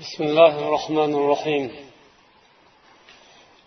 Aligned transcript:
بسم 0.00 0.24
الله 0.24 0.68
الرحمن 0.68 1.14
الرحيم. 1.14 1.70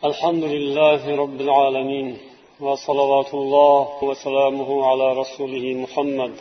الحمد 0.09 0.43
لله 0.43 1.15
رب 1.15 1.41
العالمين 1.41 2.17
وصلوات 2.59 3.33
الله 3.33 4.03
وسلامه 4.03 4.85
على 4.89 5.07
رسوله 5.21 5.65
محمد 5.83 6.33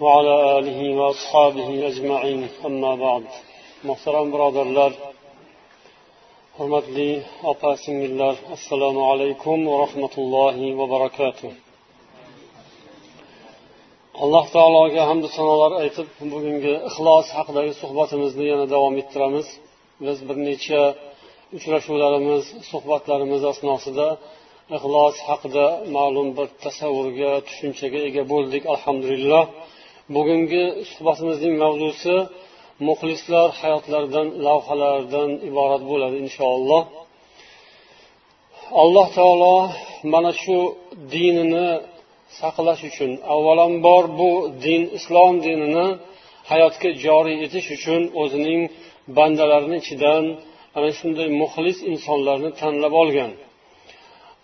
وعلى 0.00 0.58
آله 0.58 0.80
وأصحابه 0.98 1.68
أجمعين. 1.90 2.48
أما 2.66 2.94
بعد 2.94 3.24
محترم 3.84 4.30
برادر 4.30 4.62
الله 4.62 4.92
hurmatli 6.58 7.22
opa 7.44 7.76
singillar 7.76 8.34
assalomu 8.52 9.00
alaykum 9.12 9.58
va 9.66 9.76
rahmatullohi 9.84 10.76
va 10.78 10.86
barakatuh 10.94 11.50
alloh 14.24 14.46
taologa 14.56 15.02
hamdu 15.10 15.28
sanolar 15.36 15.72
aytib 15.82 16.08
bugungi 16.32 16.74
ixlos 16.88 17.26
haqidagi 17.36 17.72
suhbatimizni 17.82 18.44
yana 18.52 18.66
davom 18.74 18.94
ettiramiz. 19.02 19.46
Biz 20.06 20.18
bir 20.28 20.36
necha 20.48 20.82
uchrashuvlarimiz 21.56 22.44
suhbatlarimiz 22.70 23.42
asnosida 23.52 24.08
ixlos 24.76 25.16
haqida 25.28 25.66
ma'lum 25.96 26.28
bir 26.36 26.46
tasavvurga 26.64 27.32
tushunchaga 27.46 28.00
ega 28.08 28.22
bo'ldik 28.32 28.62
alhamdulillah. 28.74 29.44
Bugungi 30.16 30.64
suhbatimizning 30.92 31.54
mavzusi 31.64 32.16
muxlislar 32.88 33.48
hayotlaridan 33.60 34.26
lavhalardan 34.46 35.30
iborat 35.48 35.82
bo'ladi 35.90 36.16
inshaalloh. 36.24 36.82
Alloh 38.82 39.06
taolo 39.18 39.56
mana 40.12 40.32
shu 40.42 40.58
dinini 41.14 41.68
saqlash 42.38 42.82
uchun 42.90 43.10
avvalambor 43.34 44.04
bu 44.18 44.30
din 44.64 44.82
islom 44.98 45.34
dinini 45.46 45.86
hayotga 46.50 46.90
joriy 47.04 47.36
etish 47.46 47.68
uchun 47.76 48.02
o'zining 48.22 48.60
bandalarini 49.16 49.76
ichidan 49.82 50.24
ana 50.76 50.90
shunday 50.98 51.28
muxlis 51.42 51.78
insonlarni 51.92 52.50
tanlab 52.60 52.94
olgan. 53.02 53.32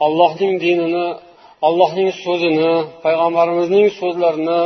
Allohning 0.06 0.54
dinini 0.64 1.06
allohning 1.68 2.10
so'zini 2.24 2.72
payg'ambarimizning 3.04 3.86
so'zlarini 4.00 4.62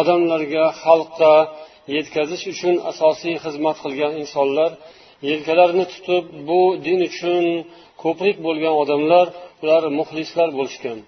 odamlarga 0.00 0.64
xalqqa 0.82 1.34
yetkazish 1.96 2.44
uchun 2.52 2.74
asosiy 2.90 3.34
xizmat 3.44 3.76
qilgan 3.84 4.12
insonlar 4.22 4.70
yelkalarini 5.30 5.86
tutib 5.92 6.24
bu 6.48 6.60
din 6.86 7.00
uchun 7.08 7.44
ko'prik 8.02 8.36
bo'lgan 8.46 8.74
odamlar 8.82 9.26
ular 9.62 9.82
muxlislar 9.98 10.48
bo'lishgan. 10.58 10.98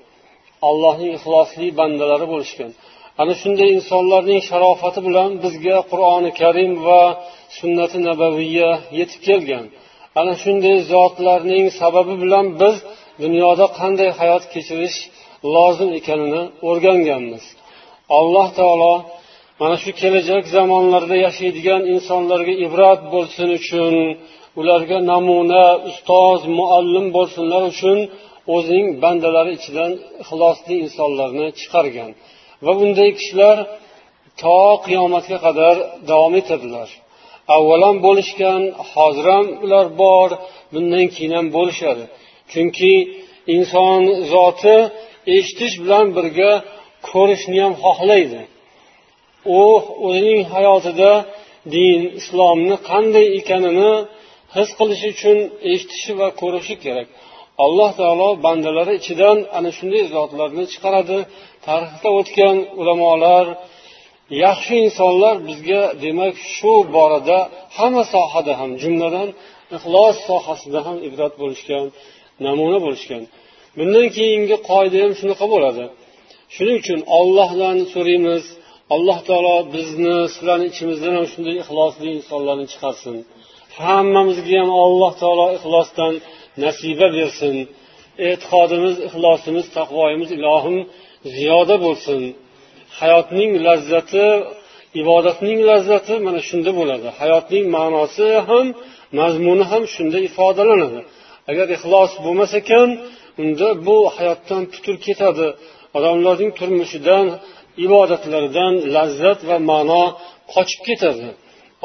Allohning 0.68 1.10
ixlosli 1.18 1.66
bandalari 1.80 2.26
bo'lishgan. 2.32 2.70
Ana 3.22 3.34
shunday 3.42 3.68
insonlarning 3.78 4.40
sharofati 4.48 5.00
bilan 5.08 5.30
bizga 5.44 5.76
qur'oni 5.90 6.30
karim 6.40 6.72
va 6.86 7.02
sunnati 7.58 7.98
nabaviya 8.08 8.70
yetib 8.98 9.20
kelgan. 9.28 9.64
Ana 10.20 10.34
shunday 10.42 10.76
zotlarning 10.92 11.66
sababi 11.80 12.14
bilan 12.22 12.46
biz 12.60 12.76
dunyoda 13.22 13.66
qanday 13.78 14.10
hayot 14.20 14.44
kechirish 14.52 14.98
lozim 15.54 15.90
ekanini 15.98 16.42
o'rganganmiz. 16.68 17.44
Alloh 18.18 18.48
taolo 18.58 18.94
mana 19.60 19.76
shu 19.82 19.90
kelajak 20.00 20.44
zamonlarda 20.56 21.16
yashaydigan 21.26 21.82
insonlarga 21.94 22.54
ibrat 22.66 23.00
bo'lsin 23.14 23.48
uchun 23.58 23.94
ularga 24.60 24.98
namuna 25.10 25.64
ustoz 25.90 26.40
muallim 26.58 27.06
bo'lsinlar 27.16 27.62
uchun 27.72 27.98
o'zining 28.54 28.88
bandalari 29.02 29.52
ichidan 29.58 29.92
ixlosli 30.22 30.74
insonlarni 30.84 31.46
chiqargan. 31.60 32.10
Va 32.64 32.72
bunday 32.80 33.10
kishilar 33.18 33.56
to 34.42 34.58
qiyomatga 34.86 35.38
qadar 35.46 35.74
davom 36.10 36.34
etadilar. 36.40 36.88
Avval 37.56 37.82
bo'lishgan 38.06 38.62
hozir 38.92 39.26
ham 39.34 39.46
ular 39.64 39.86
bor 40.02 40.28
bundan 40.72 41.06
keyin 41.14 41.32
ham 41.38 41.46
bo'lishadi. 41.56 42.04
Chunki 42.52 42.94
inson 43.54 44.00
zoti 44.32 44.76
eshitish 45.36 45.74
bilan 45.82 46.06
birga 46.16 46.52
ko'rishni 47.10 47.58
ham 47.64 47.74
xohlaydi. 47.84 48.40
U 49.58 49.62
o'zining 50.06 50.40
hayotida 50.54 51.12
din 51.74 52.00
islomni 52.20 52.76
qanday 52.90 53.26
ekanini 53.40 53.92
his 54.56 54.68
qilishi 54.78 55.08
uchun 55.14 55.38
eshitishi 55.72 56.12
va 56.20 56.28
ko'rishi 56.40 56.74
kerak. 56.84 57.08
Alloh 57.64 57.90
taolo 58.00 58.28
bandalari 58.44 58.94
ichidan 59.00 59.38
ana 59.58 59.70
shunday 59.76 60.04
zotlarni 60.14 60.64
chiqaradi. 60.72 61.18
Tarixda 61.66 62.08
o'tgan 62.18 62.56
ulamolar 62.80 63.46
yaxshi 64.44 64.74
insonlar 64.86 65.34
bizga 65.48 65.82
demak 66.04 66.34
shu 66.54 66.72
borada 66.96 67.38
hamma 67.76 68.04
sohada 68.14 68.52
ham 68.60 68.70
jumladan 68.82 69.28
ixlos 69.76 70.16
sohasida 70.28 70.80
ham 70.86 70.96
ibrat 71.08 71.34
bo'lishgan 71.42 71.84
namuna 72.46 72.78
bo'lishgan. 72.86 73.22
Bundan 73.78 74.06
keyingi 74.16 74.56
qoida 74.70 74.96
ham 75.04 75.12
shunaqa 75.20 75.46
bo'ladi. 75.54 75.84
Shuning 76.54 76.76
uchun 76.82 77.00
ollohdan 77.18 77.76
so'raymiz 77.92 78.44
alloh 78.94 79.18
taolo 79.28 79.56
bizni 79.74 80.16
sizlarni 80.34 80.66
ichimizdan 80.72 81.12
ham 81.18 81.26
shunday 81.32 81.56
ixlosli 81.62 82.08
insonlarni 82.18 82.66
chiqarsin. 82.72 83.16
Hammamizga 83.84 84.56
ham 84.62 84.70
alloh 84.84 85.12
taolo 85.22 85.46
ixlosdan 85.58 86.14
nasiba 86.62 87.06
bersin. 87.16 87.56
E'tiqodimiz 88.28 88.96
ixlosimiz 89.06 89.66
taqvoyimiz 89.76 90.30
ilohim 90.38 90.76
ziyoda 91.34 91.76
bo'lsin. 91.84 92.20
Hayotning 93.00 93.52
lazzati 93.66 94.26
ibodatning 95.00 95.58
lazzati 95.70 96.14
mana 96.26 96.40
shunda 96.48 96.70
bo'ladi. 96.78 97.08
Hayotning 97.20 97.64
ma'nosi 97.76 98.28
ham 98.48 98.66
mazmuni 99.18 99.64
ham 99.70 99.82
shunda 99.94 100.18
ifodalanadi. 100.28 101.00
Agar 101.50 101.66
ixlos 101.76 102.12
bo'lmas 102.24 102.52
ekan 102.60 102.88
unda 103.42 103.68
bu 103.86 103.96
hayotdan 104.16 104.62
putur 104.72 104.96
ketadi. 105.06 105.46
Odamlarning 105.96 106.50
turmushidan 106.58 107.26
ibodatlaridan 107.84 108.72
lazzat 108.96 109.40
va 109.48 109.56
ma'no 109.70 110.04
qochib 110.54 110.80
ketadi. 110.88 111.28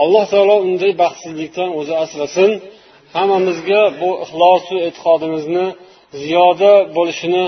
Alloh 0.04 0.26
taolo 0.34 0.56
unday 0.68 0.92
baxtsizlikdan 1.04 1.70
o'zi 1.80 1.94
asrasin. 2.04 2.52
Hammamizga 3.16 3.82
bu 4.02 4.10
ixlosu 4.24 4.76
e'tiqodimizni 4.88 5.66
ziyoda 6.22 6.74
bo'lishini 6.96 7.46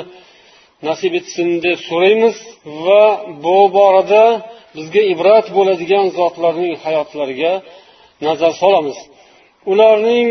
nasib 0.88 1.14
etsin 1.20 1.48
deb 1.66 1.78
so'raymiz 1.90 2.36
va 2.86 3.04
bu 3.44 3.58
borada 3.78 4.24
bizga 4.76 5.02
ibrat 5.14 5.46
bo'ladigan 5.58 6.06
zotlarning 6.18 6.74
hayotlariga 6.86 7.54
nazar 8.28 8.52
solamiz. 8.62 8.98
Ularning 9.72 10.28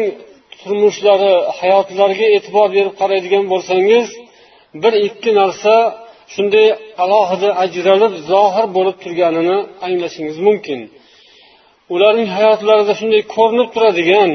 turmushlari 0.60 1.32
hayotlariga 1.60 2.26
e'tibor 2.36 2.68
berib 2.76 2.94
qaraydigan 3.00 3.44
bo'lsangiz 3.52 4.06
bir 4.82 4.92
ikki 5.08 5.30
narsa 5.40 5.74
shunday 6.34 6.68
alohida 7.04 7.48
ajralib 7.64 8.12
zohir 8.30 8.66
bo'lib 8.76 8.96
turganini 9.02 9.56
anglashingiz 9.86 10.38
mumkin. 10.46 10.80
Ularning 11.94 12.28
hayotlarida 12.36 12.92
shunday 13.00 13.22
ko'rinib 13.34 13.68
turadigan 13.74 14.30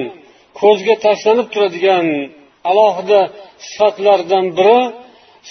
ko'zga 0.59 0.95
tashlanib 1.05 1.47
turadigan 1.53 2.05
alohida 2.69 3.21
sifatlardan 3.67 4.45
biri 4.57 4.79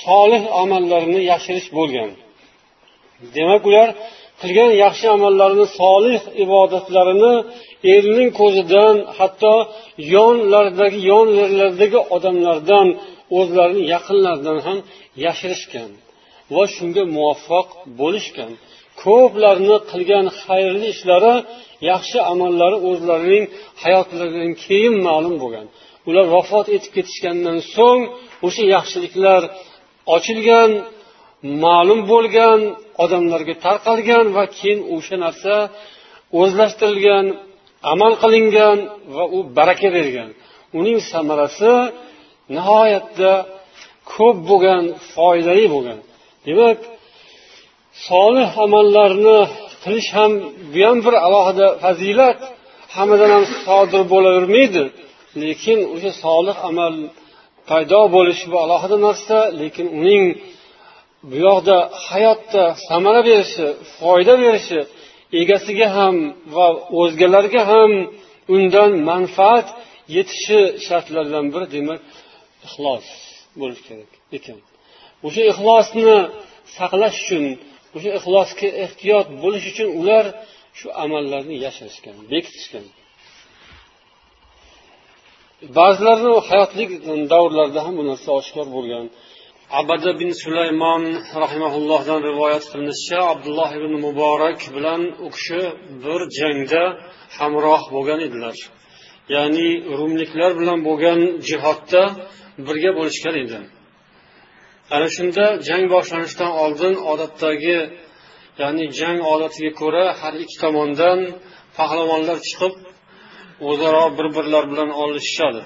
solih 0.04 0.42
amallarini 0.62 1.20
yashirish 1.32 1.68
bo'lgan. 1.78 2.10
Demak 3.36 3.62
ular 3.70 3.88
qilgan 4.40 4.72
yaxshi 4.84 5.06
amallarini 5.16 5.66
solih 5.80 6.22
ibodatlarini 6.44 7.34
elning 7.94 8.30
ko'zidan 8.40 8.96
hatto 9.18 9.54
yonlaridagi 10.14 11.00
yon 11.10 11.28
odamlardan 12.16 12.88
o'zlarini 13.38 13.84
yaqinlaridan 13.94 14.58
ham 14.66 14.78
yashirishgan 15.24 15.90
va 16.54 16.64
shunga 16.74 17.02
muvaffaq 17.16 17.68
bo'lishgan. 18.00 18.52
Ko'plarni 19.02 19.76
qilgan 19.90 20.26
xayrli 20.42 20.86
ishlari 20.94 21.34
yaxshi 21.90 22.18
amallari 22.32 22.78
o'zlarining 22.88 23.44
hayotlaridan 23.82 24.52
keyin 24.64 24.94
ma'lum 25.06 25.34
bo'lgan. 25.42 25.66
Ular 26.08 26.26
vafot 26.36 26.66
etib 26.76 26.92
ketishgandan 26.96 27.58
so'ng 27.74 28.02
o'sha 28.46 28.64
yaxshiliklar 28.74 29.42
ochilgan 30.16 30.70
ma'lum 31.64 32.00
bo'lgan 32.12 32.60
odamlarga 33.04 33.54
tarqalgan 33.64 34.26
va 34.36 34.44
keyin 34.58 34.80
o'sha 34.94 35.16
narsa 35.24 35.54
o'zlashtirilgan 36.40 37.26
amal 37.92 38.12
qilingan 38.22 38.78
va 39.14 39.24
u 39.36 39.38
baraka 39.56 39.88
bergan. 39.96 40.30
Uning 40.78 40.98
samarasi 41.12 41.74
nihoyatda 42.56 43.32
ko'p 44.14 44.36
bo'lgan 44.50 44.84
foydali 45.12 45.66
bo'lgan. 45.74 45.98
Demak 46.46 46.78
solih 48.08 48.50
amallarni 48.64 49.40
qilish 49.86 50.10
ham 50.16 50.32
bu 50.72 50.80
ham 50.88 50.98
bir 51.06 51.14
alohida 51.26 51.66
fazilat. 51.84 52.38
Hammadan 52.96 53.30
ham 53.36 53.44
sodir 53.64 54.02
bo'lavermaydi. 54.12 54.82
Lekin 55.42 55.78
o'sha 55.94 56.10
solih 56.24 56.56
amal 56.70 56.94
paydo 57.70 58.00
bo'lishi 58.16 58.46
bu 58.52 58.56
alohida 58.64 58.96
narsa 59.06 59.38
lekin 59.60 59.86
uning 60.00 60.24
bu 61.30 61.36
yoqda 61.48 61.76
hayotda 62.08 62.64
samara 62.88 63.20
berishi 63.28 63.66
foyda 63.98 64.34
berishi 64.42 64.80
egasiga 65.40 65.88
ham 65.98 66.16
va 66.56 66.66
o'zgalarga 67.00 67.62
ham 67.72 67.90
undan 68.54 68.90
manfaat 69.10 69.66
yetishi 70.16 70.60
shartlaridan 70.86 71.46
biri 71.54 71.66
demak 71.76 72.00
ixlos 72.66 73.06
bo'lishi 73.60 73.82
kerak 73.88 74.10
ekan. 74.36 74.58
O'sha 75.26 75.42
ixlosni 75.52 76.16
saqlash 76.76 77.18
uchun 77.24 77.44
o'sha 77.96 78.10
ixlosga 78.18 78.68
ehtiyot 78.84 79.26
bo'lish 79.42 79.66
uchun 79.72 79.88
ular 80.00 80.24
shu 80.78 80.88
amallarni 81.04 81.56
yashirishgan 81.66 82.16
bekitishgan. 82.32 82.86
Ba'zilarni 85.78 86.32
hayotlik 86.48 86.90
davrlarida 87.32 87.80
ham 87.86 87.94
bu 87.98 88.04
narsa 88.10 88.30
oshkor 88.40 88.66
bo'lgan. 88.76 89.06
Abada 89.80 90.10
bin 90.20 90.30
sulaymon 90.42 91.02
rahimaullohdan 91.42 92.20
rivoyat 92.28 92.64
qilinishicha 92.70 93.18
abdulloh 93.32 93.70
ibn 93.78 93.92
muborak 94.06 94.60
bilan 94.76 95.02
u 95.26 95.28
kishi 95.36 95.60
bir 96.04 96.20
jangda 96.38 96.84
hamroh 97.38 97.82
bo'lgan 97.94 98.20
edilar. 98.26 98.56
Ya'ni 99.34 99.68
rumliklar 99.98 100.50
bilan 100.60 100.78
bo'lgan 100.88 101.20
jihodda 101.48 102.02
birga 102.66 102.90
bo'lishgan 102.98 103.34
edi. 103.44 103.58
Ana 104.94 105.08
shunda 105.16 105.44
jang 105.68 105.84
boshlanishidan 105.94 106.52
oldin 106.62 106.94
odatdagi 107.12 107.78
ya'ni 108.60 108.84
jang 109.00 109.18
odatiga 109.32 109.70
ko'ra 109.80 110.04
har 110.20 110.34
ikki 110.42 110.56
tomondan 110.64 111.18
pahlavonlar 111.78 112.38
chiqib 112.48 112.74
o'zaro 113.70 114.04
bir 114.16 114.26
birlar 114.36 114.64
bilan 114.72 114.90
olishishadi 115.02 115.62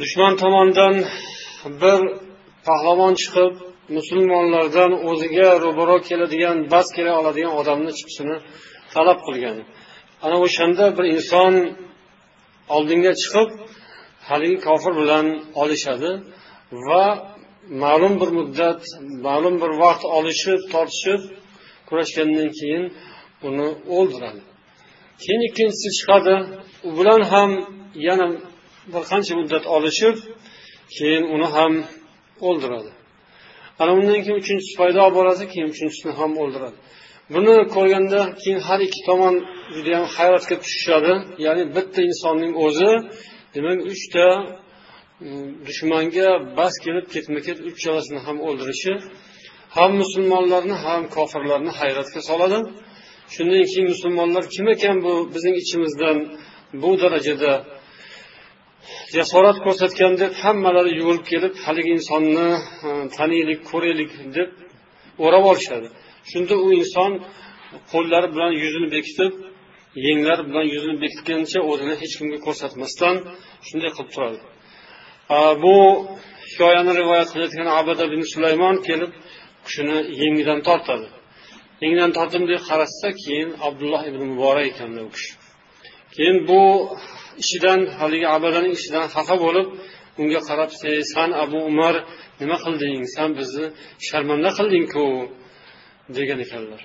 dushman 0.00 0.32
tomonidan 0.42 0.94
bir 1.82 2.00
pahlavon 2.68 3.14
chiqib 3.22 3.52
musulmonlardan 3.96 4.92
o'ziga 5.10 5.48
ro'baro 5.64 5.96
keladigan 6.08 6.56
bas 6.72 6.86
kela 6.96 7.12
oladigan 7.20 7.54
odamni 7.60 7.92
chiqishini 7.98 8.36
talab 8.94 9.18
qilgan. 9.26 9.56
Ana 10.24 10.36
o'shanda 10.46 10.84
bir 10.96 11.04
inson 11.14 11.54
oldinga 12.76 13.12
chiqib 13.22 13.48
haligi 14.28 14.58
kofir 14.66 14.92
bilan 15.00 15.26
olishadi 15.62 16.10
va 16.86 17.04
ma'lum 17.68 18.14
bir 18.20 18.30
muddat 18.38 18.80
ma'lum 19.26 19.54
bir 19.62 19.70
vaqt 19.82 20.04
olishib 20.18 20.60
tortishib 20.72 21.20
kurashgandan 21.88 22.50
keyin 22.58 22.84
uni 23.48 23.68
o'ldiradi. 23.96 24.40
Keyin 25.22 25.42
ikkinchisi 25.48 25.88
chiqadi. 25.98 26.34
U 26.86 26.90
bilan 26.98 27.20
ham 27.32 27.50
yana 28.08 28.26
bir 28.92 29.02
qancha 29.10 29.32
muddat 29.40 29.64
olishib 29.76 30.16
keyin 30.96 31.24
uni 31.34 31.48
ham 31.56 31.72
o'ldiradi. 32.48 32.90
Ana 33.80 33.92
undan 33.98 34.20
keyin 34.24 34.38
uchinchisi 34.42 34.72
paydo 34.80 35.04
bo'ladi 35.16 35.44
keyin 35.52 35.68
uchinchisini 35.72 36.12
ham 36.20 36.30
o'ldiradi. 36.42 36.76
Buni 37.34 37.54
ko'rganda 37.74 38.20
keyin 38.42 38.60
har 38.66 38.80
ikki 38.86 39.00
tomon 39.08 39.34
judayam 39.74 40.06
hayratga 40.16 40.56
tushishadi. 40.62 41.12
Ya'ni 41.46 41.64
bitta 41.76 42.00
insonning 42.10 42.52
o'zi 42.64 42.90
demak 43.54 43.78
uchta 43.92 44.24
dushmanga 45.66 46.28
bas 46.58 46.74
kelib 46.84 47.06
ketma 47.14 47.40
ket 47.46 47.58
uchalasini 47.70 48.20
ham 48.26 48.36
o'ldirishi 48.48 48.92
ham 49.76 49.90
musulmonlarni 50.02 50.76
ham 50.84 51.02
kofirlarni 51.16 51.72
hayratga 51.80 52.20
soladi. 52.30 52.58
Shundan 53.34 53.62
keyin 53.70 53.86
musulmonlar 53.94 54.44
kim 54.54 54.66
ekan 54.74 54.96
bu 55.06 55.12
bizning 55.34 55.56
ichimizdan 55.62 56.16
bu 56.82 56.90
darajada 57.02 57.52
jasorat 59.16 59.58
ko'rsatgan 59.64 60.12
deb 60.22 60.32
hammalari 60.42 60.90
yugurib 60.98 61.24
kelib 61.32 61.54
haligi 61.64 61.90
insonni 61.98 62.48
e, 62.88 62.90
taniylik 63.16 63.60
ko'raylik 63.70 64.10
deb 64.36 64.50
o'rab 65.24 65.44
olishadi. 65.50 65.88
Shunda 66.30 66.54
u 66.66 66.68
inson 66.80 67.12
qo'llari 67.92 68.28
bilan 68.34 68.52
yuzini 68.62 68.88
bekitib 68.96 69.32
yenglari 70.06 70.42
bilan 70.48 70.66
yuzini 70.74 70.96
bekitgancha 71.04 71.58
o'zini 71.70 71.94
hech 72.02 72.14
kimga 72.18 72.38
ko'rsatmasdan 72.46 73.16
shunday 73.66 73.90
qilib 73.96 74.10
turadi. 74.14 74.38
Bu 75.64 75.76
hikoyani 76.50 76.92
rivoyat 77.00 77.28
qilayotgan 77.32 77.68
abada 77.80 78.02
ibn 78.08 78.20
sulaymon 78.32 78.76
kelib 78.86 79.12
qushini 79.64 79.98
yengidan 80.22 80.60
tortadi 80.68 81.06
yengidan 81.82 82.10
tortdim 82.16 82.44
deb 82.50 82.60
qarashsa 82.68 83.08
keyin 83.22 83.50
abdulloh 83.66 84.02
ibn 84.10 84.20
muborak 84.30 84.66
ekan 84.72 84.90
u 85.06 85.08
kishi 85.14 85.32
keyin 86.14 86.38
bu 86.48 86.60
ishidan 87.42 87.80
haligi 87.98 88.26
abadani 88.36 88.68
ishidan 88.76 89.04
xafa 89.14 89.36
bo'lib 89.44 89.66
unga 90.20 90.40
qarab 90.48 90.70
san 91.12 91.30
abu 91.44 91.58
umar 91.70 91.94
nima 92.40 92.56
qilding 92.64 93.02
san 93.16 93.30
bizni 93.38 93.66
sharmanda 94.08 94.50
qildingku 94.58 95.04
degan 96.16 96.38
ekanlar 96.46 96.82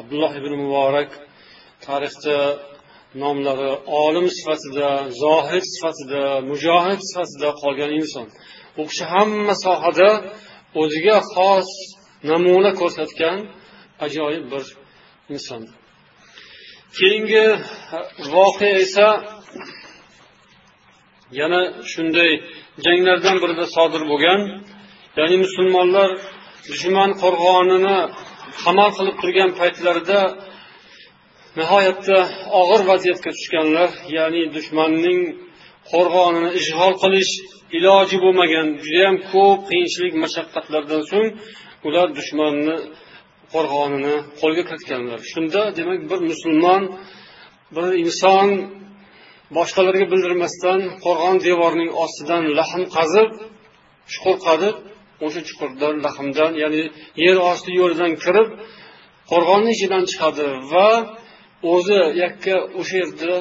abdulloh 0.00 0.32
ibn 0.40 0.52
muborak 0.62 1.10
tarixda 1.86 2.36
nomlari 3.14 3.70
olim 4.02 4.26
sifatida 4.36 4.88
zohid 5.22 5.64
sifatida 5.74 6.22
mujohid 6.50 7.00
sifatida 7.08 7.48
qolgan 7.62 7.92
inson. 8.00 8.26
U 8.80 8.82
kishi 8.88 9.04
hamma 9.12 9.54
sohada 9.64 10.10
o'ziga 10.80 11.18
xos 11.34 11.68
namuna 12.30 12.70
ko'rsatgan 12.80 13.38
ajoyib 14.06 14.44
bir 14.52 14.64
inson. 15.34 15.62
Keyingi 16.98 17.46
voqea 18.34 18.74
esa 18.84 19.08
yana 21.40 21.60
shunday 21.92 22.30
janglardan 22.84 23.36
birida 23.42 23.66
sodir 23.76 24.02
bo'lgan 24.10 24.40
ya'ni 25.18 25.36
musulmonlar 25.44 26.10
dushman 26.68 27.10
qo'rg'onini 27.22 27.98
qamal 28.62 28.90
qilib 28.96 29.16
turgan 29.22 29.50
paytlarida 29.60 30.20
nihoyatda 31.60 32.18
og'ir 32.60 32.80
vaziyatga 32.90 33.30
tushganlar 33.36 33.90
ya'ni 34.16 34.42
dushmanning 34.56 35.20
qo'rg'onini 35.92 36.50
ishg'ol 36.60 36.94
qilish 37.02 37.32
iloji 37.78 38.16
bo'lmagan 38.24 38.66
judayam 38.84 39.16
ko'p 39.32 39.60
qiyinchilik 39.68 40.14
mashaqqatlardan 40.24 41.02
so'ng 41.10 41.28
ular 41.88 42.08
dushmanni 42.18 42.76
qo'rg'onini 43.52 44.16
qo'lga 44.40 44.62
kiritganlar. 44.68 45.18
Shunda 45.32 45.60
demak 45.78 46.00
bir 46.10 46.20
musulmon 46.30 46.82
bir 47.76 47.86
inson 48.04 48.48
boshqalarga 49.56 50.06
bildirmasdan 50.12 50.80
qo'rg'on 51.04 51.36
devorining 51.46 51.90
ostidan 52.04 52.42
lahm 52.58 52.82
qazib 52.96 53.30
chuqur 54.12 54.36
qazib 54.46 54.76
o'sha 55.24 55.40
chuqurdan 55.48 55.94
lahmdan 56.06 56.52
ya'ni 56.62 56.82
yer 57.24 57.36
osti 57.50 57.70
yo'lidan 57.80 58.12
kirib 58.24 58.48
qo'rg'onni 59.30 59.70
ichidan 59.76 60.02
chiqadi 60.10 60.46
va 60.72 60.88
o'zi 61.74 62.00
yakka 62.22 62.56
o'sha 62.80 62.96
yerda 63.02 63.32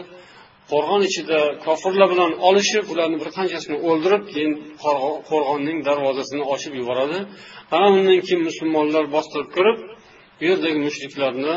qo'rg'on 0.71 1.01
ichida 1.09 1.39
kofirlar 1.65 2.07
bilan 2.13 2.31
olishib 2.47 2.85
ularni 2.93 3.17
bir 3.21 3.29
qanchasini 3.37 3.77
o'ldirib 3.87 4.23
keyin 4.31 4.53
qo'rg'onning 5.29 5.77
darvozasini 5.87 6.43
ochib 6.53 6.73
yuboradi. 6.79 7.17
Ana 7.75 7.87
undan 7.97 8.19
keyin 8.25 8.41
musulmonlar 8.49 9.03
bostirib 9.15 9.49
kirib 9.55 9.77
bu 10.37 10.43
yerdagi 10.49 10.79
mushriklarni 10.87 11.55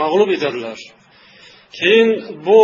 mag'lub 0.00 0.30
etadilar. 0.36 0.78
Keyin 1.78 2.10
bu 2.46 2.60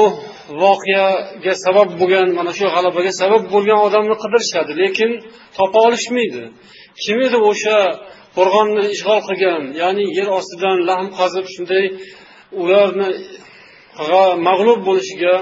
voqeaga 0.62 1.54
sabab 1.64 1.88
bo'lgan 2.00 2.28
mana 2.38 2.52
shu 2.58 2.64
g'alabaga 2.74 3.12
sabab 3.22 3.42
bo'lgan 3.54 3.78
odamni 3.86 4.16
qidirishadi 4.22 4.72
lekin 4.82 5.10
topa 5.56 5.78
olishmaydi. 5.86 6.42
Kim 7.04 7.18
edi 7.26 7.38
o'sha 7.50 7.78
qo'rg'onni 8.36 8.84
ishg'ol 8.94 9.20
qilgan 9.28 9.62
ya'ni 9.82 10.04
yer 10.18 10.28
ostidan 10.38 10.78
lahm 10.88 11.06
qazib 11.18 11.46
shunday 11.54 11.84
ularni 12.62 13.08
mag'lub 14.48 14.80
bo'lishiga 14.88 15.34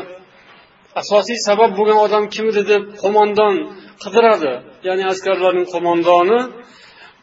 asosiy 1.01 1.39
sabab 1.49 1.71
bo'lgan 1.79 1.99
odam 2.07 2.25
kim 2.35 2.47
edi 2.53 2.63
deb 2.73 2.83
qo'mondon 3.03 3.55
qidiradi. 4.03 4.53
Ya'ni 4.87 5.05
askarlarning 5.13 5.67
qo'mondoni 5.75 6.41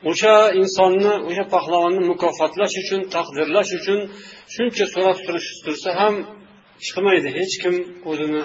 o'sha 0.10 0.36
insonni 0.62 1.14
o'sha 1.30 1.46
pahlavonni 1.54 2.02
mukofotlash 2.12 2.76
uchun 2.84 3.02
taqdirlash 3.16 3.72
uchun 3.80 4.00
shuncha 4.54 4.86
so'rab 4.94 5.18
surishtirsa 5.26 5.90
ham 6.00 6.14
chiqmaydi. 6.86 7.28
Hech 7.38 7.54
kim 7.62 7.76
o'zini 8.12 8.44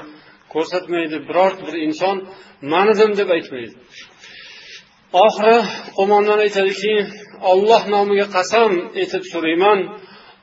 ko'rsatmaydi. 0.54 1.16
Biror 1.28 1.52
bir 1.66 1.74
inson 1.86 2.16
manidim 2.72 3.10
deb 3.20 3.28
aytmaydi. 3.36 3.74
Oxiri 5.24 5.58
qo'mondon 5.98 6.38
aytadiki 6.46 6.94
olloh 7.50 7.82
nomiga 7.94 8.26
qasam 8.36 8.70
aytib 9.00 9.24
so'rayman. 9.32 9.78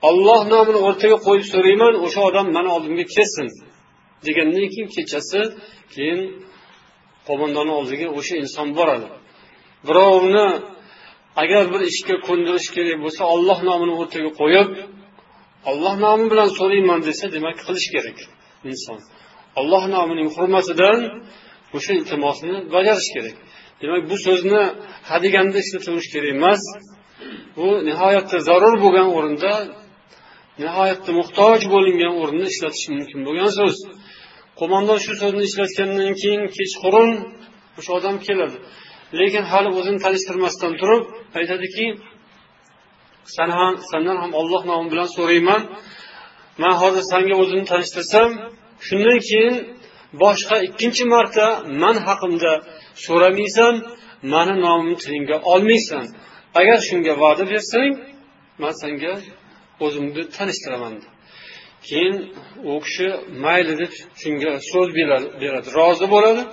Olloh 0.10 0.42
nomini 0.54 0.80
o'rtaga 0.88 1.18
qo'yib 1.28 1.46
so'rayman 1.54 1.94
o'sha 2.06 2.22
odam 2.30 2.48
mani 2.56 2.70
oldimga 2.76 3.06
kelsin 3.16 3.48
degandan 4.26 4.68
keyin 4.74 4.90
kechasi 4.96 5.42
keyin 5.94 6.20
qo'mondonni 7.28 7.74
oldiga 7.80 8.08
o'sha 8.20 8.34
inson 8.44 8.68
boradi. 8.78 9.08
Birovni 9.88 10.48
agar 11.44 11.64
bir 11.74 11.82
ishga 11.92 12.16
ko'ndirish 12.28 12.70
kerak 12.76 12.98
bo'lsa 13.04 13.22
olloh 13.36 13.60
nomini 13.70 13.94
o'rtaga 14.02 14.32
qo'yib 14.42 14.70
olloh 15.70 15.96
nomi 16.06 16.26
bilan 16.32 16.50
so'rayman 16.60 17.00
desa 17.08 17.26
demak 17.36 17.56
qilish 17.68 17.88
kerak 17.96 18.18
inson. 18.72 19.00
Olloh 19.60 19.84
nomining 19.96 20.30
hurmatidan 20.36 21.00
o'sha 21.78 21.92
iltimosni 22.00 22.56
bajarish 22.76 23.10
kerak. 23.16 23.36
Demak 23.82 24.04
bu 24.12 24.16
so'zni 24.26 24.62
hadeganda 25.12 25.58
ishlatilishi 25.64 26.10
kerak 26.14 26.32
emas. 26.38 26.64
Bu 27.58 27.68
nihoyatda 27.88 28.38
zarur 28.48 28.76
bo'lgan 28.84 29.08
o'rinda 29.18 29.52
nihoyatda 30.60 31.12
muhtoj 31.20 31.60
bo'lingan 31.74 32.14
o'rinda 32.22 32.46
ishlatish 32.54 32.86
mumkin 32.96 33.20
bo'lgan 33.28 33.52
so'z 33.60 33.76
qo'mondon 34.60 35.00
shu 35.06 35.14
so'zni 35.22 35.44
ishlatgandan 35.50 36.12
keyin 36.22 36.44
kechqurun 36.58 37.12
o'sha 37.80 37.92
odam 38.00 38.16
keladi. 38.28 38.58
Lekin 39.20 39.44
hali 39.52 39.70
o'zini 39.80 40.00
tanishtirmasdan 40.06 40.74
turib 40.82 41.04
aytadiki 41.40 41.86
san 43.36 43.50
ham 43.58 43.74
sandan 43.92 44.18
ham 44.24 44.32
olloh 44.40 44.62
nomi 44.72 44.88
bilan 44.94 45.10
so'rayman. 45.18 45.62
Man 46.62 46.76
hozir 46.82 47.04
sanga 47.12 47.36
o'zimni 47.42 47.66
tanishtirsam 47.72 48.30
shundan 48.88 49.20
keyin 49.30 49.56
boshqa 50.24 50.56
ikkinchi 50.68 51.04
marta 51.14 51.46
man 51.82 51.96
haqimda 52.08 52.54
so'ramaysan 53.06 53.74
mani 54.34 54.56
nomimni 54.66 54.98
tilingga 55.04 55.38
olmaysan. 55.54 56.06
Agar 56.60 56.78
shunga 56.88 57.14
va'da 57.24 57.44
bersang 57.52 57.92
man 58.62 58.74
senga 58.82 59.14
o'zimni 59.86 60.24
tanishtiraman 60.38 60.96
keyin 61.90 62.16
u 62.70 62.72
kishi 62.86 63.08
mayli 63.44 63.74
deb 63.82 63.92
shunga 64.22 64.52
so'z 64.72 64.90
beradi. 65.42 65.68
Rozi 65.78 66.06
bo'ladi 66.14 66.44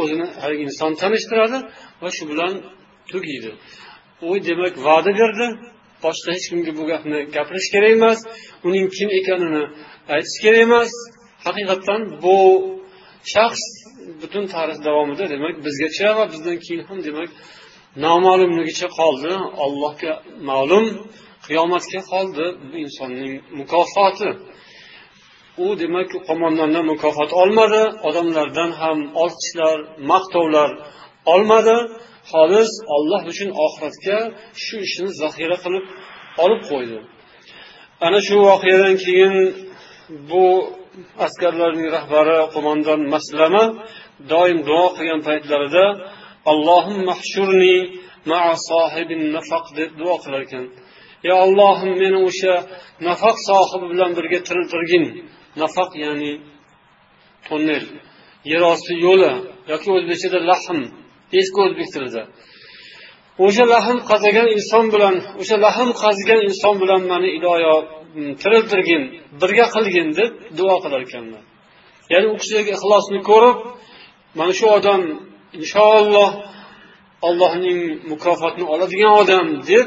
o'zini 0.00 0.26
haligi 0.42 0.62
inson 0.68 0.92
tanishtiradi 1.02 1.58
va 2.02 2.08
shu 2.16 2.24
bilan 2.30 2.52
tugaydi 3.10 3.50
u 4.28 4.30
demak 4.48 4.74
va'da 4.86 5.12
berdi. 5.20 5.46
Boshqa 6.04 6.30
hech 6.36 6.46
kimga 6.50 6.72
bu 6.78 6.84
gapni 6.92 7.18
gapirish 7.36 7.68
kerak 7.74 7.92
emas 7.98 8.18
uning 8.68 8.86
kim 8.96 9.08
ekanini 9.18 9.62
aytish 10.14 10.38
kerak 10.44 10.62
emas. 10.68 10.90
Haqiqatdan 11.46 12.00
bu 12.24 12.36
shaxs 13.34 13.64
butun 14.20 14.44
tarix 14.54 14.78
davomida 14.88 15.24
demak 15.34 15.54
bizgacha 15.66 16.08
va 16.18 16.24
bizdan 16.32 16.56
keyin 16.64 16.82
ham 16.88 16.98
demak 17.08 17.30
noma'lumligicha 18.04 18.88
qoldi. 18.98 19.32
Allohga 19.64 20.12
ma'lum. 20.50 20.86
Qiyomatga 21.50 22.00
qoldi 22.12 22.46
bu 22.70 22.76
insonning 22.84 23.32
mukofoti. 23.60 24.30
U 25.64 25.66
demak 25.82 26.10
qo'mondondan 26.28 26.84
mukofot 26.92 27.30
olmadi 27.42 27.82
odamlardan 28.08 28.70
ham 28.80 28.98
olqishlar 29.22 29.76
maqtovlar 30.10 30.70
olmadi. 31.32 31.76
Xolis 32.32 32.72
olloh 32.96 33.22
uchun 33.32 33.50
oxiratga 33.64 34.18
shu 34.64 34.74
ishini 34.86 35.10
zaxira 35.20 35.56
qilib 35.64 35.84
olib 36.44 36.62
qo'ydi. 36.70 36.98
Ana 38.06 38.20
shu 38.26 38.36
voqeadan 38.48 38.94
keyin 39.04 39.34
bu 40.30 40.44
askarlarning 41.26 41.88
rahbari 41.96 42.36
qo'mondon 42.54 43.00
maslama 43.14 43.64
doim 44.32 44.58
duo 44.68 44.86
qilgan 44.96 45.20
paytlarida 45.28 45.84
allohimma 46.52 47.14
deb 49.78 49.90
duo 50.00 50.14
qilar 50.22 50.40
ekan 50.46 50.64
ey 51.26 51.32
ollohim 51.44 51.92
meni 52.02 52.18
o'sha 52.28 52.54
nafaq 53.08 53.36
sohibi 53.48 53.86
bilan 53.92 54.10
birga 54.18 54.38
tiriltirgin. 54.46 55.04
Nafaq 55.62 55.90
ya'ni 56.04 56.32
tonnel 57.48 57.84
yerosti 58.52 58.94
yo'li 59.06 59.32
yoki 59.72 59.88
o'zbekchada 59.96 60.38
lahm 60.50 60.78
eski 61.40 61.58
o'zbek 61.64 61.88
tilida 61.94 62.22
o'sha 63.44 63.64
lahm 63.74 63.98
qazagan 64.10 64.48
inson 64.56 64.84
bilan 64.94 65.14
o'sha 65.40 65.56
lahm 65.66 65.88
qazigan 66.02 66.40
inson 66.48 66.74
bilan 66.82 67.02
mani 67.10 67.28
iloyo 67.38 67.74
tiriltirgin 68.42 69.02
birga 69.40 69.66
qilgin 69.74 70.08
deb 70.18 70.30
duo 70.58 70.76
qilar 70.84 71.00
ekanlar 71.06 71.42
ya'ni 72.12 72.26
u 72.32 72.36
kishidagi 72.40 72.70
ixlosni 72.76 73.20
ko'rib 73.30 73.56
mana 74.38 74.52
shu 74.58 74.66
odam 74.78 75.00
inshaalloh 75.58 76.30
allohning 77.28 77.80
mukofotini 78.12 78.66
oladigan 78.74 79.12
odam 79.22 79.46
deb 79.70 79.86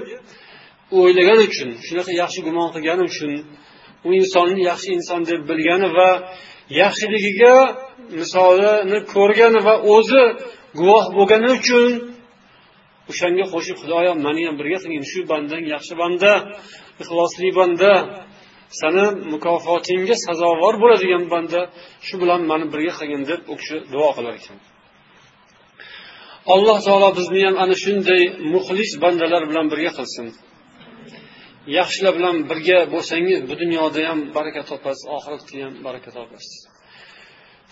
o'ylagan 1.00 1.40
uchun 1.48 1.70
shunaqa 1.88 2.12
yaxshi 2.22 2.40
gumon 2.48 2.68
qilgani 2.75 3.04
uchun 3.12 3.32
u 4.08 4.10
insonni 4.20 4.62
yaxshi 4.72 4.90
inson 4.98 5.22
deb 5.30 5.42
bilgani 5.50 5.88
va 5.98 6.10
yaxshiligiga 6.82 7.56
misolini 8.20 9.00
ko'rgani 9.13 9.60
va 9.68 9.75
o'zi 9.96 10.24
guvoh 10.80 11.06
bo'lgani 11.18 11.50
uchun 11.60 11.90
o'shanga 13.12 13.46
qo'shib 13.54 13.78
xudoyo 13.82 14.12
mani 14.25 14.42
ham 14.48 14.56
birga 14.60 14.78
qilgin 14.84 15.06
shu 15.12 15.20
bandang 15.32 15.63
yaxshi 15.74 15.94
banda 16.02 16.32
ixlosli 17.02 17.50
banda 17.60 17.92
sani 18.80 19.06
mukofotingga 19.34 20.16
sazovor 20.25 20.75
bo'ladigan 20.84 21.24
banda 21.34 21.60
shu 22.08 22.16
bilan 22.22 22.42
mani 22.52 22.66
birga 22.74 22.94
qilgin 23.00 23.24
deb 23.32 23.42
u 23.52 23.54
kishi 23.60 23.78
duo 23.94 24.10
qilar 24.18 24.34
ekan. 24.42 24.58
Alloh 26.54 26.78
taolo 26.86 27.10
bizni 27.20 27.42
ham 27.48 27.56
ana 27.63 27.75
shunday 27.84 28.22
muxlis 28.54 28.92
bandalar 29.04 29.44
bilan 29.50 29.66
birga 29.74 29.92
qilsin. 30.00 30.28
Yaxshilar 31.77 32.13
bilan 32.17 32.38
birga 32.50 32.79
bo'lsangiz 32.93 33.39
bu 33.50 33.53
dunyoda 33.62 34.01
ham 34.10 34.20
baraka 34.38 34.62
topasiz 34.72 35.03
oxiratda 35.15 35.58
ham 35.65 35.74
baraka 35.88 36.10
topasiz. 36.17 36.53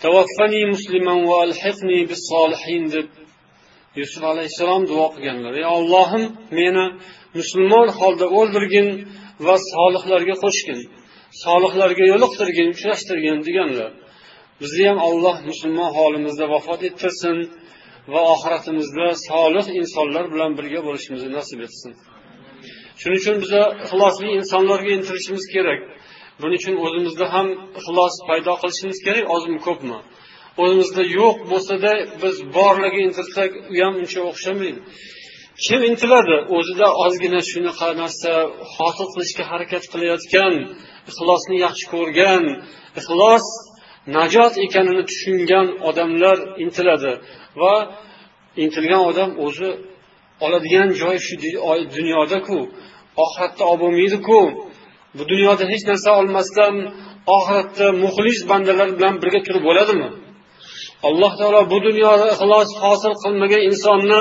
Tavaffani 0.02 0.62
musliman 0.74 1.20
va 1.28 1.36
alhiqni 1.46 1.98
bis 2.10 2.20
solihin 2.32 2.84
deb 2.94 3.08
yusuf 4.00 4.22
alayhissalom 4.32 4.82
duo 4.90 5.06
qilganlar. 5.14 5.52
Ey 5.60 5.66
ollohim 5.76 6.24
meni 6.58 6.84
musulmon 7.38 7.88
holda 7.98 8.26
o'ldirgin 8.38 8.88
va 9.46 9.56
solihlarga 9.72 10.36
qo'shgin. 10.44 10.80
Solihlarga 11.44 12.04
yo'liqtirgin 12.12 12.68
uchrashtirgin 12.74 13.36
deganlar. 13.48 13.90
Bizni 14.62 14.84
ham 14.90 14.98
alloh 15.08 15.36
musulmon 15.50 15.90
holimizda 15.98 16.44
vafot 16.54 16.80
ettirsin 16.88 17.36
va 18.12 18.20
oxiratimizda 18.34 19.06
solih 19.28 19.66
insonlar 19.80 20.24
bilan 20.34 20.50
birga 20.58 20.80
bo'lishimizni 20.86 21.30
nasib 21.38 21.60
etsin. 21.66 21.92
Shuning 23.02 23.18
uchun 23.22 23.36
biza 23.44 23.62
ixlosli 23.84 24.28
insonlarga 24.38 24.90
intilishimiz 24.98 25.44
kerak. 25.54 25.80
Buning 26.40 26.58
uchun 26.62 26.74
o'zimizda 26.84 27.26
ham 27.34 27.46
ixlos 27.78 28.14
paydo 28.28 28.52
qilishimiz 28.62 28.98
kerak 29.06 29.24
ozmi 29.36 29.58
ko'pmi? 29.66 29.98
O'zimizda 30.62 31.02
yo'q 31.18 31.36
bo'lsada 31.50 31.92
biz 32.22 32.36
borligi 32.56 33.00
intilsak 33.08 33.50
u 33.72 33.74
ham 33.82 33.94
uncha 34.02 34.20
o'xshamaydi. 34.30 34.80
Kim 35.64 35.80
intiladi? 35.90 36.36
O'zida 36.56 36.88
ozgina 37.04 37.40
shunaqa 37.50 37.88
narsa 38.02 38.32
hosil 38.76 39.06
qilishga 39.14 39.44
harakat 39.50 39.84
qilayotgan 39.92 40.54
ixlosni 41.10 41.56
yaxshi 41.66 41.86
ko'rgan 41.94 42.44
ixlos 43.00 43.46
najot 44.16 44.54
ekanini 44.66 45.02
tushungan 45.10 45.66
odamlar 45.88 46.38
intiladi. 46.64 47.12
Va 47.60 47.74
intilgan 48.64 49.02
odam 49.10 49.30
o'zi 49.46 49.70
oladigan 50.44 50.88
joyi 51.00 51.20
shu 51.26 51.34
dunyodaku. 51.96 52.58
Oxiratda 53.24 53.64
olib 53.70 53.80
bo'lmaydiku. 53.84 54.40
Bu 55.16 55.22
dunyoda 55.32 55.64
hech 55.72 55.84
narsa 55.90 56.10
olmasdan 56.20 56.74
oxiratda 57.36 57.86
muxlis 58.02 58.40
bandalar 58.50 58.88
bilan 58.98 59.14
birga 59.22 59.40
turib 59.46 59.64
bo'ladimi? 59.68 60.08
Alloh 61.08 61.32
taolo 61.40 61.62
bu 61.72 61.78
dunyoda 61.88 62.26
ixlos 62.34 62.70
hosil 62.82 63.14
qilmagan 63.22 63.62
insonni 63.70 64.20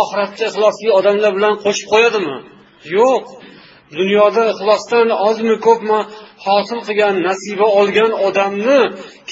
oxiratda 0.00 0.44
ixlosli 0.50 0.88
odamlar 0.98 1.32
bilan 1.38 1.54
qo'shib 1.64 1.86
qo'yadimi? 1.92 2.36
Yo'q. 2.96 3.24
Dunyoda 3.98 4.42
ixlosdan 4.52 5.08
ozmi 5.28 5.56
ko'pmi 5.66 6.00
hosil 6.46 6.78
qilgan 6.86 7.14
nasiba 7.28 7.66
olgan 7.80 8.12
odamni 8.26 8.80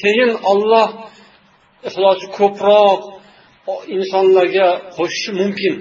keyin 0.01 0.31
olloh 0.53 0.89
ixlosi 1.89 2.27
ko'proq 2.39 3.01
insonlarga 3.97 4.69
qo'shishi 4.97 5.31
mumkin. 5.41 5.75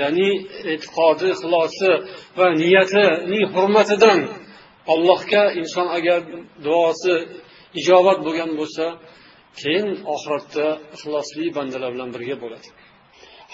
Ya'ni 0.00 0.30
e'tiqodi 0.72 1.26
ixlosi 1.34 1.90
va 2.38 2.46
niyatining 2.62 3.44
hurmatidan 3.54 4.18
allohga 4.92 5.44
inson 5.60 5.86
agar 5.98 6.18
duosi 6.66 7.14
ijobat 7.80 8.18
bo'lgan 8.26 8.50
bo'lsa 8.60 8.84
keyin 9.60 9.88
oxiratda 10.14 10.66
ixlosli 10.96 11.44
bandalar 11.56 11.90
bilan 11.94 12.10
birga 12.14 12.36
bo'ladi. 12.44 12.68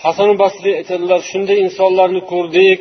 Hasan 0.02 0.30
basriy 0.42 0.74
aytadilar 0.80 1.20
shunday 1.30 1.58
insonlarni 1.66 2.22
ko'rdik. 2.32 2.80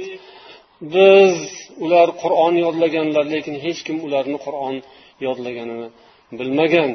Biz 0.95 1.35
ular 1.83 2.07
qur'on 2.21 2.53
yodlaganlar 2.65 3.25
lekin 3.33 3.55
hech 3.65 3.79
kim 3.87 3.97
ularni 4.07 4.37
qur'on 4.45 4.75
yodlaganini 5.25 5.87
bilmagan. 6.39 6.91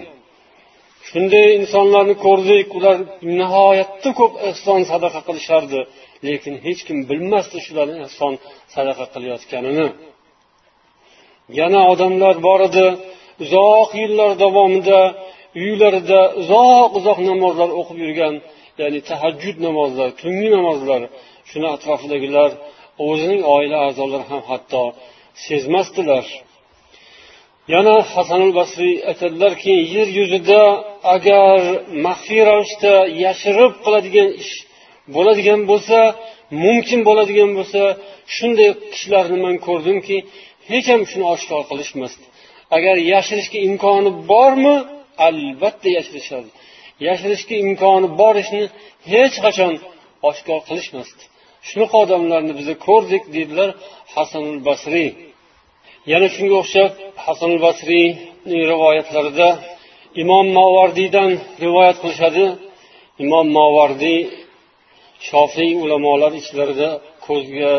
Shunday 1.08 1.48
insonlarni 1.60 2.16
ko'rdik. 2.26 2.66
Ular 2.78 2.96
nihoyatda 3.38 4.10
ko'p 4.20 4.32
ehson 4.50 4.80
sadaqa 4.90 5.20
qilishardi. 5.28 5.80
Lekin 6.26 6.54
hech 6.66 6.80
kim 6.86 6.98
bilmasdi 7.10 7.58
shularni 7.66 7.98
ehson 8.06 8.32
sadaqa 8.74 9.04
qilayotganini. 9.14 9.88
Yana 11.60 11.80
odamlar 11.92 12.36
bor 12.46 12.60
edi 12.68 12.86
uzoq 13.44 13.90
yillar 14.00 14.30
davomida 14.44 15.00
uylarida 15.62 16.20
uzoq 16.40 16.90
uzoq 16.98 17.18
namozlar 17.30 17.70
o'qib 17.80 17.98
yurgan 18.04 18.34
ya'ni 18.80 19.00
tahajjud 19.10 19.56
namozlar 19.66 20.08
tungi 20.20 20.48
namozlar 20.56 21.02
shuni 21.50 21.68
atrofidagilar 21.76 22.50
o'zining 23.06 23.42
oila 23.54 23.76
a'zolari 23.86 24.24
ham 24.30 24.42
hatto 24.50 24.82
sezmasdilar. 25.46 26.26
Yana 27.74 27.96
hasanul 28.14 28.52
basriy 28.60 28.96
aytadilarki 29.10 29.74
yer 29.94 30.08
yuzida 30.18 30.62
agar 31.14 31.58
maxfiy 32.06 32.42
ravishda 32.50 32.94
yashirib 33.24 33.72
qiladigan 33.84 34.28
ish 34.42 34.54
bo'ladigan 35.14 35.60
bo'lsa 35.70 35.98
mumkin 36.64 37.00
bo'ladigan 37.08 37.50
bo'lsa 37.58 37.82
shunday 38.36 38.70
kishilarni 38.92 39.38
man 39.46 39.56
ko'rdimki 39.66 40.16
hech 40.70 40.86
ham 40.92 41.02
shuni 41.10 41.26
oshkor 41.34 41.62
qilishmasdi. 41.70 42.24
Agar 42.76 42.96
yashirishga 43.12 43.58
imkoni 43.68 44.10
bormi? 44.30 44.76
Albatta 45.26 45.88
yashirishadi. 45.98 46.48
Yashirishga 47.08 47.54
imkoni 47.64 48.08
bor 48.20 48.34
ishni 48.42 48.62
hech 49.12 49.36
qachon 49.44 49.72
oshkor 50.30 50.60
qilishmasdi. 50.68 51.22
Shunaqa 51.68 51.96
odamlarni 52.04 52.52
biz 52.58 52.68
ko'rdik 52.86 53.22
deydilar 53.34 53.70
hasanul 54.14 54.58
basriy 54.68 55.10
yana 56.12 56.28
shunga 56.34 56.56
o'xshab 56.62 56.90
hasanul 57.26 57.60
basriyning 57.66 58.62
rivoyatlarida 58.72 59.48
imom 60.22 60.46
mavardiydan 60.58 61.30
rivoyat 61.64 61.96
qilishadi. 62.02 62.44
Imom 63.24 63.46
mavardiy 63.58 64.20
shofiy 65.28 65.72
ulamolar 65.84 66.32
ichlarida 66.40 66.90
ko'zga 67.26 67.72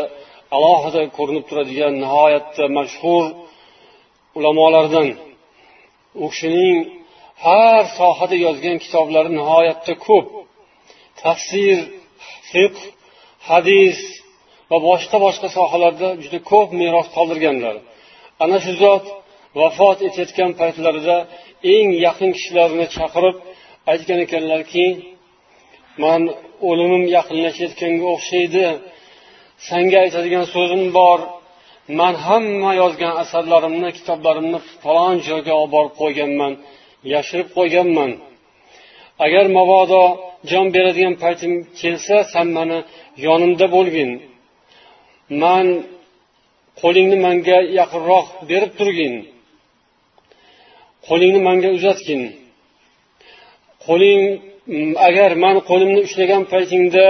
alohida 0.56 1.02
ko'rinib 1.18 1.46
turadigan 1.50 1.94
nihoyatda 2.04 2.64
mashhur 2.78 3.24
ulamolardan. 4.38 5.10
U 6.24 6.26
kishining 6.32 6.78
har 7.46 7.82
sohada 8.00 8.36
yozgan 8.46 8.78
kitoblari 8.84 9.30
nihoyatda 9.40 9.94
ko'p. 10.08 10.28
Tafsir 11.22 11.78
fiq 12.52 12.76
hadis 13.50 13.98
va 14.70 14.78
boshqa 14.90 15.18
boshqa 15.26 15.48
sohalarda 15.58 16.10
juda 16.24 16.40
ko'p 16.52 16.70
meros 16.82 17.08
qoldirganlar. 17.16 17.76
Ana 18.44 18.58
shu 18.64 18.74
zot 18.84 19.06
vafot 19.60 20.00
etayotgan 20.08 20.52
paytlarida 20.62 21.18
eng 21.76 21.90
yaqin 22.06 22.30
kishilarini 22.36 22.88
chaqirib 22.96 23.36
aytgan 23.92 24.20
ekanlarki 24.26 24.86
man 26.04 26.22
o'limim 26.68 27.04
yaqinlashayotganga 27.18 28.06
o'xshaydi. 28.16 28.66
Sanga 29.70 29.98
aytadigan 30.06 30.46
so'zim 30.54 30.84
bor. 30.98 31.20
Man 32.00 32.14
hamma 32.26 32.72
yozgan 32.82 33.14
asarlarimni 33.24 33.90
kitoblarimni 33.98 34.60
falon 34.84 35.16
joyga 35.28 35.54
olib 35.60 35.72
borib 35.76 35.94
qo'yganman 36.02 36.54
yashirib 37.14 37.50
qo'yganman. 37.58 38.12
Agar 39.26 39.46
mabodo 39.58 40.04
jon 40.52 40.66
beradigan 40.76 41.16
paytim 41.24 41.54
kelsa 41.80 42.18
san 42.34 42.48
mani 42.58 42.80
yonimda 43.28 43.66
bo'lgin. 43.76 44.10
Man 45.44 45.66
qo'lingni 46.82 47.18
manga 47.26 47.58
yaqinroq 47.80 48.28
berib 48.50 48.72
turgin. 48.80 49.14
Qo'lingni 51.08 51.40
manga 51.48 51.70
uzatgin. 51.78 52.22
Qo'ling 53.86 54.24
agar 55.08 55.32
man 55.44 55.56
qo'limni 55.70 56.00
ushlagan 56.08 56.44
paytingda 56.54 57.08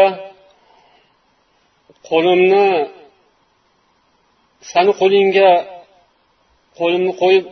qo'limni 2.09 2.67
sani 4.71 4.91
qo'lingga 5.01 5.49
qo'limni 6.79 7.13
qo'yib 7.21 7.45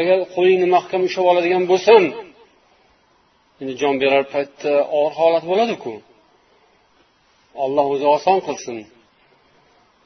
agar 0.00 0.18
qo'lingni 0.34 0.66
mahkam 0.76 1.00
ushlab 1.08 1.26
oladigan 1.32 1.64
bo'lsam 1.70 2.02
endi 3.60 3.74
jon 3.80 3.94
berar 4.02 4.24
paytda 4.34 4.72
og'ir 4.98 5.12
holat 5.20 5.44
bo'ladiku. 5.50 5.92
Alloh 7.64 7.86
o'zi 7.94 8.06
oson 8.16 8.38
qilsin. 8.46 8.76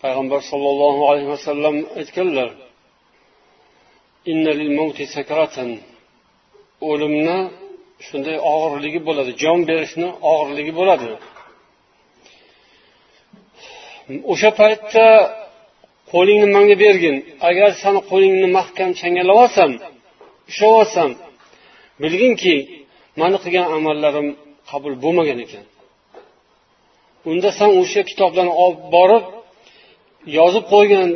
Payg'ambar 0.03 0.41
sollallohu 0.51 1.03
alayhi 1.11 1.29
vasallam 1.35 1.77
aytganlar 2.01 2.51
o'limni 6.91 7.39
shunday 8.07 8.37
og'irligi 8.53 9.01
bo'ladi. 9.09 9.31
Jon 9.43 9.61
berishni 9.71 10.09
og'irligi 10.33 10.73
bo'ladi. 10.81 11.09
O'sha 14.33 14.51
paytda 14.61 15.07
qo'lingni 16.13 16.49
manga 16.57 16.77
bergin. 16.85 17.17
Agar 17.49 17.71
sani 17.83 18.01
qo'lingni 18.11 18.49
mahkam 18.59 18.91
changallab 19.01 19.37
olsam 19.45 19.71
ushlab 20.51 20.73
olsam 20.81 21.11
bilginki 22.03 22.55
mani 23.21 23.39
qilgan 23.45 23.67
amallarim 23.77 24.29
qabul 24.71 24.95
bo'lmagan 25.05 25.39
ekan. 25.47 25.65
Unda 27.31 27.51
san 27.59 27.71
o'sha 27.81 28.03
kitoblarni 28.11 28.55
olib 28.65 28.83
borib 28.97 29.25
yozib 30.39 30.65
qo'ygan 30.75 31.09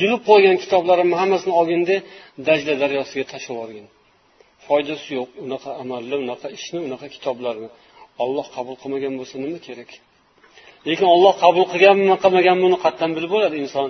yig'ib 0.00 0.22
qo'ygan 0.30 0.56
kitoblarimni 0.62 1.16
hammasini 1.20 1.54
olginda 1.60 1.96
dajla 2.48 2.74
daryosiga 2.82 3.24
tashlab 3.32 3.54
yuborgin. 3.56 3.86
Foydasi 4.68 5.08
yo'q. 5.18 5.28
Unaqa 5.44 5.70
amalni 5.82 6.16
unaqa 6.24 6.48
ishni 6.58 6.78
unaqa 6.88 7.06
kitoblarni 7.14 7.68
olloh 8.24 8.46
qabul 8.56 8.76
qilmagan 8.82 9.14
bo'lsa 9.20 9.36
nima 9.44 9.58
kerak? 9.66 9.90
Lekin 10.88 11.06
olloh 11.14 11.34
qabul 11.44 11.64
qilganmi 11.72 12.14
qilmaganmi 12.24 12.64
uni 12.70 12.78
qayerdan 12.84 13.10
bilib 13.16 13.30
bo'ladi 13.34 13.56
inson. 13.64 13.88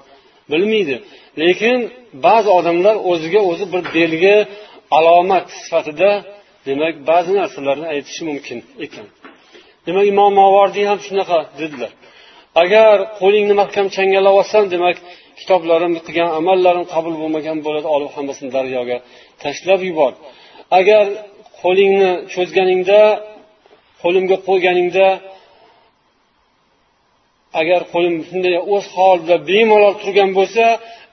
Bilmaydi. 0.52 0.96
Lekin 1.42 1.78
ba'zi 2.26 2.50
odamlar 2.58 2.96
o'ziga 3.10 3.40
o'zi 3.50 3.64
bir 3.72 3.82
belgi 3.96 4.36
alomat 4.98 5.44
sifatida 5.62 6.10
demak 6.68 6.94
ba'zi 7.10 7.32
narsalarni 7.40 7.86
aytishi 7.94 8.22
mumkin 8.30 8.58
ekan. 8.84 9.06
Demak 9.86 10.04
imom 10.12 10.32
mavordiy 10.40 10.84
ham 10.90 10.98
shunaqa 11.06 11.38
dedilar. 11.60 11.92
Agar 12.62 12.96
qo'lingni 13.20 13.54
mahkam 13.62 13.86
changallab 13.96 14.34
olsam 14.40 14.64
demak 14.74 14.96
kitoblarim 15.40 15.92
qilgan 16.06 16.28
amallarim 16.38 16.84
qabul 16.94 17.14
bo'lmagan 17.22 17.56
bo'ladi. 17.66 17.86
Olib 17.96 18.10
hammasini 18.16 18.50
daryoga 18.56 18.96
tashlab 19.42 19.80
yubor 19.90 20.12
agar 20.78 21.04
qo'lingni 21.62 22.10
cho'zganingda 22.34 23.00
qo'limga 24.02 24.36
qo'yganingda 24.48 25.08
agar 27.60 27.80
qo'lim 27.92 28.14
shunday 28.28 28.56
o'z 28.74 28.84
holida 28.96 29.36
bemalol 29.50 29.94
turgan 30.02 30.30
bo'lsa 30.38 30.64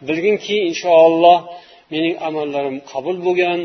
bilginki 0.07 0.55
inshaalloh 0.69 1.39
mening 1.93 2.15
amallarim 2.27 2.77
qabul 2.91 3.17
bo'lgan 3.27 3.59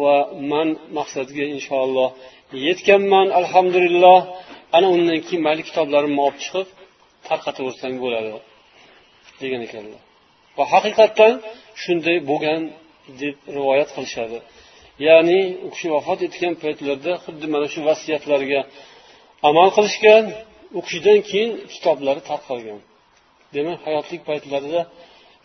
va 0.00 0.16
man 0.52 0.68
maqsadga 0.98 1.44
inshaalloh 1.56 2.08
yetganman 2.66 3.28
alhamdulillah. 3.40 4.18
Ana 4.76 4.88
undan 4.94 5.18
keyin 5.26 5.42
mayli 5.46 5.62
kitoblarimni 5.68 6.20
olib 6.26 6.38
chiqib 6.44 6.68
tarqataversang 7.28 7.94
bo'ladi 8.04 8.30
degan 9.42 9.60
ekanlar. 9.66 10.00
Va 10.56 10.64
haqiqatdan 10.74 11.32
shunday 11.82 12.16
bo'lgan 12.30 12.62
deb 13.20 13.34
rivoyat 13.56 13.88
qilishadi. 13.96 14.38
Ya'ni 15.06 15.40
u 15.66 15.68
kishi 15.72 15.88
vafot 15.94 16.20
etgan 16.28 16.54
paytlarida 16.62 17.12
xuddi 17.24 17.46
mana 17.54 17.66
shu 17.72 17.80
vasiyatlarga 17.88 18.60
amal 19.48 19.68
qilishgan 19.76 20.24
u 20.78 20.80
kishidan 20.86 21.18
keyin 21.30 21.50
kitoblari 21.72 22.22
tarqalgan. 22.30 22.80
Demak 23.54 23.78
hayotlik 23.86 24.22
paytlarida 24.28 24.80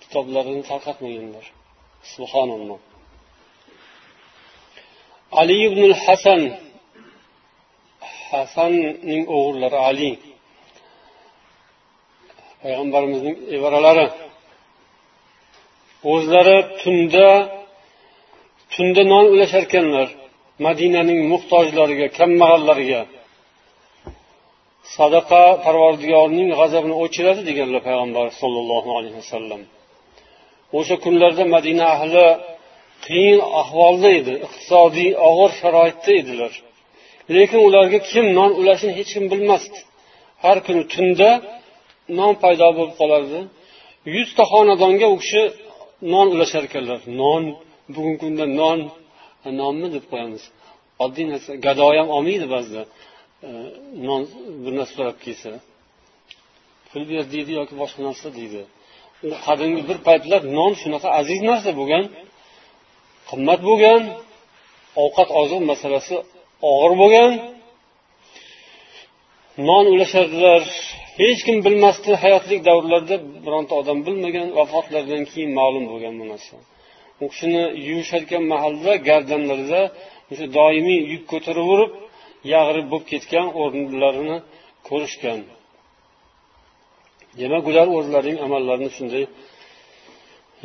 kitoblarini 0.01 0.63
tarqatmaganlar. 0.71 1.45
Subhanalloh. 2.13 2.79
Ali 5.39 5.57
ibn 5.67 5.81
hasan 6.05 6.41
hasanning 8.31 9.23
o'g'illari 9.35 9.79
ali 9.89 10.11
payg'ambarimizning 12.61 13.37
evaralari 13.55 14.07
o'zlari 16.11 16.57
tunda 16.81 17.27
tunda 18.75 19.01
non 19.13 19.25
ulashar 19.33 19.63
ekanlar 19.67 20.07
madinaning 20.65 21.19
muhtojlariga 21.31 22.07
kambag'allariga. 22.17 23.01
Sadaqa 24.97 25.43
parvardigorning 25.65 26.49
g'azabini 26.59 26.95
o'chiradi 27.03 27.41
deganlar 27.49 27.81
payg'ambar 27.87 28.25
sollallohu 28.41 28.89
alayhi 28.97 29.17
vasallam. 29.21 29.61
O'sha 30.77 30.95
kunlarda 31.05 31.43
madina 31.55 31.85
ahli 31.95 32.25
qiyin 33.07 33.39
ahvolda 33.61 34.09
edi 34.19 34.33
iqtisodiy 34.45 35.11
og'ir 35.29 35.51
sharoitda 35.61 36.11
edilar. 36.21 36.53
Lekin 37.35 37.59
ularga 37.67 37.99
kim 38.11 38.25
non 38.37 38.51
ulashini 38.59 38.93
hech 38.99 39.11
kim 39.15 39.25
bilmasdi. 39.31 39.79
Har 40.43 40.57
kuni 40.65 40.83
tunda 40.93 41.29
non 42.19 42.33
paydo 42.43 42.67
bo'lib 42.77 42.95
qolardi. 43.01 43.39
Yuzta 44.15 44.43
xonadonga 44.51 45.07
u 45.13 45.15
kishi 45.21 45.43
non 46.13 46.27
ulashar 46.35 46.63
ekanlar. 46.69 46.99
Non 47.21 47.43
bugungi 47.93 48.17
kunda 48.23 48.45
non 48.59 48.79
e, 49.45 49.47
nonmi 49.61 49.87
deb 49.95 50.05
qo'yamiz. 50.11 50.43
Oddiy 51.03 51.25
narsa 51.31 51.51
gado 51.65 51.85
ham 51.97 52.07
olmaydi 52.17 52.45
ba'zida. 52.55 52.81
E, 53.47 53.49
non 54.07 54.21
bir 54.63 54.73
narsa 54.79 54.93
so'rab 54.97 55.17
kelsa. 55.25 55.49
Pul 56.89 57.03
ber 57.09 57.23
deydi 57.33 57.51
yoki 57.59 57.73
boshqa 57.81 58.01
narsa 58.09 58.27
deydi. 58.39 58.61
U 59.27 59.27
qadimgi 59.45 59.81
bir 59.89 59.97
paytlar 60.07 60.41
non 60.57 60.71
shunaqa 60.81 61.09
aziz 61.19 61.39
narsa 61.49 61.69
bo'lgan 61.79 62.03
qimmat 63.29 63.59
bo'lgan 63.69 64.01
ovqat 65.03 65.29
oziq 65.41 65.61
masalasi 65.71 66.15
og'ir 66.71 66.93
bo'lgan. 67.01 67.31
Non 69.69 69.85
ulashardilar 69.93 70.61
hech 71.21 71.41
kim 71.47 71.57
bilmasdi 71.65 72.11
hayotlik 72.23 72.59
davrlarda 72.69 73.15
bironta 73.45 73.73
odam 73.81 73.97
bilmagan 74.07 74.47
vafotlaridan 74.59 75.23
keyin 75.31 75.51
ma'lum 75.59 75.83
bo'lgan 75.91 76.13
bu 76.19 76.25
narsa. 76.33 76.55
U 77.23 77.25
kishini 77.31 77.63
yuvishayotgan 77.87 78.43
mahalda 78.53 78.91
gardanlarida 79.09 79.81
o'sha 80.31 80.45
doimiy 80.57 80.99
yuk 81.13 81.23
ko'taraverib 81.31 81.91
yag'rib 82.53 82.85
bo'lib 82.91 83.07
ketgan 83.11 83.47
o'rinlarini 83.61 84.37
ko'rishgan. 84.87 85.39
Demak 87.39 87.63
ular 87.71 87.87
o'zlarining 87.97 88.39
amallarini 88.45 88.91
shunday 88.97 89.23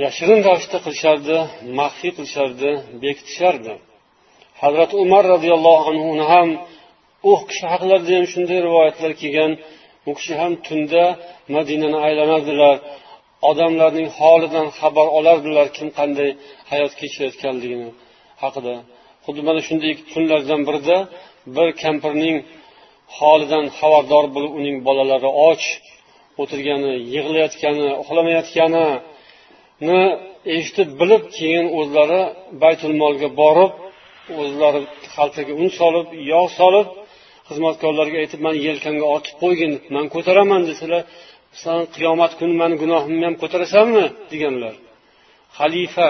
yashirin 0.02 0.40
ravishda 0.48 0.78
qilishardi 0.84 1.36
maxfiy 1.78 2.12
qilishardi 2.16 2.70
bekitishardi. 3.02 3.74
Hazrati 4.62 4.94
umar 5.04 5.24
roziyallohu 5.34 5.82
anhuni 5.90 6.24
ham 6.32 6.48
u 7.30 7.32
kishi 7.48 7.64
haqlarida 7.72 8.12
ham 8.18 8.26
shunday 8.32 8.58
rivoyatlar 8.66 9.12
kelgan. 9.22 9.52
U 10.08 10.12
kishi 10.18 10.34
ham 10.40 10.52
tunda 10.66 11.02
madinani 11.54 11.98
aylanardilar 12.06 12.76
odamlarning 13.48 14.08
holidan 14.18 14.66
xabar 14.78 15.06
olardilar 15.18 15.66
kim 15.76 15.88
qanday 15.98 16.30
hayot 16.70 16.92
kechirayotganligini 17.00 17.90
haqida. 18.42 18.74
Xuddi 19.24 19.40
mana 19.48 19.60
shunday 19.68 19.92
kunlardan 20.12 20.60
birida 20.68 20.96
bir 21.56 21.68
kampirning 21.84 22.36
holidan 23.18 23.64
xabardor 23.78 24.24
bo'lib 24.34 24.52
uning 24.60 24.76
bolalari 24.88 25.30
och 25.48 25.62
o'tirgani 26.42 26.92
yig'layotgani 27.14 27.86
uxlamayotganini 28.02 30.00
eshitib 30.56 30.88
bilib 31.00 31.22
keyin 31.36 31.66
o'zlari 31.78 32.22
baytul 32.62 32.92
molga 33.02 33.28
borib 33.40 33.72
o'zlari 34.42 34.80
xaltaga 35.14 35.52
un 35.62 35.68
solib 35.80 36.06
yog' 36.32 36.50
solib 36.60 36.86
xizmatkorlarga 37.48 38.16
aytib 38.22 38.40
mani 38.46 38.58
yelkamga 38.68 39.06
ortib 39.14 39.34
qo'ygin 39.42 39.72
man 39.94 40.06
ko'taraman 40.14 40.62
desalar 40.70 41.02
san 41.62 41.80
qiyomat 41.94 42.32
kuni 42.38 42.54
mani 42.60 42.76
gunohimni 42.82 43.24
ham 43.28 43.36
ko'tarasanmi 43.42 44.04
deganlar. 44.30 44.74
Xalifa 45.58 46.08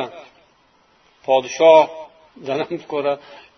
podshohdan 1.26 2.58
ham 2.68 2.78
ko'ra 2.92 3.14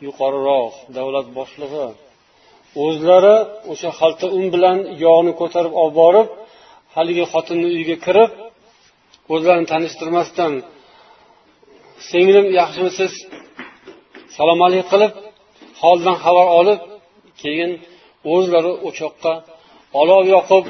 yuqoriroq 0.07 0.73
davlat 0.97 1.27
boshlig'i. 1.39 1.89
O'zlari 2.85 3.37
o'sha 3.73 3.91
xalta 4.01 4.27
un 4.39 4.45
bilan 4.55 4.79
yog'ni 5.05 5.33
ko'tarib 5.41 5.75
olib 5.83 5.95
borib 6.03 6.29
haligi 6.97 7.25
xotinni 7.33 7.67
uyiga 7.75 7.97
kirib 8.07 8.31
o'zlarini 9.35 9.67
tanishtirmasdan 9.73 10.53
singlim 12.11 12.47
yaxshimisiz? 12.61 13.13
Salom 14.37 14.61
alik 14.67 14.85
qilib 14.93 15.13
holidan 15.81 16.17
xabar 16.25 16.47
olib 16.61 16.81
keyin 17.43 17.73
o'zlari 18.35 18.73
o'choqqa 18.89 19.33
olov 20.01 20.23
yoqib 20.35 20.65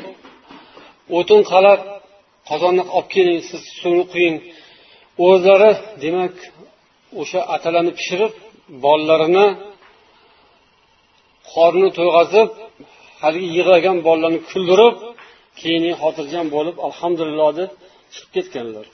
o'tin 1.19 1.41
qalab 1.53 1.81
qozonni 2.49 2.85
olib 2.97 3.09
keling 3.15 3.39
siz 3.49 3.63
suvni 3.81 4.05
quying. 4.13 4.37
O'zlari 5.29 5.73
demak 6.05 6.35
o'sha 7.21 7.41
atalarni 7.55 7.93
pishirib 7.99 8.33
bolalarini 8.85 9.47
qorni 11.53 11.89
to'yg'azib 11.99 12.49
haligi 13.23 13.49
yig'lagan 13.57 13.97
bolalarni 14.07 14.41
kuldirib 14.51 14.97
keyin 15.61 15.85
xotirjam 16.03 16.47
bo'lib 16.57 16.77
alhamdulillah 16.87 17.51
deb 17.61 17.71
chiqib 18.15 18.31
ketganlar. 18.37 18.87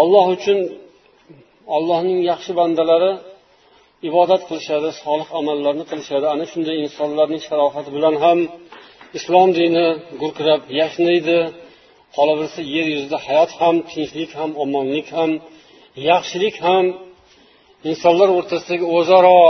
Olloh 0.00 0.24
uchun 0.36 0.58
allohning 1.76 2.20
yaxshi 2.30 2.52
bandalari 2.60 3.12
ibodat 4.08 4.42
qilishadi 4.48 4.90
solih 5.02 5.28
amallarni 5.40 5.84
qilishadi. 5.90 6.26
Ana 6.34 6.44
shunday 6.52 6.76
insonlarning 6.84 7.42
sharofati 7.48 7.90
bilan 7.96 8.14
ham 8.24 8.38
islom 9.18 9.48
dini 9.58 9.86
gurkirab 10.20 10.62
yashnaydi. 10.80 11.38
Qolaversa 12.16 12.60
yer 12.74 12.86
yuzida 12.94 13.18
hayot 13.26 13.50
ham 13.60 13.76
tinchlik 13.90 14.30
ham 14.38 14.50
omonlik 14.64 15.08
ham 15.16 15.30
yaxshilik 16.10 16.56
ham. 16.66 16.84
Insonlar 17.90 18.28
o'rtasidagi 18.36 18.86
o'zaro 18.96 19.40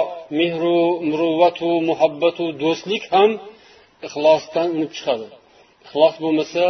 mehru 0.40 0.78
muruvvatu 1.10 1.70
muhabbatu 1.90 2.44
do'stlik 2.62 3.04
ham 3.14 3.30
ixlosdan 4.06 4.68
unib 4.76 4.90
chiqadi. 4.96 5.26
Ixlos 5.84 6.14
bo'lmasa 6.24 6.64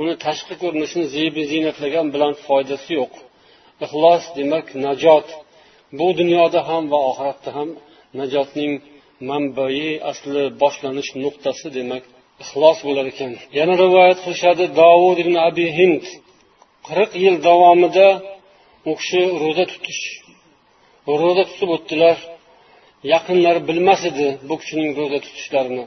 uni 0.00 0.14
tashqi 0.24 0.54
ko'rinishini 0.62 1.06
zebi 1.16 1.42
ziynatlagan 1.52 2.06
bilan 2.14 2.32
foydasi 2.46 2.90
yo'q. 2.98 3.12
Ixlos 3.84 4.24
demak 4.38 4.66
najot. 4.86 5.26
Bu 5.98 6.06
dunyoda 6.20 6.60
ham 6.68 6.82
va 6.92 6.98
oxiratda 7.10 7.50
ham 7.58 7.68
najotning 8.20 8.72
manbai 9.28 9.86
asli 10.10 10.42
boshlanish 10.62 11.10
nuqtasi 11.24 11.68
demak 11.78 12.04
ixlos 12.42 12.78
bo'lar 12.86 13.06
ekan. 13.12 13.30
Yana 13.58 13.74
rivoyat 13.82 14.18
qilishadi 14.24 14.64
dovud 14.80 15.18
ibn 15.24 15.34
abi 15.48 15.66
hind. 15.78 16.04
Qirq 16.88 17.12
yil 17.24 17.36
davomida 17.48 18.08
u 18.90 18.92
kishi 19.00 19.22
ro'za 19.42 19.64
tutish 19.72 20.02
ro'za 21.22 21.44
tutib 21.50 21.70
o'tdilar. 21.76 22.16
Yaqinlari 23.12 23.60
bilmas 23.68 24.00
edi 24.10 24.26
bu 24.48 24.54
kishining 24.60 24.90
ro'za 25.00 25.18
tutishlarini. 25.24 25.84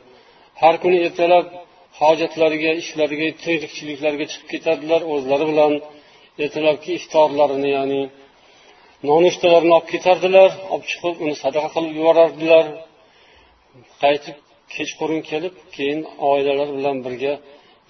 Har 0.62 0.76
kuni 0.84 0.98
ertalab 1.08 1.46
hojatlariga 2.00 2.72
ishlariga 2.82 3.28
tirikchiliklarga 3.44 4.26
chiqib 4.32 4.48
ketadilar 4.54 5.02
o'zlari 5.14 5.46
bilan. 5.52 5.74
Ertalabki 6.44 6.90
iftorlarini 7.00 7.70
ya'ni 7.78 8.02
nonushtalarini 9.10 9.74
olib 9.78 9.88
ketardilar 9.94 10.50
olib 10.74 10.86
chiqib 10.92 11.16
uni 11.24 11.36
sadaqa 11.44 11.70
qilib 11.76 11.94
yuborardilar. 12.00 12.66
Qaytib 14.04 14.38
kechqurun 14.76 15.22
kelib 15.30 15.56
keyin 15.76 16.00
oilalari 16.30 16.74
bilan 16.80 16.98
birga 17.06 17.34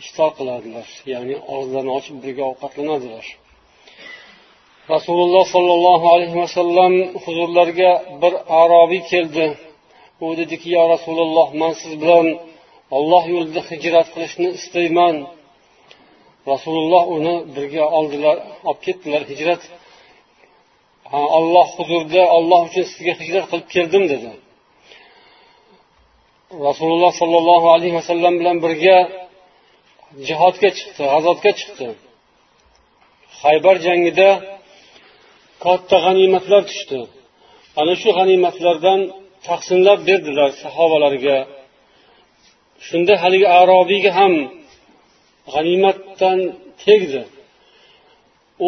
iftor 0.02 0.30
qiladilar. 0.38 0.88
Ya'ni 1.13 1.36
og'izlarini 1.54 1.92
ochib 2.00 2.15
birga 2.24 2.44
ovqatlanadilar. 2.52 3.26
Rasululloh 4.96 5.46
sollallohu 5.56 6.08
alayhi 6.15 6.38
vasallam 6.44 6.94
huzurlariga 7.24 7.92
bir 8.22 8.34
arobiy 8.62 9.02
keldi. 9.12 9.46
U 10.26 10.28
dediki 10.39 10.68
yo 10.76 10.84
rasululloh 10.94 11.48
man 11.62 11.74
siz 11.82 11.94
bilan 12.02 12.28
olloh 12.98 13.24
yo'lida 13.34 13.62
hijrat 13.72 14.08
qilishni 14.13 14.50
istayman. 14.60 15.15
Rasululloh 16.52 17.04
uni 17.18 17.36
birga 17.56 17.86
oldilar 17.98 18.38
olib 18.70 18.82
ketdilar 18.86 19.22
hijrat 19.32 19.62
olloh 21.39 21.68
huzurida 21.78 22.24
olloh 22.38 22.62
uchun 22.70 22.86
sizga 22.92 23.13
hijrat 23.22 23.46
qilib 23.52 23.68
keldim 23.76 24.04
dedi. 24.13 24.32
Rasululloh 26.52 27.14
sollallohu 27.22 27.68
alayhi 27.76 27.96
vasallam 28.00 28.34
bilan 28.40 28.58
birga 28.64 28.98
jihodga 30.28 30.70
chiqdi 30.78 31.04
g'azotga 31.12 31.52
chiqdi. 31.60 31.88
Haybar 33.42 33.76
jangida 33.88 34.30
katta 35.66 35.98
g'animatlar 36.06 36.62
tushdi. 36.70 37.00
Ana 37.80 37.94
shu 38.02 38.10
g'animatlardan 38.18 39.00
taqsimlab 39.48 40.00
berdilar 40.10 40.50
sahobalarga. 40.64 41.38
Shunda 42.88 43.14
haligi 43.24 43.48
arobiyga 43.60 44.12
ham 44.20 44.34
g'animatdan 45.54 46.40
tegdi. 46.84 47.22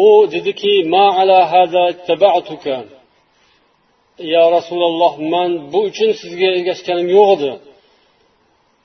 U 0.04 0.06
dediki 0.34 0.74
ma 0.94 1.04
ala 1.20 1.38
hada 1.52 1.84
yo 4.34 4.42
rasululloh 4.56 5.14
man 5.32 5.50
bu 5.72 5.80
uchun 5.88 6.10
sizga 6.20 6.48
ergashganim 6.56 7.08
yo'q 7.18 7.28
edi 7.36 7.52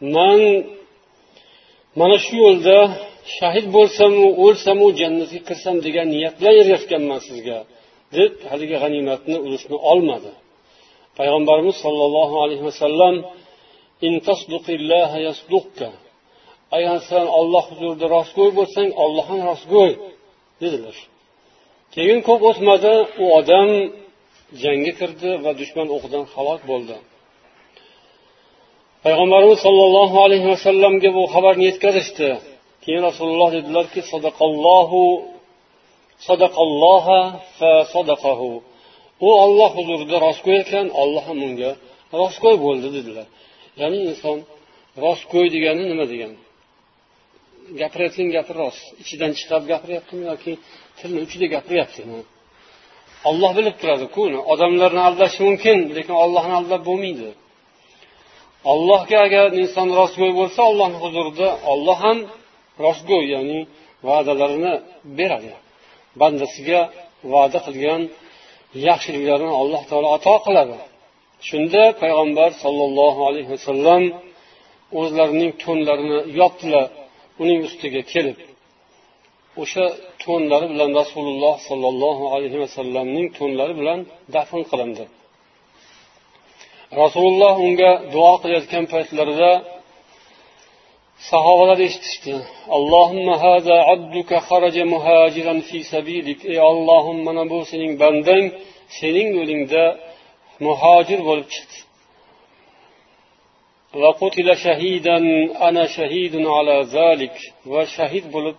man 0.01 0.39
mana 1.99 2.17
shu 2.25 2.35
yo'lda 2.45 2.77
shahid 3.37 3.65
bo'lsamu 3.75 4.25
o'lsamu 4.43 4.87
jannatga 4.99 5.39
kirsam 5.47 5.75
degan 5.85 6.07
niyat 6.15 6.35
bilan 6.39 6.55
ergashganman 6.61 7.19
sizga 7.27 7.59
deb 8.17 8.33
haligi 8.51 8.75
g'animatni 8.83 9.37
ulushni 9.45 9.77
olmadi. 9.91 10.31
Payg'ambarimiz 11.17 11.75
sollallohu 11.85 12.35
alayhi 12.43 12.63
vasallam 12.69 13.15
agar 16.77 16.97
san 17.09 17.25
olloh 17.39 17.63
huzurida 17.69 18.05
rostgo'y 18.15 18.51
bo'lsang 18.59 18.89
olloh 19.03 19.25
ham 19.31 19.41
rostgo'y 19.49 19.91
dedilar. 20.61 20.95
Keyin 21.95 22.19
ko'p 22.27 22.41
o'tmadi 22.49 22.93
u 23.23 23.25
odam 23.39 23.69
jangga 24.63 24.93
kirdi 24.99 25.29
va 25.43 25.51
dushman 25.61 25.87
o'qidan 25.95 26.23
halok 26.33 26.61
bo'ldi. 26.71 26.95
Payg'ambarimiz 29.05 29.59
sollallohu 29.67 30.17
alayhi 30.25 30.47
vasallamga 30.53 31.09
bu 31.17 31.23
xabarni 31.33 31.63
yetkazishdi. 31.69 32.29
Keyin 32.83 33.01
rasululloh 33.09 33.49
dedilarki 33.57 34.01
sadaqallohu 34.11 35.01
sadaqalloha 36.27 37.19
fa 37.57 37.71
sadaqahu. 37.93 38.51
U 39.27 39.29
olloh 39.43 39.71
huzurida 39.77 40.17
rostgo'y 40.27 40.57
ekan 40.63 40.85
olloh 41.01 41.23
ham 41.29 41.39
unga 41.47 41.71
rostgo'y 42.21 42.57
bo'ldi 42.65 42.87
dedilar. 42.97 43.27
Ya'ni 43.81 43.99
inson 44.09 44.37
rostgo'y 45.05 45.47
degani 45.55 45.83
nima 45.91 46.05
degani 46.11 46.37
gapirayotgan 47.81 48.27
gapi 48.35 48.53
rost. 48.61 48.83
Ichidan 49.03 49.31
chiqarib 49.37 49.65
gapiryaptimi 49.73 50.23
yoki 50.31 50.53
tilni 50.99 51.19
uchida 51.25 51.45
gapiryaptimi 51.55 52.19
olloh 53.29 53.51
bilib 53.57 53.75
turadiku 53.81 54.21
odamlarni 54.53 55.01
aldashi 55.09 55.39
mumkin 55.47 55.77
lekin 55.97 56.15
ollohni 56.23 56.53
aldab 56.59 56.81
bo'lmaydi. 56.89 57.29
Allohga 58.71 59.17
agar 59.27 59.47
inson 59.61 59.89
rostgo'y 59.99 60.31
bo'lsa 60.39 60.61
ollohni 60.71 60.97
huzurida 61.03 61.49
olloh 61.71 61.97
ham 62.05 62.17
rostgo'y 62.85 63.25
ya'ni 63.33 63.59
va'dalarini 64.07 64.73
beradi. 65.17 65.51
Bandasiga 66.21 66.81
va'da 67.33 67.59
qilgan 67.67 68.01
yaxshiliklarni 68.87 69.51
alloh 69.61 69.81
taolo 69.89 70.09
ato 70.17 70.35
qiladi. 70.45 70.77
Shunda 71.49 71.83
payg'ambar 72.01 72.49
sollallohu 72.63 73.21
alayhi 73.29 73.49
vasallam 73.55 74.03
o'zlarining 74.99 75.51
to'nlarini 75.63 76.19
yopdilar 76.39 76.85
uning 77.43 77.59
ustiga 77.67 78.01
kelib. 78.13 78.37
O'sha 79.61 79.85
to'nlari 80.23 80.67
bilan 80.73 80.91
rasululloh 81.01 81.55
sollallohu 81.69 82.23
alayhi 82.35 82.57
vasallamning 82.63 83.27
to'nlari 83.37 83.73
bilan 83.81 83.99
dafn 84.35 84.61
qilindi. 84.71 85.03
rasululloh 87.02 87.54
unga 87.66 87.90
duo 88.14 88.32
qilayotgan 88.42 88.84
paytlarida 88.92 89.52
sahobalar 91.30 91.78
eshitishdi 91.88 92.34
allohimma 92.76 93.34
haza 93.44 93.76
abduka 93.94 94.36
xaraja 94.48 94.84
muhajiran 94.94 95.58
fi 95.68 95.78
sabilik 95.92 96.40
ey 96.52 96.58
ollohim 96.70 97.18
mana 97.26 97.42
bu 97.52 97.58
sening 97.70 97.92
bandang 98.02 98.44
sening 98.98 99.28
yo'lingda 99.38 99.84
muhojir 100.66 101.20
bo'lib 101.28 101.48
chiqdi 101.54 101.78
وقتل 104.02 104.48
شهيدا 104.64 105.16
أنا 105.68 105.84
شهيد 105.96 106.34
على 106.56 106.76
ذلك 106.96 107.36
va 107.72 107.82
shahid 107.96 108.24
bo'lib 108.34 108.56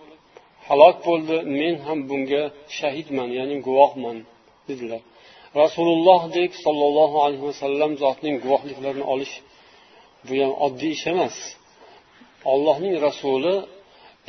halok 0.68 0.96
bo'ldi 1.06 1.36
men 1.60 1.74
ham 1.86 1.98
bunga 2.08 2.42
shahidman 2.78 3.28
ya'ni 3.38 3.56
guvohman 3.66 4.16
dedilar 4.68 5.02
Rasulullohdek 5.55 6.51
sollallohu 6.65 7.17
alayhi 7.25 7.45
vasallam 7.49 7.91
zotning 8.03 8.35
guvohliklarini 8.43 9.05
olish 9.13 9.33
bu 10.27 10.33
ham 10.41 10.53
oddiy 10.65 10.91
ish 10.97 11.05
emas. 11.13 11.35
Ollohning 12.53 12.95
rasuli 13.07 13.55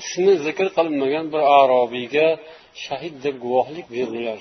ismi 0.02 0.34
zikr 0.46 0.66
qilinmagan 0.76 1.26
bir 1.32 1.42
arobiyga 1.60 2.28
shahid 2.84 3.14
deb 3.24 3.36
guvohlik 3.44 3.86
berdilar. 3.96 4.40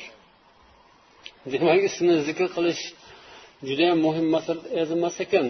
Demak 1.51 1.81
ismini 1.89 2.19
zikr 2.27 2.45
qilish 2.55 2.83
judayam 3.67 3.99
muhim 4.07 4.27
masala 4.35 4.61
emas 4.95 5.17
ekan. 5.25 5.47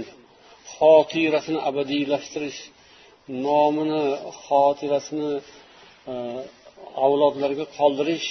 Xotirasini 0.76 1.60
abadiylashtirish 1.70 2.60
nomini 3.46 4.04
xotirasini 4.44 5.32
e, 6.12 6.14
avlodlarga 7.06 7.66
qoldirish 7.78 8.30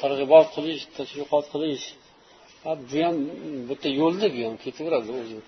targ'ibot 0.00 0.46
qilish 0.56 0.82
tashviqot 0.96 1.46
qilish. 1.54 1.84
Bu 2.90 2.96
ham 3.06 3.16
bitta 3.68 3.88
yo'lda 4.00 4.26
bu 4.34 4.40
ham 4.46 4.54
ketaveradi 4.64 5.10
o'zi. 5.20 5.38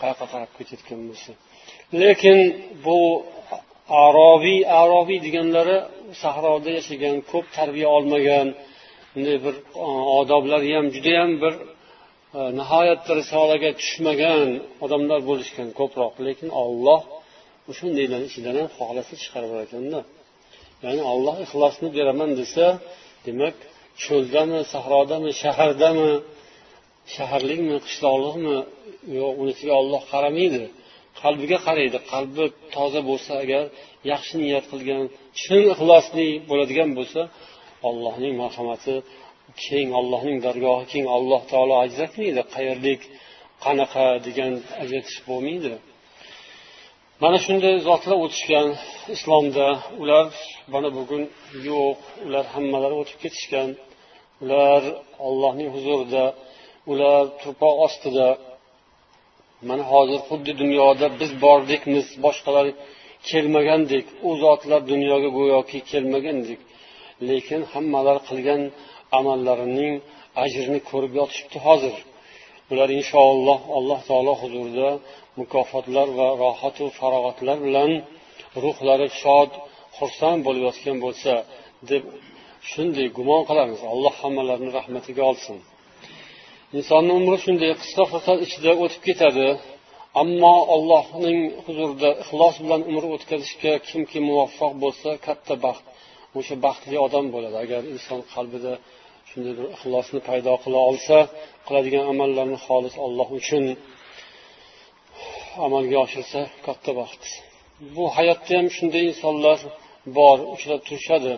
Qayoqqa 0.00 0.26
qarab 0.32 0.50
ketayotgan 0.58 1.00
bo'lsa. 1.08 1.30
Lekin 2.02 2.38
bu 2.84 2.98
arobiy 4.06 4.60
arobiy 4.82 5.18
deganlari 5.26 5.76
sahroda 6.22 6.70
yashagan 6.78 7.16
ko'p 7.30 7.46
tarbiya 7.58 7.88
olmagan 7.96 8.46
bunday 9.12 9.36
bir 9.44 9.54
odoblari 10.20 10.68
ham 10.76 10.86
judayam 10.96 11.30
bir 11.42 11.54
e, 12.38 12.40
nihoyatda 12.60 13.12
risolaga 13.20 13.70
tushmagan 13.80 14.48
odamlar 14.84 15.20
bo'lishgan 15.30 15.68
ko'proq. 15.80 16.14
Lekin 16.26 16.48
olloh 16.64 17.00
o'shandaylarni 17.70 18.26
ichidan 18.30 18.54
ham 18.60 18.68
xohlasa 18.78 19.14
chiqarib 19.22 19.48
yuborakanda 19.50 20.00
ya'ni 20.84 21.02
olloh 21.12 21.36
ixlosni 21.44 21.88
beraman 21.96 22.30
desa 22.40 22.64
demak 23.26 23.56
cho'ldami 24.04 24.60
sahrodami 24.72 25.30
shahardami 25.42 26.10
shaharlikmi 27.14 27.76
qishloqlikmi? 27.86 28.56
Yo'q 29.18 29.32
unisiga 29.42 29.74
olloh 29.80 30.02
qaramaydi. 30.12 30.62
Qalbiga 31.20 31.58
qaraydi. 31.66 31.98
Qalbi 32.12 32.44
toza 32.74 33.00
bo'lsa 33.10 33.32
agar 33.44 33.64
yaxshi 34.12 34.34
niyat 34.44 34.64
qilgan 34.72 35.02
chin 35.40 35.62
ixlosli 35.74 36.28
bo'ladigan 36.50 36.90
bo'lsa 36.98 37.20
allohning 37.88 38.34
marhamati 38.42 38.94
keng 39.64 39.88
allohning 40.00 40.38
dargohi 40.46 40.84
keng. 40.92 41.06
Alloh 41.16 41.40
taolo 41.52 41.74
ajratmaydi. 41.84 42.42
Qayerlik 42.54 43.00
qanaqa 43.64 44.06
degan 44.26 44.52
ajratish 44.82 45.18
bo'lmaydi. 45.28 45.72
Mana 47.22 47.38
shunday 47.46 47.74
zotlar 47.88 48.16
o'tishgan 48.24 48.68
islomda 49.14 49.66
ular 50.02 50.26
mana 50.72 50.88
bugun 50.98 51.22
yo'q 51.68 51.98
ular 52.26 52.44
hammalari 52.54 52.94
o'tib 53.02 53.18
ketishgan. 53.24 53.68
Ular 54.42 54.82
ollohning 55.26 55.68
huzurida 55.74 56.24
ular 56.92 57.22
turpoq 57.40 57.74
ostida 57.86 58.28
mana 59.68 59.84
hozir 59.92 60.20
xuddi 60.28 60.52
dunyoda 60.62 61.06
biz 61.20 61.30
bordikmiz 61.44 62.06
boshqalar 62.24 62.66
kelmagandek 63.30 64.06
u 64.28 64.30
zotlar 64.44 64.80
dunyoga 64.92 65.28
go'yoki 65.38 65.78
kelmagandek 65.90 66.60
lekin 67.28 67.60
hammalari 67.72 68.20
qilgan 68.28 68.62
amallarining 69.18 69.94
ajrini 70.44 70.80
ko'rib 70.90 71.12
yotishibdi 71.20 71.58
hozir. 71.66 71.94
Ular 72.72 72.88
inshaalloh 72.98 73.60
alloh 73.78 74.00
taolo 74.08 74.34
huzurida 74.42 74.90
mukofotlar 75.40 76.08
va 76.18 76.28
rohatu 76.42 76.84
farog'atlar 76.98 77.56
bilan 77.66 77.90
ruhlari 78.64 79.08
shod 79.22 79.50
xursand 79.98 80.38
bo'layotgan 80.46 80.96
bo'lsa 81.04 81.32
deb 81.90 82.02
shunday 82.70 83.06
gumon 83.16 83.42
qilamiz. 83.48 83.80
Alloh 83.92 84.14
hammalarini 84.22 84.70
rahmatiga 84.78 85.22
olsin. 85.30 85.56
Insonni 86.78 87.12
umri 87.20 87.38
shunday 87.44 87.72
qisqa 87.82 88.04
fursat 88.10 88.38
ichida 88.46 88.72
o'tib 88.82 89.02
ketadi. 89.08 89.48
Ammo 90.22 90.56
allohning 90.74 91.38
huzurida 91.64 92.10
ixlos 92.22 92.56
bilan 92.64 92.82
umr 92.90 93.04
o'tkazishga 93.14 93.72
kimki 93.88 94.18
muvaffaq 94.28 94.72
bo'lsa 94.82 95.10
katta 95.26 95.54
baxt 95.64 95.84
o'sha 96.38 96.54
baxtli 96.64 96.96
odam 97.06 97.26
bo'ladi. 97.34 97.56
Agar 97.64 97.82
inson 97.94 98.20
qalbida 98.34 98.72
shunday 99.30 99.52
bir 99.58 99.66
ixlosni 99.76 100.20
paydo 100.28 100.52
qila 100.64 100.78
olsa 100.90 101.16
qiladigan 101.66 102.04
amallarini 102.12 102.58
xolis 102.66 102.94
olloh 103.06 103.28
uchun 103.40 103.64
amalga 105.66 105.96
oshirsa 106.06 106.40
katta 106.66 106.90
baxt. 107.00 107.22
Bu 107.94 108.04
hayotda 108.16 108.52
ham 108.58 108.66
shunday 108.76 109.02
insonlar 109.10 109.58
bor 110.18 110.38
uchrab 110.54 110.80
turishadi. 110.86 111.32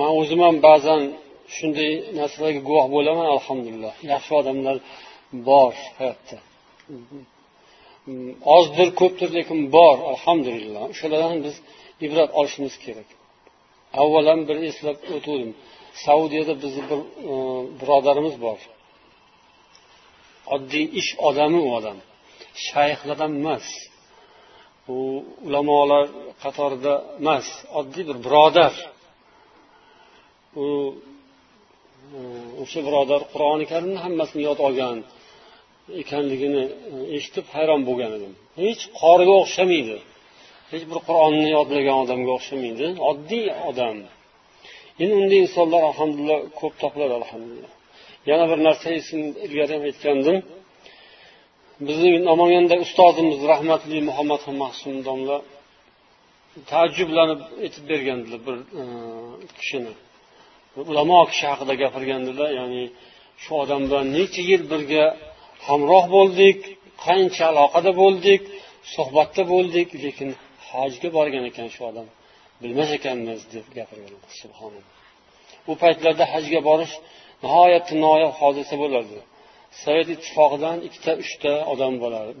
Man 0.00 0.12
o'zim 0.20 0.40
ham 0.46 0.56
ba'zan 0.68 1.02
shunday 1.56 1.92
narsalarga 2.18 2.60
guvoh 2.68 2.86
bo'laman 2.96 3.28
alhamdulillah. 3.36 3.94
Yaxshi 4.12 4.32
odamlar 4.40 4.76
bor 5.48 5.72
hayotda. 5.98 6.36
Mm, 8.06 8.30
ozdir 8.56 8.88
ko'pdir 9.00 9.28
lekin 9.38 9.58
bor 9.76 9.96
alhamdulillah. 10.12 10.82
O'shalardan 10.92 11.38
biz 11.46 11.54
ibrat 12.06 12.30
olishimiz 12.38 12.74
kerak. 12.84 13.08
Avval 14.00 14.26
bir 14.48 14.56
eslab 14.70 14.98
o'tuvdim. 15.16 15.50
Saudiyada 16.04 16.54
bizni 16.62 16.82
bir 16.90 17.00
e, 17.32 17.34
birodarimiz 17.80 18.34
bor. 18.46 18.60
Oddiy 20.54 20.84
ish 21.00 21.10
odami 21.28 21.60
u 21.66 21.68
odam. 21.78 21.98
Shayxlardan 22.66 23.32
emas. 23.40 23.66
U 24.94 24.96
ulamolar 25.46 26.04
qatorida 26.42 26.94
emas 27.20 27.46
oddiy 27.78 28.04
bir 28.08 28.18
birodar. 28.26 28.74
U 30.62 30.66
o'sha 32.62 32.80
birodar 32.86 33.20
qur'oni 33.32 33.64
karimni 33.72 33.98
hammasini 34.06 34.42
yod 34.48 34.58
olgan 34.66 34.98
ekanligini 36.02 36.64
e, 36.92 36.96
eshitib 37.16 37.46
hayron 37.54 37.80
bo'lgan 37.88 38.10
edim. 38.18 38.32
Hech 38.64 38.82
qoriga 39.00 39.34
o'xshamaydi. 39.42 39.96
Hech 40.72 40.84
bir 40.90 40.98
qur'onni 41.08 41.48
yodlagan 41.56 41.96
odamga 42.04 42.30
o'xshamaydi. 42.38 42.86
Oddiy 43.10 43.46
odam. 43.70 43.96
Endi 45.02 45.14
unday 45.22 45.38
insonlar 45.46 45.82
alhamdulillah 45.90 46.38
ko'p 46.60 46.74
topiladi 46.82 47.14
alhamdulillah. 47.20 47.72
Yana 48.30 48.44
bir 48.50 48.58
narsa 48.66 48.86
ilgari 49.46 49.72
ham 49.76 49.82
aytgandim. 49.90 50.36
Bizni 51.88 52.10
namanganda 52.30 52.74
ustozimiz 52.86 53.38
rahmatli 53.52 53.98
muhammad 54.08 54.42
mahsum 54.62 54.94
domla 55.08 55.36
taajjublanib 56.72 57.40
aytib 57.64 57.84
bergandilar 57.90 58.40
bir 58.46 58.56
e, 58.80 58.82
kishini. 59.58 59.92
Ulamo 60.90 61.20
kishi 61.30 61.44
haqida 61.52 61.74
gapirgandilar 61.82 62.50
ya'ni 62.60 62.82
shu 63.42 63.52
odam 63.62 63.82
bilan 63.88 64.06
necha 64.16 64.42
yil 64.50 64.62
birga 64.72 65.04
hamroh 65.66 66.04
bo'ldik 66.16 66.58
qancha 67.04 67.44
aloqada 67.52 67.90
bo'ldik 68.02 68.42
suhbatda 68.94 69.42
bo'ldik 69.52 69.88
lekin 70.04 70.28
hojga 70.70 71.08
borgan 71.16 71.44
ekan 71.50 71.68
shu 71.74 71.82
odam. 71.90 72.06
Bilmas 72.62 72.90
ekanmiz 72.98 73.40
deb 73.54 73.66
gapirganlar 73.78 74.32
subhanalloh. 74.42 74.92
U 75.70 75.72
paytlarda 75.82 76.24
hajga 76.34 76.60
borish 76.68 76.94
nihoyatda 77.44 77.94
noyob 78.06 78.32
hodisa 78.40 78.74
bo'lardi. 78.82 79.18
Sovet 79.82 80.08
ittifoqidan 80.14 80.76
ikkita 80.86 81.12
uchta 81.22 81.52
odam 81.72 81.94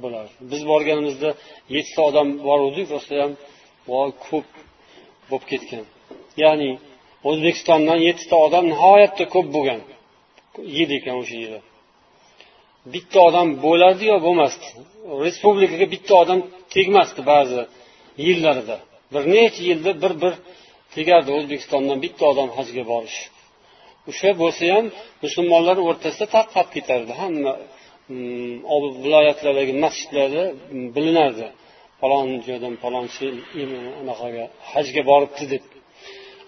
bo'lar 0.04 0.26
biz 0.52 0.62
borganimizda 0.72 1.30
yettita 1.74 2.02
odam 2.10 2.28
boruvdik 2.48 2.86
rostayam 2.94 3.32
voy 3.90 4.10
ko'p 4.26 4.48
bo'lib 5.30 5.44
ketgan. 5.50 5.84
Ya'ni 6.42 6.70
o'zbekistondan 7.28 7.98
yettita 8.08 8.36
odam 8.46 8.64
nihoyatda 8.72 9.24
ko'p 9.34 9.48
bo'lgan. 9.56 9.80
Yil 10.76 10.90
ekan 10.98 11.14
o'sha 11.22 11.36
yili. 11.44 11.60
Bitta 12.94 13.18
odam 13.28 13.48
bo'lardi 13.64 14.04
yo 14.12 14.16
bo'lmasdi? 14.26 14.66
Respublikaga 15.24 15.86
bitta 15.94 16.14
odam 16.22 16.40
tegmasdi 16.74 17.20
ba'zi 17.32 17.60
yillarida. 18.26 18.76
Bir 19.12 19.22
necha 19.34 19.62
yilda 19.70 19.90
bir 20.02 20.12
bir 20.22 20.34
tegardi 20.94 21.30
o'zbekistondan 21.38 21.98
bitta 22.04 22.24
odam 22.32 22.48
hajga 22.58 22.84
borish. 22.92 23.18
O'sha 24.10 24.30
bo'lsa 24.42 24.62
ham 24.74 24.86
musulmonlar 25.24 25.76
o'rtasida 25.88 26.26
tarqab 26.36 26.68
ketardi. 26.76 27.12
Hamma 27.22 27.52
mm, 28.14 28.54
viloyatlardagi 29.04 29.74
masjidlarda 29.84 30.44
mm, 30.52 30.86
bilinardi. 30.96 31.46
Falon 32.00 32.28
joydan 32.46 32.74
falonchi 32.82 33.26
e, 33.60 33.62
anaqaga 34.02 34.44
hajga 34.72 35.02
boribdi 35.10 35.44
deb. 35.54 35.64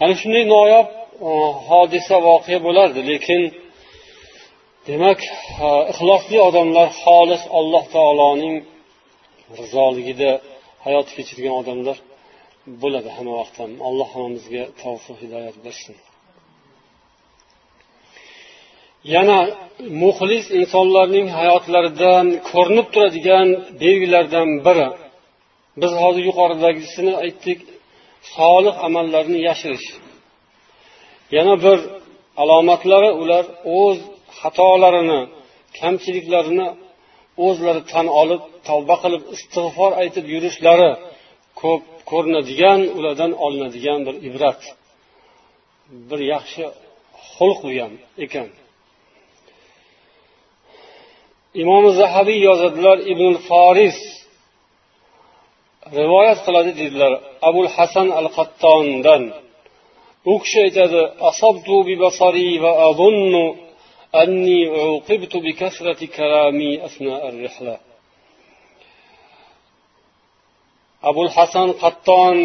Ana 0.03 0.15
shunday 0.21 0.45
noyob 0.55 0.87
e, 1.29 1.31
hodisa 1.69 2.17
voqea 2.29 2.59
bo'lardi 2.67 3.01
lekin 3.11 3.43
demak 4.89 5.21
e, 5.67 5.69
ixlosli 5.93 6.39
odamlar 6.49 6.89
xolis 7.03 7.43
alloh 7.59 7.85
taoloning 7.97 8.57
rizoligida 9.61 10.31
hayot 10.87 11.09
kechirgan 11.17 11.55
odamlar 11.63 11.97
bo'ladi 12.83 13.09
hamma 13.17 13.35
vaqt 13.41 13.57
ham 13.63 13.73
alloh 13.89 14.09
hammamizga 14.15 14.63
tavfiq 14.83 15.17
hidoyat 15.23 15.57
bersin. 15.67 15.95
Yana 19.15 19.39
muxlis 20.03 20.47
insonlarning 20.61 21.27
hayotlaridan 21.39 22.27
ko'rinib 22.51 22.87
turadigan 22.95 23.49
belgilardan 23.83 24.49
biri. 24.67 24.89
Biz 25.81 25.93
hozir 26.03 26.23
yuqoridagisini 26.31 27.13
aytdik 27.25 27.61
solih 28.35 28.75
amallarni 28.87 29.39
yashirish. 29.49 29.87
Yana 31.37 31.55
bir 31.65 31.79
alomatlari 32.43 33.11
ular 33.23 33.45
o'z 33.79 33.99
xatolarini 34.39 35.21
kamchiliklarini 35.79 36.69
o'zlari 37.47 37.83
tan 37.93 38.07
olib 38.21 38.43
tavba 38.69 38.97
qilib 39.03 39.23
istig'for 39.37 39.91
aytib 40.03 40.25
yurishlari 40.35 40.91
ko'p 41.61 41.83
ko'rinadigan 42.11 42.81
ulardan 42.97 43.33
olinadigan 43.45 44.01
bir 44.07 44.15
ibrat 44.29 44.61
bir 46.09 46.21
yaxshi 46.35 46.65
xulq 47.33 47.59
bu 47.65 47.71
ham 47.81 47.93
ekan. 48.25 48.49
Imom 51.63 51.85
zahabiy 52.01 52.39
yozadilar 52.49 52.99
ibn 53.13 53.33
foris 53.49 53.99
rivoyat 56.01 56.39
qiladi 56.47 56.73
deydilar 56.81 57.13
abul 57.49 57.69
hasan 57.77 58.09
al 58.21 58.29
qattondan 58.37 59.23
u 60.33 60.35
kishi 60.43 60.59
aytadi 60.67 61.01
asabtu 61.31 61.75
bi 61.89 61.95
basari 62.05 62.49
va 62.65 62.73
azunnu 62.89 63.45
anni 64.23 64.61
uqibtu 64.99 65.37
bi 65.47 65.53
kasrati 65.61 66.07
kalami 66.17 66.71
asna 66.87 67.15
ar-rihla. 67.29 67.75
Abul 71.11 71.31
hasan 71.37 71.69
qatton 71.83 72.37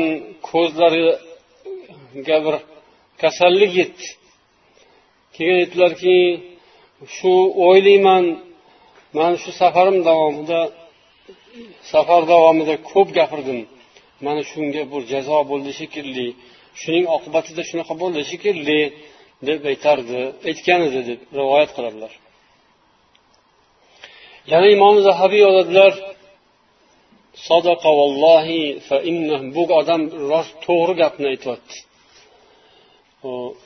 ko'zlariga 0.49 2.37
bir 2.45 2.55
kasallik 3.21 3.71
yetdi. 3.81 4.05
Keyin 5.35 5.55
aytdilarki 5.61 6.17
shu 7.15 7.33
o'ylayman 7.67 8.25
man 9.17 9.33
shu 9.41 9.51
safarim 9.61 9.97
davomida 10.07 10.61
safar 11.92 12.22
davomida 12.32 12.74
ko'p 12.90 13.08
gapirdim 13.18 13.60
mana 14.26 14.42
shunga 14.50 14.82
bir 14.92 15.02
jazo 15.12 15.38
bo'ldi 15.50 15.70
shekilli 15.80 16.28
shuning 16.80 17.06
oqibatida 17.16 17.62
shunaqa 17.70 17.94
bo'ldi 18.02 18.20
shekilli 18.30 18.80
deb 19.48 19.60
aytardi 19.72 20.20
aytgan 20.50 20.80
edi 20.88 21.00
deb 21.08 21.20
rivoyat 21.38 21.70
qiladilar 21.76 22.12
yana 24.52 24.66
imom 24.76 24.96
zahabiy 25.08 25.42
yozadilar 25.46 25.92
sadaqa 27.48 27.90
vallohi 28.00 28.62
fa 28.86 28.96
bu 29.56 29.62
odam 29.80 30.02
rost 30.30 30.54
to'g'ri 30.66 30.94
gapni 31.02 31.26
aytyapti 31.34 31.76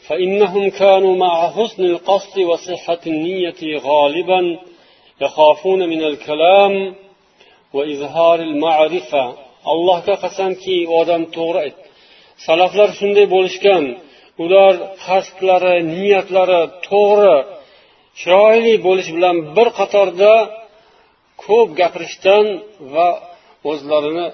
فإنهم 0.08 0.70
كانوا 0.70 1.16
مع 1.16 1.50
حسن 1.50 1.84
القصد 1.84 2.38
وصحة 2.38 2.98
النية 3.06 3.78
غالبا 3.78 4.40
يخافون 5.20 5.88
من 5.88 6.04
الكلام 6.04 6.74
وإظهار 6.74 6.90
المعرفة 6.90 7.03
allohga 9.71 10.15
qasamki 10.23 10.75
u 10.91 10.93
odam 11.01 11.23
to'g'ri 11.35 11.59
aytdi 11.65 11.85
salaflar 12.47 12.89
shunday 12.99 13.25
bo'lishgan. 13.35 13.83
Ular 14.43 14.73
qasdlari 15.05 15.75
niyatlari 15.95 16.61
to'g'ri 16.89 17.35
chiroyli 18.19 18.75
bo'lish 18.87 19.09
bilan 19.17 19.35
bir 19.55 19.67
qatorda 19.79 20.33
ko'p 21.45 21.69
gapirishdan 21.79 22.45
va 22.93 23.09
o'zlarini 23.71 24.27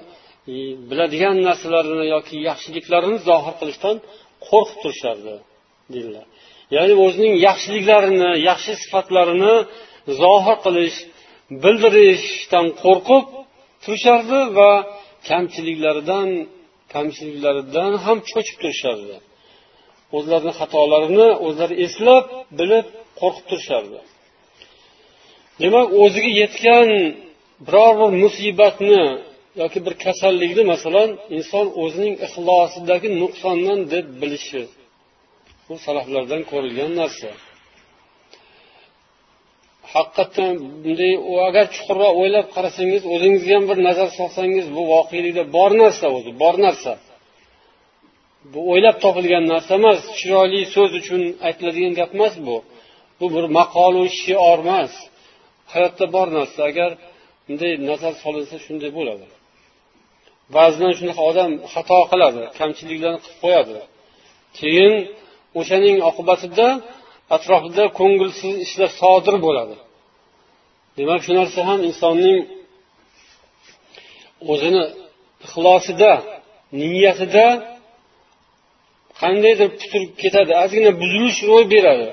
e, 0.54 0.56
biladigan 0.90 1.38
narsalarini 1.48 2.06
yoki 2.16 2.36
yaxshiliklarini 2.50 3.18
zohir 3.30 3.54
qilishdan 3.62 3.96
qo'rqib 4.48 4.78
turishardi 4.84 5.36
dedilar 5.94 6.26
ya'ni 6.76 6.94
o'zining 7.06 7.36
yaxshiliklarini 7.48 8.32
yaxshi 8.50 8.74
sifatlarini 8.84 9.56
zohir 10.22 10.58
qilish 10.66 10.98
bildirishdan 11.64 12.68
qo'rqib 12.84 13.26
turishardi 13.84 14.40
va 14.58 14.72
kamchiliklaridan 15.30 16.30
kamchiliklaridan 16.94 17.92
ham 18.06 18.18
cho'chib 18.32 18.58
turishardi. 18.62 19.16
O'zlarini 20.18 20.54
xatolarini 20.60 21.30
o'zlari 21.48 21.76
eslab 21.86 22.26
bilib 22.60 22.86
qo'rqib 23.20 23.46
turishardi. 23.50 24.00
Demak 25.62 25.88
o'ziga 26.04 26.32
yetgan 26.42 26.90
biror 27.68 27.94
bir 28.00 28.12
musibatni 28.24 29.04
yoki 29.62 29.80
bir 29.86 29.94
kasallikni 30.06 30.64
masalan 30.74 31.10
inson 31.38 31.68
o'zining 31.84 32.16
ixlosidagi 32.26 33.10
nuqsondan 33.22 33.80
deb 33.94 34.06
bilishi. 34.22 34.62
Bu 35.68 35.76
salaflardan 35.86 36.42
ko'rilgan 36.52 36.92
narsa. 37.02 37.30
Haqiqatdan 39.94 40.54
bunday 40.84 41.14
agar 41.48 41.66
chuqurroq 41.76 42.14
o'ylab 42.22 42.48
qarasangiz 42.56 43.02
o'zingizga 43.14 43.54
ham 43.58 43.66
bir 43.72 43.78
nazar 43.88 44.10
solsangiz 44.20 44.66
bu 44.76 44.82
voqelikda 44.94 45.44
bor 45.56 45.72
narsa 45.82 46.06
o'zi 46.18 46.32
bor 46.42 46.56
narsa. 46.66 46.94
Bu 48.52 48.60
o'ylab 48.72 48.98
topilgan 49.04 49.46
narsa 49.54 49.72
emas 49.82 50.00
chiroyli 50.18 50.62
so'z 50.76 50.92
uchun 51.02 51.22
aytiladigan 51.48 51.94
gap 52.00 52.12
emas 52.18 52.34
bu. 52.48 52.58
Bu 53.20 53.26
bir 53.36 53.46
maqolu 53.60 54.04
shior 54.22 54.60
emas. 54.66 54.94
Hayotda 55.74 56.06
bor 56.16 56.28
narsa 56.38 56.60
agar 56.72 56.92
bunday 57.46 57.74
nazar 57.90 58.14
solinsa 58.24 58.56
shunday 58.66 58.92
bo'ladi. 58.98 59.26
Ba'zidan 60.56 60.94
shunaqa 61.00 61.22
odam 61.32 61.52
xato 61.74 62.00
qiladi 62.12 62.42
kamchiliklarni 62.60 63.20
qilib 63.24 63.40
qo'yadi. 63.44 63.78
Keyin 64.60 64.94
o'shaning 65.60 65.98
oqibatida 66.10 66.68
atrofida 67.36 67.84
ko'ngilsiz 68.00 68.54
ishlar 68.66 68.90
sodir 69.02 69.36
bo'ladi. 69.46 69.76
Demak 70.98 71.20
shu 71.26 71.32
narsa 71.40 71.60
ham 71.70 71.80
insonning 71.90 72.40
o'zini 74.52 74.84
ixlosida 75.46 76.12
niyatida 76.80 77.48
qandaydir 79.22 79.70
putur 79.80 80.04
ketadi. 80.22 80.52
Ozgina 80.64 80.92
buzilish 81.02 81.40
ro'y 81.50 81.66
beradi. 81.74 82.10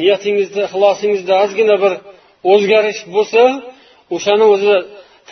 Niyatingizda 0.00 0.60
ixlosingizda 0.68 1.32
ozgina 1.44 1.76
bir 1.84 1.92
o'zgarish 2.52 3.00
bo'lsa 3.14 3.42
o'shani 4.14 4.46
o'zi 4.54 4.74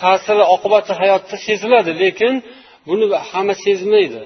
ta'siri 0.00 0.44
oqibati 0.54 0.92
hayotda 1.00 1.36
seziladi 1.46 1.92
lekin 2.02 2.34
buni 2.88 3.04
hamma 3.30 3.54
sezmaydi. 3.64 4.22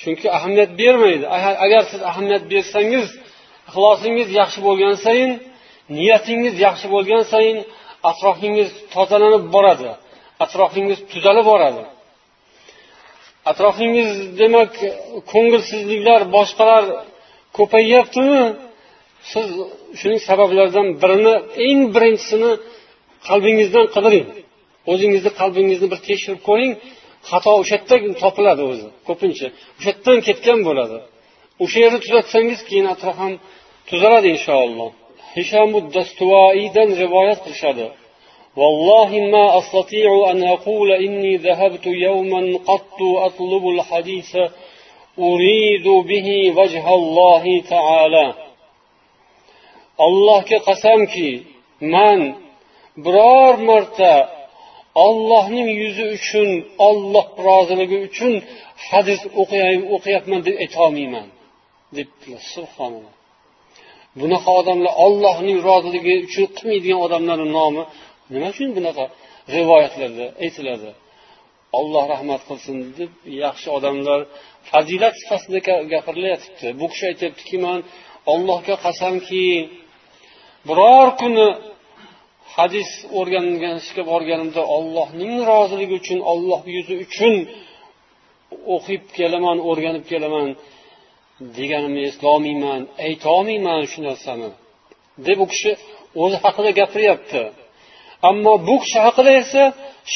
Chunki 0.00 0.26
ahamiyat 0.36 0.70
bermaydi. 0.80 1.24
Agar 1.64 1.82
siz 1.90 2.00
ahamiyat 2.10 2.44
bersangiz 2.52 3.06
ixlosingiz 3.68 4.28
yaxshi 4.40 4.60
bo'lgan 4.66 4.94
sayin 5.04 5.32
niyatingiz 5.98 6.54
yaxshi 6.66 6.86
bo'lgan 6.94 7.22
sayin 7.32 7.58
atrofingiz 8.10 8.68
tozalanib 8.94 9.44
boradi. 9.54 9.90
Atrofingiz 10.44 10.98
tuzalib 11.12 11.46
boradi. 11.52 11.82
Atrofingiz 13.50 14.10
demak 14.40 14.72
ko'ngilsizliklar 15.32 16.20
boshqalar 16.36 16.84
ko'payyaptimi? 17.56 18.42
Siz 19.32 19.46
shuning 20.00 20.20
sabablaridan 20.28 20.88
birini 21.02 21.34
eng 21.66 21.80
birinchisini 21.94 22.50
qalbingizdan 23.28 23.86
qidiring. 23.94 24.26
O'zingizni 24.92 25.30
qalbingizni 25.40 25.86
bir 25.92 26.00
tekshirib 26.08 26.40
ko'ring. 26.48 26.72
Xato 27.30 27.50
o'sha 27.60 27.76
yerda 27.76 27.96
topiladi 28.22 28.62
o'zi 28.72 28.88
ko'pincha. 29.08 29.46
O'sha 29.78 29.90
yerdan 29.92 30.18
ketgan 30.28 30.58
bo'ladi. 30.68 30.96
o'sha 31.63 31.79
yerni 31.83 31.99
tuzatsangiz 32.05 32.59
keyin 32.67 32.87
atrof 32.93 33.17
ham 33.23 33.33
tuzaladi 33.89 34.27
inshaalloh 34.35 34.89
hishamu 35.35 35.77
dastuvoiydan 35.95 36.89
rivoyat 37.03 37.39
qilishadi 37.45 37.87
والله 38.61 39.11
ما 39.33 39.45
أستطيع 39.59 40.09
أن 40.31 40.39
أقول 40.55 40.89
إني 41.05 41.33
ذهبت 41.47 41.85
يوما 42.07 42.41
قط 42.69 42.99
أطلب 43.27 43.63
الحديث 43.75 44.31
أريد 45.19 45.87
به 46.11 46.27
وجه 46.57 46.85
الله 46.99 47.43
تعالى 47.73 48.33
allohga 50.07 50.57
qasamki 50.67 51.29
man 51.93 52.19
biror 53.05 53.53
marta 53.69 54.13
ollohning 55.05 55.69
yuzi 55.81 56.05
uchun 56.17 56.49
olloh 56.87 57.25
roziligi 57.47 57.97
uchun 58.07 58.33
hadis 58.89 59.21
o'qiyapman 59.95 60.39
deb 60.47 60.55
aytolmayman 60.63 61.27
debdilar. 61.98 62.42
Subhanalloh. 62.56 63.14
Bunaqa 64.20 64.50
odamlar 64.60 64.92
ollohning 65.06 65.58
roziligi 65.68 66.14
uchun 66.26 66.46
qilmaydigan 66.56 67.00
odamlarni 67.06 67.48
nomi 67.58 67.82
nima 68.32 68.46
uchun 68.54 68.68
bunaqa 68.76 69.04
rivoyatlarda 69.56 70.26
aytiladi? 70.44 70.90
Olloh 71.78 72.04
rahmat 72.14 72.42
qilsin 72.48 72.76
deb 72.98 73.10
yaxshi 73.44 73.68
odamlar 73.76 74.20
fazilat 74.70 75.14
sifatida 75.20 75.58
gapirilayotibdi 75.92 76.68
bu 76.80 76.86
kishi 76.92 77.04
aytyaptiki 77.10 77.56
man 77.66 77.78
ollohga 78.32 78.74
qasamki 78.84 79.44
biror 80.68 81.08
kuni 81.20 81.48
hadis 82.56 82.90
o'rganishga 83.18 84.02
borganimda 84.12 84.62
ollohning 84.76 85.34
roziligi 85.50 85.94
uchun 86.02 86.20
olloh 86.32 86.60
yuzi 86.76 86.94
uchun 87.06 87.34
o'qib 88.74 89.02
kelaman 89.18 89.58
o'rganib 89.70 90.04
kelaman. 90.12 90.48
deganimni 91.57 92.01
eslolmayman 92.09 92.81
aytolmayman 93.05 93.81
shu 93.91 93.99
narsani 94.07 94.49
deb 95.27 95.37
u 95.43 95.45
kishi 95.51 95.71
o'zi 96.23 96.37
haqida 96.43 96.71
gapiryapti 96.79 97.41
ammo 98.29 98.53
bu 98.67 98.75
kishi 98.83 98.99
haqida 99.07 99.31
esa 99.43 99.63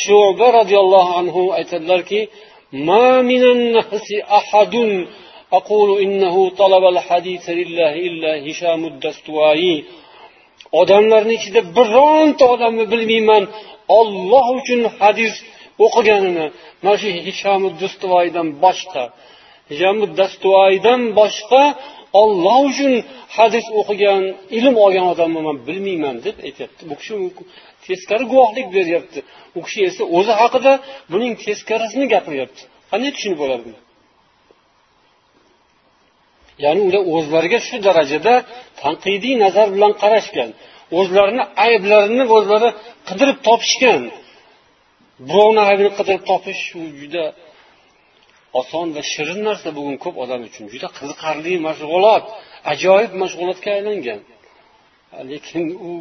shuba 0.02 0.48
roziyallohu 0.60 1.12
anhu 1.22 1.42
aytadilarki 1.60 2.22
أقول 5.60 5.90
إنه 6.06 6.36
طلب 6.62 6.84
الحديث 6.94 7.46
لله 7.60 7.94
إلا 8.08 8.32
هشام 8.48 8.82
الدستوائي 8.92 9.76
odamlarni 10.82 11.34
ichida 11.40 11.62
bironta 11.78 12.46
odamni 12.54 12.86
bilmayman 12.92 13.44
olloh 14.00 14.46
uchun 14.60 14.82
hadis 15.00 15.34
o'qiganini 15.86 16.46
mana 16.84 16.98
shu 17.02 17.10
hishamudastovoydan 17.28 18.48
boshqa 18.64 19.04
Dastuoydan 20.21 21.01
boshqa 21.21 21.63
olloh 22.21 22.61
uchun 22.71 22.93
hadis 23.37 23.67
o'qigan 23.81 24.23
ilm 24.59 24.75
olgan 24.85 25.07
odamni 25.13 25.41
man 25.49 25.57
bilmayman 25.69 26.17
deb 26.27 26.37
aytyapti. 26.47 26.83
Bu 26.91 26.95
kishi 27.01 27.15
teskari 27.87 28.25
guvohlik 28.33 28.67
beryapti. 28.77 29.19
U 29.59 29.61
kishi 29.67 29.81
esa 29.91 30.03
o'zi 30.17 30.33
haqida 30.41 30.73
buning 31.13 31.33
teskarisini 31.45 32.07
gapiryapti. 32.15 32.63
Qanday 32.91 33.11
tushunib 33.17 33.39
bo'ladi 33.43 33.63
buni 33.67 33.79
ya'ni 36.65 36.81
ular 36.89 37.03
o'zlariga 37.15 37.59
shu 37.69 37.77
darajada 37.87 38.35
tanqidiy 38.83 39.35
nazar 39.45 39.67
bilan 39.75 39.93
qarashgan 40.03 40.51
o'zlarini 40.99 41.45
ayblarini 41.67 42.25
o'zlari 42.37 42.69
qidirib 43.09 43.39
topishgan 43.49 44.03
birovni 45.29 45.63
aybini 45.71 45.91
qidirib 45.99 46.23
topish 46.31 46.63
u 46.81 46.83
juda 47.01 47.25
oson 48.61 48.87
va 48.97 49.03
shirin 49.13 49.41
narsa 49.49 49.69
bugun 49.79 49.97
ko'p 50.05 50.17
odam 50.25 50.41
uchun 50.49 50.65
juda 50.73 50.89
qiziqarli 50.99 51.55
mashg'ulot 51.67 52.25
ajoyib 52.73 53.13
mashg'ulotga 53.23 53.71
aylangan. 53.79 54.21
Lekin 55.31 55.65
u 55.91 55.93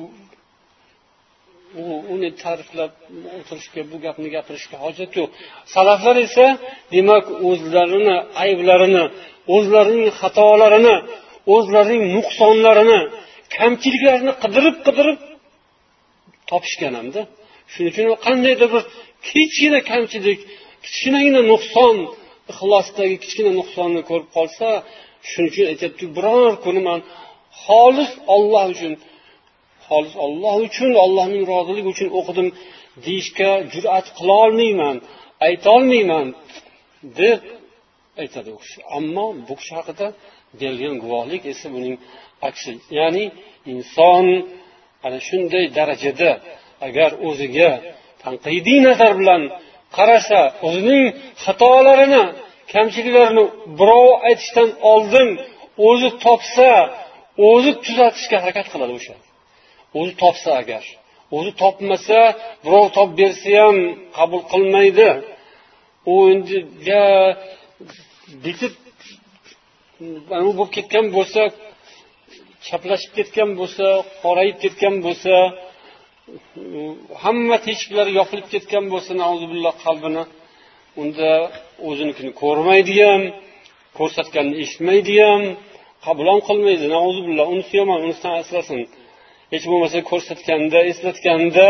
u 1.81 1.83
uni 2.13 2.29
ta'riflab 2.43 2.91
o'tirishga 3.37 3.81
bu 3.91 3.97
gapni 4.05 4.27
gapirishga 4.35 4.77
hojat 4.85 5.11
yo'q. 5.19 5.29
Salaflar 5.75 6.17
esa 6.27 6.45
demak 6.95 7.25
o'zlarini 7.49 8.15
ayblarini 8.43 9.03
o'zlarining 9.55 10.09
xatolarini 10.19 10.95
o'zlarining 11.55 12.03
nuqsonlarini 12.15 12.99
kamchiliklarini 13.57 14.33
qidirib 14.43 14.77
qidirib 14.87 15.17
topishgan 16.49 16.93
hamda 16.99 17.21
shuning 17.71 17.89
uchun 17.91 18.05
qandaydir 18.27 18.67
bir 18.73 18.83
kichkina 19.27 19.79
kamchilik 19.91 20.39
kichkinagina 20.85 21.41
nuqson 21.51 21.95
ixlosdagi 22.57 23.15
kichkina 23.23 23.51
nuqsonni 23.59 24.01
ko'rib 24.09 24.29
qolsa 24.37 24.67
shuning 25.29 25.49
uchun 25.51 25.65
aytyapti 25.71 26.05
biror 26.17 26.51
kuni 26.65 26.81
man 26.87 26.99
xolis 27.63 28.11
olloh 28.35 28.65
uchun 28.73 28.93
xolis 29.87 30.13
olloh 30.25 30.55
uchun 30.67 30.91
ollohning 31.05 31.43
roziligi 31.53 31.89
uchun 31.95 32.09
o'qidim 32.19 32.47
deyishga 33.05 33.51
jur'at 33.73 34.07
qilolmayman 34.17 34.97
aytolmayman 35.47 36.27
deb 37.19 37.41
aytadi 38.21 38.49
u 38.55 38.57
kishi. 38.63 38.79
Ammo 38.97 39.25
bu 39.47 39.53
kishi 39.59 39.73
haqida 39.79 40.07
berilgan 40.59 40.95
guvohlik 41.03 41.43
esa 41.53 41.67
buning 41.75 41.95
aksi. 42.49 42.71
Ya'ni 42.99 43.25
inson 43.73 44.25
ana 45.05 45.19
shunday 45.27 45.65
darajada 45.77 46.31
agar 46.87 47.11
o'ziga 47.27 47.71
tanqidiy 48.23 48.79
nazar 48.87 49.11
bilan 49.21 49.41
qarasa 49.97 50.41
o'zining 50.67 51.05
xatolarini 51.43 52.23
kamchiliklarini 52.73 53.43
birov 53.79 54.07
aytishdan 54.27 54.69
oldin 54.91 55.29
o'zi 55.89 56.09
topsa 56.25 56.69
o'zi 57.49 57.71
tuzatishga 57.85 58.37
harakat 58.43 58.67
qiladi 58.73 58.93
o'sha. 58.99 59.15
O'zi 59.99 60.13
topsa 60.21 60.49
agar 60.61 60.83
o'zi 61.37 61.51
topmasa 61.61 62.19
birov 62.65 62.85
topib 62.97 63.15
bersa 63.21 63.49
ham 63.61 63.77
qabul 64.17 64.41
qilmaydi. 64.51 65.09
U 66.11 66.13
endi 66.33 66.57
bitib 68.45 68.73
bo'lib 70.37 70.69
ketgan 70.77 71.05
bo'lsa 71.15 71.41
chaplashib 72.67 73.11
ketgan 73.17 73.49
bo'lsa 73.59 73.85
qorayib 74.23 74.57
ketgan 74.63 74.95
bo'lsa 75.05 75.33
hamma 77.23 77.57
teshiklari 77.67 78.11
yopilib 78.19 78.47
ketgan 78.53 78.85
bo'lsa 78.93 79.11
qalbini 79.83 80.23
unda 81.01 81.31
o'zinikini 81.89 82.31
ko'rmaydi 82.41 82.95
ham 83.07 83.21
ko'rsatganini 83.99 84.57
eshitmaydi 84.63 85.15
ham 85.25 85.41
qabul 86.05 86.27
qilmaydi 86.49 86.85
billah 87.27 87.47
unisi 87.53 87.73
yomon 87.81 87.99
unisidan 88.05 88.33
asrasin. 88.41 88.81
Hech 89.53 89.65
bo'lmasa 89.71 89.97
ko'rsatganda 90.11 90.79
eslatganda 90.91 91.69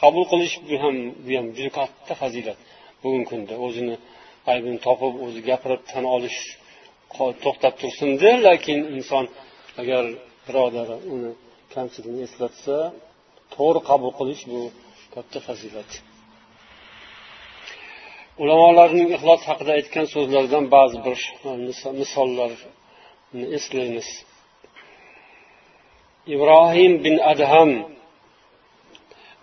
qabul 0.00 0.24
qilish 0.32 0.54
bu 0.68 0.74
ham 0.82 0.96
bu 1.24 1.30
ham 1.38 1.46
juda 1.56 1.70
katta 1.78 2.12
fazilat. 2.22 2.58
Bugungi 3.02 3.26
kunda 3.32 3.54
o'zini 3.66 3.94
aybini 4.52 4.78
topib 4.86 5.14
o'zi 5.26 5.40
gapirib 5.48 5.82
tan 5.90 6.04
olish 6.16 6.38
to'xtab 7.44 7.74
tursinda 7.80 8.30
lekin 8.46 8.78
inson 8.96 9.24
agar 9.80 10.04
birodari 10.46 10.96
uni 11.14 11.30
kamchiligini 11.74 12.22
eslatsa 12.28 12.76
to'g'ri 13.54 13.80
qabul 13.90 14.10
qilish 14.18 14.42
bu 14.52 14.60
katta 15.14 15.38
fazilat. 15.48 15.90
Ulamolarning 18.42 19.08
ixlos 19.16 19.42
haqida 19.50 19.72
aytgan 19.78 20.06
so'zlaridan 20.14 20.64
ba'zi 20.76 20.98
bir 21.06 21.18
misollarni 22.00 23.44
eslaymiz. 23.58 24.08
Ibrohim 26.34 26.92
bin 27.04 27.16
adham 27.32 27.70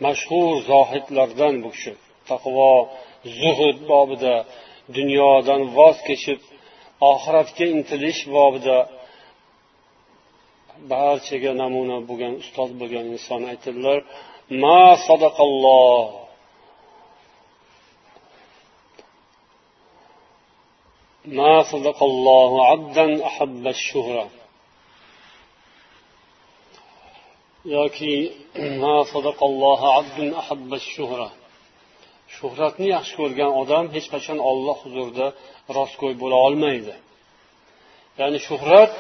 mashhur 0.06 0.54
zohidlardan 0.72 1.56
bu 1.64 1.70
kishi. 1.76 1.94
Taqvo 2.30 2.72
zuhud 3.42 3.78
bobida 3.92 4.36
dunyodan 4.98 5.62
voz 5.78 5.98
kechib 6.08 6.40
oxiratga 7.12 7.66
intilish 7.76 8.22
bobida 8.36 8.78
barchaga 10.92 11.52
namuna 11.62 11.98
bo'lgan 12.10 12.34
ustoz 12.42 12.70
bo'lgan 12.80 13.06
inson 13.16 13.42
aytadilar 13.52 14.00
ma 14.64 14.82
sadaqalloh. 15.08 16.27
ما 21.27 21.63
صدق 21.63 21.99
الله 22.11 22.51
عبدا 22.71 23.07
أحب 23.27 23.67
الشهرة 23.67 24.29
yoki 27.77 28.15
shuhratni 32.37 32.87
yaxshi 32.97 33.15
ko'rgan 33.21 33.51
odam 33.63 33.85
hech 33.95 34.07
qachon 34.15 34.39
olloh 34.51 34.77
huzurida 34.85 35.27
rostgo'y 35.77 36.15
bo'la 36.23 36.37
olmaydi 36.47 36.95
ya'ni 38.21 38.39
shuhrat 38.49 38.95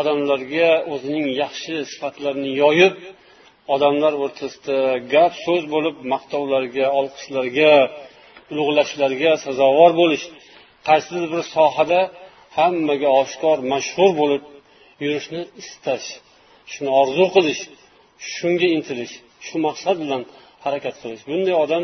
odamlarga 0.00 0.70
o'zining 0.92 1.26
yaxshi 1.42 1.74
sifatlarini 1.92 2.52
yoyib 2.62 2.94
odamlar 3.74 4.12
o'rtasida 4.24 4.78
gap 5.14 5.32
so'z 5.44 5.62
bo'lib 5.74 5.96
maqtovlarga 6.12 6.86
olqishlarga 7.00 7.72
ulug'lashlarga 8.52 9.32
sazovor 9.44 9.92
bo'lish 10.00 10.24
qaysidir 10.87 11.25
bir 11.33 11.43
sohada 11.55 11.99
hammaga 12.57 13.09
oshkor 13.21 13.57
mashhur 13.73 14.11
bo'lib 14.21 14.43
yurishni 15.03 15.41
istash 15.61 16.07
shuni 16.71 16.91
orzu 17.01 17.25
qilish 17.35 17.61
shunga 18.33 18.67
intilish 18.77 19.13
shu 19.45 19.55
maqsad 19.67 19.95
bilan 20.03 20.21
harakat 20.65 20.95
qilish. 21.01 21.23
Bunday 21.31 21.55
odam 21.65 21.83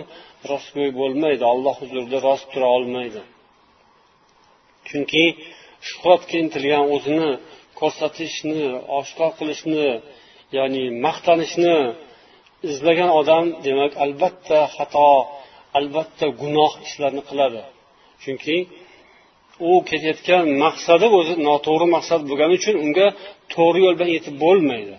rostgo'y 0.52 0.90
bo'lmaydi 1.00 1.44
alloh 1.54 1.76
huzurida 1.82 2.18
rost 2.28 2.46
tura 2.52 2.68
olmaydi. 2.78 3.22
Chunki 4.88 5.24
shuhratga 5.88 6.36
intilgan 6.44 6.86
o'zini 6.96 7.30
ko'rsatishni 7.80 8.64
oshkor 9.00 9.32
qilishni 9.40 9.88
ya'ni 10.58 10.84
maqtanishni 11.06 11.76
izlagan 12.72 13.12
odam 13.22 13.46
demak 13.66 13.94
albatta 14.04 14.60
xato 14.76 15.10
albatta 15.80 16.26
gunoh 16.42 16.72
ishlarni 16.88 17.24
qiladi. 17.30 17.62
Chunki 18.24 18.56
u 19.70 19.72
ketayotgan 19.90 20.46
maqsadi 20.64 21.08
o'zi 21.20 21.34
noto'g'ri 21.48 21.88
maqsad 21.96 22.22
bo'lgani 22.30 22.54
uchun 22.60 22.76
unga 22.86 23.08
to'g'ri 23.56 23.80
yo'l 23.86 23.96
bilan 24.00 24.12
yetib 24.18 24.36
bo'lmaydi. 24.46 24.96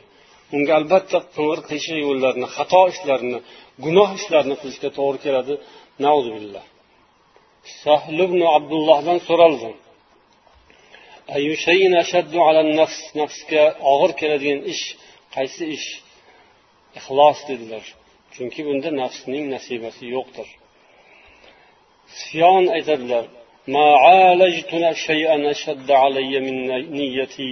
Unga 0.55 0.73
albatta 0.81 1.19
qing'ir 1.37 1.61
qiyshiq 1.69 1.99
yo'llarni 2.07 2.47
xato 2.57 2.83
ishlarni 2.93 3.39
gunoh 3.85 4.11
ishlarni 4.19 4.55
qilishga 4.61 4.91
to'g'ri 4.99 5.19
keladi. 5.27 5.55
Nauzubillah. 6.05 6.65
Sahl 7.83 8.19
ibn 8.27 8.41
abdullohdan 8.57 9.19
so'raldi 9.29 9.71
nafsga 13.21 13.63
og'ir 13.93 14.13
keladigan 14.21 14.61
ish 14.73 14.85
qaysi 15.35 15.65
ish? 15.77 15.89
Ixlos 16.99 17.39
dedilar. 17.51 17.85
Chunki 18.35 18.61
bunda 18.69 18.91
nafsning 19.03 19.45
nasibasi 19.55 20.05
yo'qdir. 20.15 20.49
Sufyon 22.19 22.65
aytadilar. 22.77 23.25
ما 23.76 23.88
عالجت 24.06 24.72
شيئا 25.08 25.52
أشد 25.52 25.90
علي 25.92 26.34
من 26.46 26.56
نيتي 26.98 27.52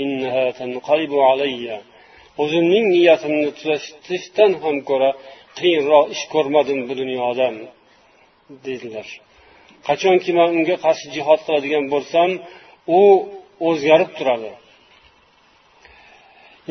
إنها 0.00 0.44
تنقلب 0.58 1.12
علي 1.28 1.80
o'zimning 2.42 2.86
niyatimni 2.94 3.50
tuzatishdan 3.58 4.52
ham 4.62 4.76
ko'ra 4.88 5.10
qiyinroq 5.58 6.06
ish 6.14 6.24
ko'rmadim 6.34 6.78
bu 6.88 6.94
dunyoda 7.00 7.48
dedilar 8.66 9.08
qachonki 9.88 10.30
man 10.38 10.48
unga 10.56 10.76
qarshi 10.84 11.06
jihod 11.16 11.40
qiladigan 11.46 11.84
bo'lsam 11.94 12.30
u 12.98 13.00
o'zgarib 13.68 14.10
turadi 14.18 14.52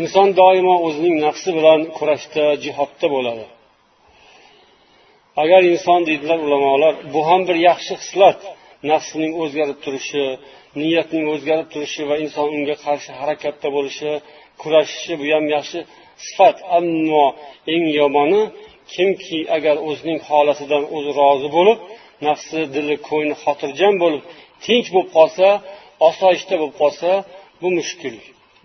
inson 0.01 0.27
doimo 0.41 0.75
o'zining 0.87 1.15
nafsi 1.25 1.49
bilan 1.57 1.81
kurashda 1.97 2.45
jihodda 2.65 3.07
bo'ladi 3.15 3.45
agar 5.43 5.61
inson 5.73 5.99
deydilar 6.09 6.39
ulamolar 6.47 6.93
bu 7.13 7.21
ham 7.29 7.41
bir 7.47 7.57
yaxshi 7.69 7.93
xislat 8.01 8.39
nafsining 8.90 9.32
o'zgarib 9.42 9.78
turishi 9.84 10.24
niyatning 10.80 11.24
o'zgarib 11.34 11.68
turishi 11.74 12.02
va 12.10 12.16
inson 12.24 12.46
unga 12.56 12.76
qarshi 12.84 13.10
harakatda 13.20 13.68
bo'lishi 13.76 14.10
kurashishi 14.62 15.12
bu 15.20 15.24
ham 15.34 15.44
yaxshi 15.56 15.78
sifat. 16.26 16.56
Ammo 16.78 17.26
eng 17.74 17.84
yomoni 18.00 18.42
kimki 18.94 19.38
agar 19.56 19.76
o'zining 19.88 20.18
holatidan 20.28 20.82
o'zi 20.96 21.10
rozi 21.20 21.48
bo'lib 21.56 21.78
nafsi 22.26 22.58
dili 22.74 22.94
ko'ngli 23.08 23.34
xotirjam 23.44 23.94
bo'lib 24.02 24.22
tinch 24.64 24.88
bo'lib 24.94 25.10
qolsa 25.16 25.46
osoyishta 26.08 26.54
bo'lib 26.60 26.76
qolsa 26.82 27.10
bu 27.60 27.68
mushkul 27.78 28.16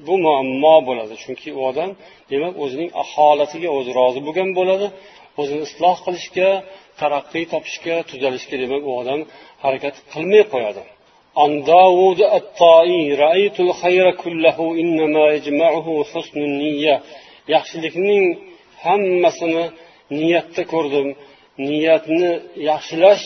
bu 0.07 0.13
muammo 0.25 0.75
bo'ladi. 0.87 1.13
Chunki 1.23 1.49
u 1.59 1.61
odam 1.69 1.89
demak 2.31 2.53
o'zining 2.63 2.89
holatiga 3.11 3.69
o'zi 3.77 3.91
rozi 3.99 4.19
bo'lgan 4.27 4.49
bo'ladi 4.59 4.87
o'zini 5.40 5.62
isloh 5.68 5.96
qilishga 6.06 6.50
taraqqiy 7.00 7.44
topishga 7.52 7.96
tuzalishga 8.10 8.56
demak 8.62 8.82
u 8.90 8.92
odam 9.00 9.20
harakat 9.64 9.94
qilmay 10.12 10.44
qo'yadi 10.54 10.84
عن 11.42 11.52
داود 11.74 12.20
الطائي 12.38 13.02
رأيت 13.24 13.56
الخير 13.66 14.06
كله 14.22 14.58
إنما 14.82 15.24
يجمعه 15.36 15.86
حسن 16.10 16.38
النية 16.50 16.96
yaxshilikning 17.54 18.24
hammasini 18.84 19.64
niyatda 20.18 20.62
ko'rdim 20.72 21.08
niyatni 21.68 22.30
yaxshilash 22.70 23.24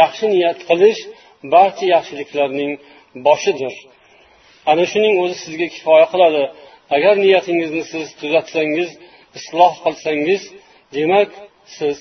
yaxshi 0.00 0.24
niyat 0.34 0.58
qilish 0.68 1.00
barcha 1.54 1.86
yaxshiliklarning 1.94 2.72
boshidir 3.26 3.74
ana 4.70 4.84
shuning 4.92 5.14
o'zi 5.22 5.36
sizga 5.44 5.66
kifoya 5.74 6.06
qiladi 6.12 6.42
agar 6.96 7.14
niyatingizni 7.24 7.82
siz 7.92 8.06
tuzatsangiz 8.20 8.90
isloh 9.38 9.74
qilsangiz 9.84 10.42
demak 10.97 11.29
siz 11.77 11.95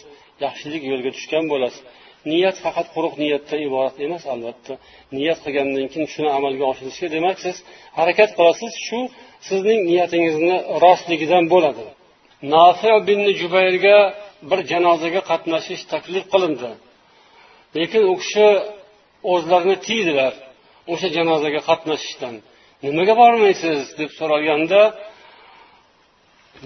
yaxshilik 0.44 0.82
yo'lga 0.90 1.10
tushgan 1.16 1.44
bo'lasiz. 1.52 1.82
Niyat 2.30 2.56
faqat 2.64 2.86
quruq 2.94 3.14
niyatdan 3.22 3.60
iborat 3.68 3.96
emas 4.06 4.24
albatta. 4.32 4.72
Niyat 5.16 5.38
qilgandan 5.44 5.86
keyin 5.92 6.08
shuni 6.14 6.30
amalga 6.38 6.64
oshirishga 6.72 7.08
demak 7.16 7.36
siz 7.44 7.56
harakat 7.98 8.30
qilasiz 8.38 8.72
shu 8.86 9.00
sizning 9.48 9.80
niyatingizni 9.90 10.56
rostligidan 10.84 11.44
bo'ladi. 11.54 11.84
Nafi 12.54 12.92
bin 13.08 13.20
jubayrga 13.40 13.98
bir 14.50 14.60
janozaga 14.72 15.20
qatnashish 15.30 15.82
taklif 15.92 16.24
qilindi. 16.32 16.70
Lekin 17.76 18.02
u 18.12 18.14
kishi 18.22 18.48
o'zlarini 19.32 19.76
tiydilar 19.86 20.34
o'sha 20.92 21.08
janozaga 21.16 21.60
qatnashishdan. 21.68 22.34
Nimaga 22.84 23.14
bormaysiz 23.22 23.78
deb 24.00 24.10
so'ralganda 24.18 24.80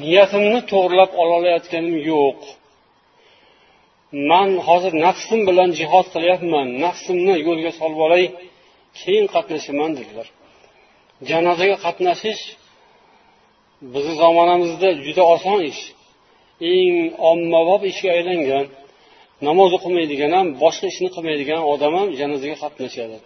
niyatimni 0.03 0.61
to'g'irlab 0.71 1.11
ololayotganim 1.23 1.97
yo'q. 2.11 2.41
Man 4.31 4.51
hozir 4.67 4.93
nafsim 5.07 5.41
bilan 5.49 5.71
jihod 5.81 6.07
qilyapman 6.15 6.67
nafsimni 6.85 7.35
yo'lga 7.47 7.73
solib 7.81 8.01
olay 8.07 8.25
keyin 9.01 9.27
qatnashaman 9.35 9.91
dedilar. 9.99 10.27
Janozaga 11.31 11.77
qatnashish 11.85 12.43
bizni 13.93 14.15
zamonamizda 14.23 14.89
juda 15.05 15.25
oson 15.35 15.59
ish. 15.71 15.83
Eng 16.73 16.95
ommabop 17.31 17.83
ishga 17.91 18.09
aylangan 18.17 18.67
namoz 19.49 19.71
o'qimaydigan 19.79 20.33
ham 20.39 20.47
boshqa 20.63 20.87
ishni 20.93 21.09
qilmaydigan 21.15 21.61
odam 21.73 21.93
ham 21.99 22.09
janozaga 22.21 22.57
qatnashadi. 22.65 23.17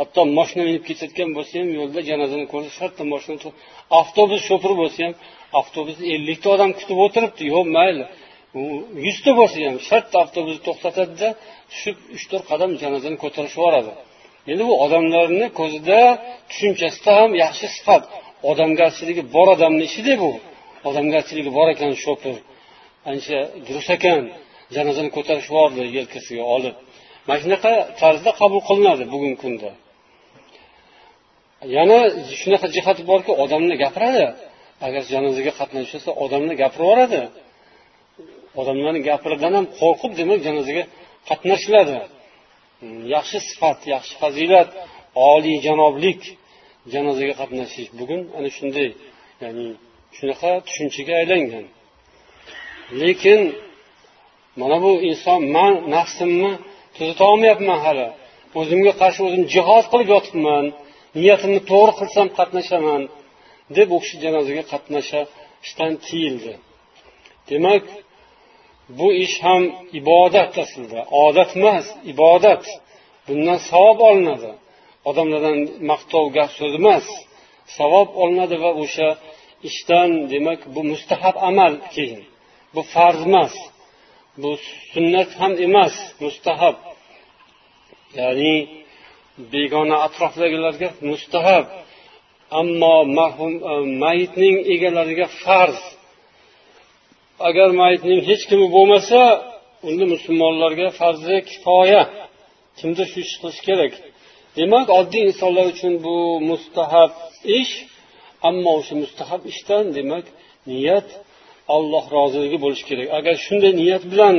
Hatto 0.00 0.20
moshina 0.38 0.62
minib 0.68 0.82
ketayotgan 0.88 1.28
bo'lsa 1.36 1.54
ham 1.60 1.68
yo'lda 1.78 2.00
janozani 2.10 2.46
ko'rsa 2.52 2.70
shartta 2.78 3.02
moshina 3.12 3.36
avtobus 4.00 4.40
shofiri 4.48 4.74
bo'lsa 4.82 5.00
ham 5.06 5.14
avtobus 5.60 5.98
ellikta 6.14 6.48
odam 6.54 6.70
kutib 6.78 6.98
o'tiribdi. 7.04 7.42
Yo'q 7.54 7.66
mayli. 7.76 8.04
Yuzta 9.06 9.30
bo'lsa 9.38 9.56
ham 9.68 9.76
shartta 9.88 10.16
avtobusni 10.24 10.62
to'xtatadida 10.68 11.28
tushib 11.70 11.96
uch 12.16 12.24
to'rt 12.30 12.44
qadam 12.50 12.70
janozani 12.82 13.16
ko'tarishib 13.24 13.58
yuboradi 13.60 13.92
endi 14.50 14.62
bu 14.68 14.74
odamlarni 14.84 15.46
ko'zida 15.60 16.00
tushunchasida 16.50 17.12
ham 17.20 17.30
yaxshi 17.44 17.66
sifat. 17.76 18.02
Odamgarchiligi 18.50 19.22
bor 19.34 19.48
odamni 19.54 19.84
ishida 19.90 20.14
bu. 20.22 20.30
Odamgarchiligi 20.88 21.50
bor 21.58 21.68
ekan 21.74 21.92
shofir. 22.04 22.36
Ancha 23.10 23.38
durust 23.66 23.90
ekan. 23.96 24.22
Janozani 24.76 25.10
ko'tarib 25.16 25.44
yubordi 25.48 25.80
yelkasiga 25.98 26.44
olib. 26.56 26.74
Mana 27.26 27.38
shunaqa 27.44 27.72
tarzda 28.00 28.30
qabul 28.40 28.60
qilinadi 28.68 29.04
bugungi 29.12 29.38
kunda. 29.44 29.70
Yana 31.76 31.98
shunaqa 32.40 32.66
jihati 32.76 33.02
borki 33.10 33.32
odamni 33.44 33.74
gapiradi. 33.82 34.26
Agar 34.86 35.02
janozaga 35.14 35.52
qatnashsa 35.60 36.10
odamni 36.24 36.54
gapirib 36.62 36.86
yuboradi 36.86 37.22
odamlarni 38.60 39.00
gapiridan 39.10 39.52
ham 39.58 39.66
qo'rqib 39.80 40.12
demak 40.20 40.40
janozaga 40.46 40.84
qatnashiladi. 41.28 41.96
Hmm, 42.80 43.00
yaxshi 43.14 43.38
sifat 43.48 43.78
yaxshi 43.94 44.14
fazilat 44.22 44.68
oliyjanoblik 45.30 46.20
janozaga 46.94 47.34
qatnashish. 47.40 47.88
Bugun 47.98 48.20
ana 48.36 48.48
shunday 48.56 48.88
ya'ni 49.42 49.66
shunaqa 50.16 50.50
tushunchaga 50.66 51.12
aylangan. 51.20 51.64
Lekin 53.00 53.40
mana 54.60 54.76
bu 54.84 54.92
inson 55.10 55.40
man 55.56 55.72
nafsimni 55.94 56.52
tuzata 56.96 57.24
olmayapman 57.32 57.78
hali. 57.86 58.08
O'zimga 58.60 58.92
qarshi 59.00 59.20
o'zim 59.28 59.44
jihod 59.54 59.84
qilib 59.92 60.08
yotibman 60.14 60.64
niyatimni 61.18 61.60
to'g'ri 61.70 61.92
qilsam 62.00 62.26
qatnashaman. 62.38 63.02
Deb 63.76 63.88
u 63.96 63.98
kishi 64.02 64.16
janozaga 64.24 64.64
qatnashishdan 64.72 65.92
tiyildi 66.06 66.54
demak 67.50 67.84
bu 68.98 69.08
ish 69.24 69.36
ham 69.46 69.62
ibodat 70.00 70.52
aslida. 70.64 71.00
Odat 71.24 71.50
emas 71.60 71.86
ibodat. 72.12 72.64
Bundan 73.26 73.58
savob 73.70 73.98
olinadi. 74.08 74.52
Odamlardan 75.08 75.58
maqtov 75.90 76.26
gap 76.36 76.50
so'z 76.58 76.74
emas 76.80 77.06
savob 77.76 78.08
olinadi 78.22 78.56
va 78.64 78.70
o'sha 78.82 79.08
ishdan 79.68 80.10
demak 80.32 80.60
bu 80.74 80.80
mustahab 80.92 81.36
amal 81.48 81.72
keyin. 81.94 82.22
Bu 82.74 82.82
farz 82.94 83.20
emas 83.28 83.54
bu 84.42 84.50
sunnat 84.92 85.30
ham 85.40 85.52
emas 85.66 85.94
mustahab. 86.24 86.76
Ya'ni 88.18 88.56
begona 89.52 89.96
atrofdagilarga 90.06 90.88
mustahab. 91.10 91.64
Ammo 92.60 92.96
mahum 93.18 93.52
e, 93.70 93.74
mayitning 94.02 94.56
egalariga 94.74 95.26
farz. 95.42 95.80
Agar 97.48 97.68
mayitning 97.80 98.20
hech 98.28 98.42
kimi 98.50 98.66
bo'lmasa 98.76 99.20
unda 99.88 100.04
musulmonlarga 100.14 100.88
farzi 101.00 101.36
kifoya. 101.50 102.02
Kimdir 102.78 103.06
shu 103.12 103.18
ish 103.26 103.34
qilish 103.40 103.60
kerak. 103.68 103.92
Demak 104.58 104.86
oddiy 104.98 105.22
insonlar 105.30 105.66
uchun 105.74 105.92
bu 106.04 106.16
mustahab 106.50 107.10
ish 107.58 107.74
ammo 108.48 108.70
o'sha 108.78 108.94
mustahab 109.02 109.42
ishdan 109.52 109.84
demak 109.98 110.26
niyat 110.70 111.08
alloh 111.76 112.04
roziligi 112.16 112.58
bo'lishi 112.64 112.84
kerak. 112.90 113.08
Agar 113.18 113.34
shunday 113.46 113.72
niyat 113.82 114.04
bilan 114.12 114.36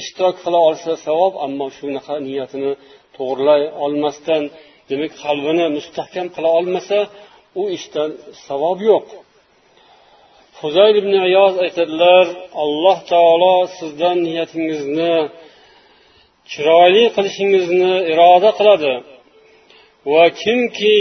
ishtirok 0.00 0.36
qila 0.44 0.58
olsa 0.68 0.90
savob 1.06 1.34
ammo 1.46 1.66
shunaqa 1.78 2.14
niyatini 2.28 2.72
to'g'irlay 3.16 3.62
olmasdan 3.84 4.42
demak 4.90 5.12
qalbini 5.24 5.66
mustahkam 5.76 6.26
qila 6.34 6.48
olmasa 6.58 6.98
u 7.60 7.62
ishdan 7.76 8.10
savob 8.46 8.78
yo'q. 8.90 9.06
Huzayr 10.60 10.94
ibn 11.02 11.14
ayoz 11.26 11.54
aytadilar 11.64 12.26
alloh 12.64 12.98
taolo 13.12 13.54
sizdan 13.78 14.16
niyatingizni 14.26 15.14
chiroyli 16.50 17.04
qilishingizni 17.16 17.94
iroda 18.12 18.50
qiladi. 18.58 18.94
Va 20.12 20.24
kimki 20.42 20.98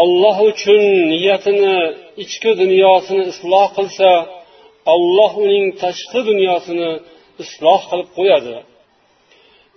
olloh 0.00 0.38
uchun 0.50 0.82
niyatini 1.12 1.76
ichki 2.24 2.50
dunyosini 2.62 3.22
isloh 3.32 3.68
qilsa 3.76 4.10
olloh 4.94 5.32
uning 5.44 5.66
tashqi 5.82 6.20
dunyosini 6.30 6.90
isloh 7.44 7.80
qilib 7.90 8.08
qo'yadi 8.18 8.56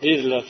deydilar. 0.03 0.45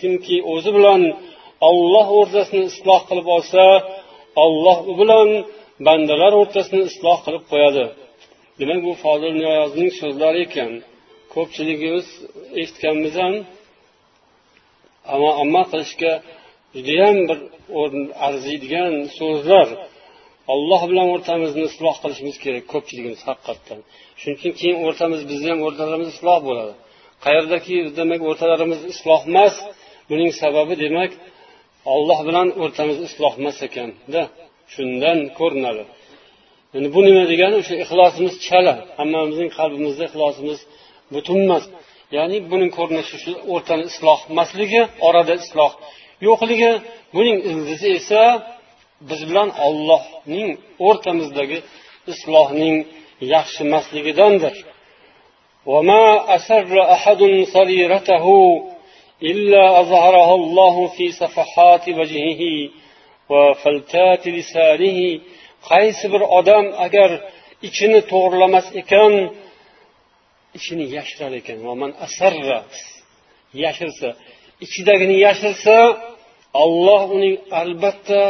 Kimki 0.00 0.36
o'zi 0.54 0.70
bilan 0.76 1.02
olloh 1.68 2.06
o'rtasini 2.18 2.62
isloh 2.70 3.00
qilib 3.08 3.26
olsa 3.36 3.62
olloh 4.44 4.78
u 4.90 4.92
bilan 5.00 5.28
bandalar 5.86 6.32
o'rtasini 6.40 6.82
isloh 6.90 7.18
qilib 7.24 7.44
qo'yadi 7.52 7.84
demak 8.60 8.80
bu 8.86 8.92
fozil 9.04 9.32
niyozning 9.42 9.90
so'zlari 10.00 10.40
ekan 10.46 10.72
ko'pchiligimiz 11.34 12.06
eshitganmiz 12.60 13.14
ham 13.22 13.34
ammo 15.12 15.30
amal 15.42 15.64
qilishga 15.72 16.12
judayam 16.76 17.16
bir 17.28 17.38
o'rin 17.80 18.04
arziydigan 18.26 18.92
so'zlar 19.18 19.68
olloh 20.54 20.82
bilan 20.90 21.06
o'rtamizni 21.14 21.64
isloh 21.70 21.96
qilishimiz 22.02 22.36
kerak 22.44 22.64
ko'pchiligimiz 22.72 23.20
haqiqatdan 23.28 23.80
shuning 24.20 24.36
uchun 24.38 24.52
keyin 24.60 24.76
o'rtamiz 24.86 25.20
bizni 25.30 25.48
ham 25.52 25.60
o'rtalarimiz 25.66 26.08
isloh 26.16 26.38
bo'ladi 26.48 26.74
qayerdaki 27.24 27.76
demak 27.98 28.20
o'rtalarimiz 28.28 28.80
isloh 28.92 29.22
emas 29.30 29.54
buning 30.10 30.30
sababi 30.42 30.74
demak 30.84 31.10
olloh 31.94 32.20
bilan 32.28 32.48
o'rtamiz 32.62 32.98
isloh 33.08 33.32
emas 33.40 33.58
ekanda. 33.68 34.22
Shundan 34.74 35.18
ko'rinadi. 35.38 35.82
Endi 36.76 36.88
bu 36.94 37.00
nima 37.06 37.24
degani? 37.32 37.54
O'sha 37.62 37.74
ixlosimiz 37.84 38.34
chala 38.46 38.74
hammamizning 38.98 39.50
qalbimizda 39.58 40.04
ixlosimiz 40.10 40.58
butun 41.14 41.38
emas. 41.46 41.64
Ya'ni 42.16 42.36
buning 42.50 42.70
ko'rinishi 42.78 43.16
shu 43.24 43.32
o'rtani 43.52 43.84
isloh 43.90 44.20
emasligi 44.32 44.82
orada 45.08 45.34
isloh 45.42 45.72
yo'qligi 46.28 46.72
buning 47.16 47.38
ildizi 47.50 47.88
esa 48.00 48.22
biz 49.08 49.20
bilan 49.30 49.48
ollohning 49.66 50.48
o'rtamizdagi 50.88 51.58
islohning 52.12 52.76
yaxshi 53.34 53.60
emasligidandir. 53.66 54.54
وما 55.65 56.35
أسر 56.35 56.73
أحد 56.95 57.21
سريرته 57.53 58.25
إلا 59.23 59.79
أظهرها 59.79 60.35
الله 60.35 60.87
في 60.87 61.11
صفحات 61.11 61.89
وجهه 61.89 62.41
وفلتات 63.29 64.27
لسانه 64.27 65.19
qaysi 65.71 66.05
bir 66.13 66.23
odam 66.39 66.65
agar 66.85 67.09
ichini 67.67 67.99
to'g'irlamas 68.11 68.67
ekan 68.81 69.13
ichini 70.57 70.85
yashirar 70.97 71.33
ekan 71.41 71.57
yashirsa 73.63 74.07
ichidagini 74.65 75.15
yashirsa 75.27 75.75
olloh 76.63 77.01
uning 77.15 77.35
albatta 77.61 78.21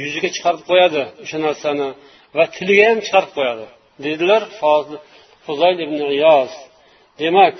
yuziga 0.00 0.28
chiqarib 0.34 0.62
qo'yadi 0.70 1.02
o'sha 1.22 1.38
narsani 1.46 1.88
va 2.36 2.44
tiliga 2.56 2.84
ham 2.90 2.98
chiqarib 3.06 3.32
qo'yadi 3.38 3.66
dedilar 4.04 4.42
fuzayl 5.47 5.77
ibn 5.85 5.99
iyoz 6.17 6.51
demak 7.21 7.55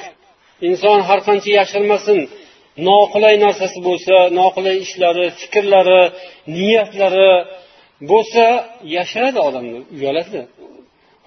inson 0.69 0.99
har 1.07 1.19
qancha 1.27 1.49
yashirmasin 1.59 2.19
noqulay 2.89 3.35
narsasi 3.45 3.79
bo'lsa 3.87 4.15
noqulay 4.39 4.75
ishlari 4.85 5.25
fikrlari 5.39 6.01
niyatlari 6.57 7.31
bo'lsa 8.09 8.43
yashiradi 8.95 9.39
odamni 9.47 9.79
uyaladi. 9.95 10.41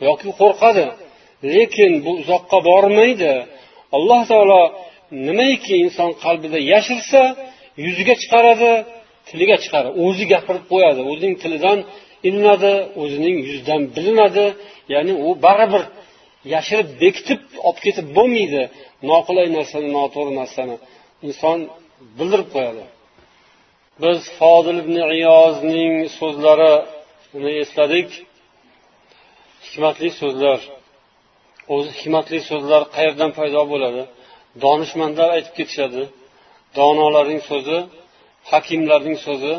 Yoki 0.06 0.28
qo'rqadi. 0.40 0.86
Lekin 1.54 1.92
bu 2.04 2.10
uzoqqa 2.22 2.58
bormaydi. 2.68 3.32
Alloh 3.96 4.22
taolo 4.30 4.62
nimaiki 5.28 5.74
inson 5.84 6.10
qalbida 6.24 6.58
yashirsa 6.72 7.22
yuziga 7.84 8.14
chiqaradi 8.22 8.72
tiliga 9.28 9.56
chiqaradi. 9.62 9.92
O'zi 10.04 10.24
gapirib 10.32 10.64
qo'yadi. 10.72 11.00
O'zining 11.10 11.34
tilidan 11.42 11.78
ilinadi 12.28 12.74
o'zining 13.02 13.36
yuzidan 13.46 13.80
bilinadi. 13.96 14.46
Ya'ni 14.94 15.12
u 15.26 15.28
baribir 15.44 15.82
yashirib 16.54 16.88
bekitib 17.02 17.42
olib 17.66 17.80
ketib 17.86 18.06
bo'lmaydi. 18.16 18.62
Noqulay 19.10 19.48
narsani 19.58 19.88
noto'g'ri 19.98 20.32
narsani 20.40 20.76
inson 21.26 21.58
bildirib 22.18 22.48
qo'yadi. 22.54 22.84
Biz 24.02 24.18
fodil 24.38 24.76
ibn 24.84 24.96
iyozning 25.18 25.94
so'zlarini 26.18 27.52
esladik. 27.62 28.08
Hikmatli 29.66 30.10
so'zlar. 30.20 30.60
O'zi 31.74 31.90
hikmatli 31.98 32.38
so'zlar 32.50 32.82
qayerdan 32.96 33.30
paydo 33.38 33.62
bo'ladi? 33.72 34.02
Donishmandlar 34.64 35.28
aytib 35.36 35.54
ketishadi. 35.58 36.02
Donolarning 36.78 37.42
so'zi 37.50 37.78
hakimlarning 38.52 39.18
so'zi 39.26 39.54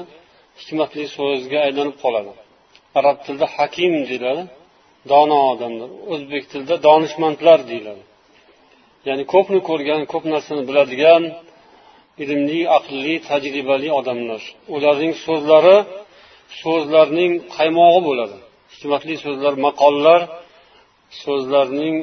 hikmatli 0.62 1.04
so'zga 1.18 1.58
aylanib 1.68 1.96
qoladi. 2.04 2.32
Arab 3.00 3.18
tilida 3.26 3.48
hakim 3.58 3.94
deyiladi. 4.10 4.44
Dono 5.12 5.40
odamlar 5.54 5.90
o'zbek 6.14 6.44
tilida 6.52 6.76
donishmandlar 6.88 7.60
deyiladi. 7.70 8.04
Ya'ni 9.08 9.24
ko'pni 9.34 9.60
ko'rgan 9.70 10.02
ko'p 10.12 10.24
narsani 10.34 10.64
biladigan 10.70 11.24
ilmli 12.24 12.60
aqlli 12.78 13.16
tajribali 13.30 13.90
odamlar. 14.00 14.42
Ularning 14.76 15.14
so'zlari 15.26 15.78
so'zlarning 16.62 17.32
qaymog'i 17.58 18.02
bo'ladi. 18.10 18.38
Hikmatli 18.74 19.16
so'zlar 19.26 19.54
maqollar 19.68 20.22
so'zlarning 21.24 21.96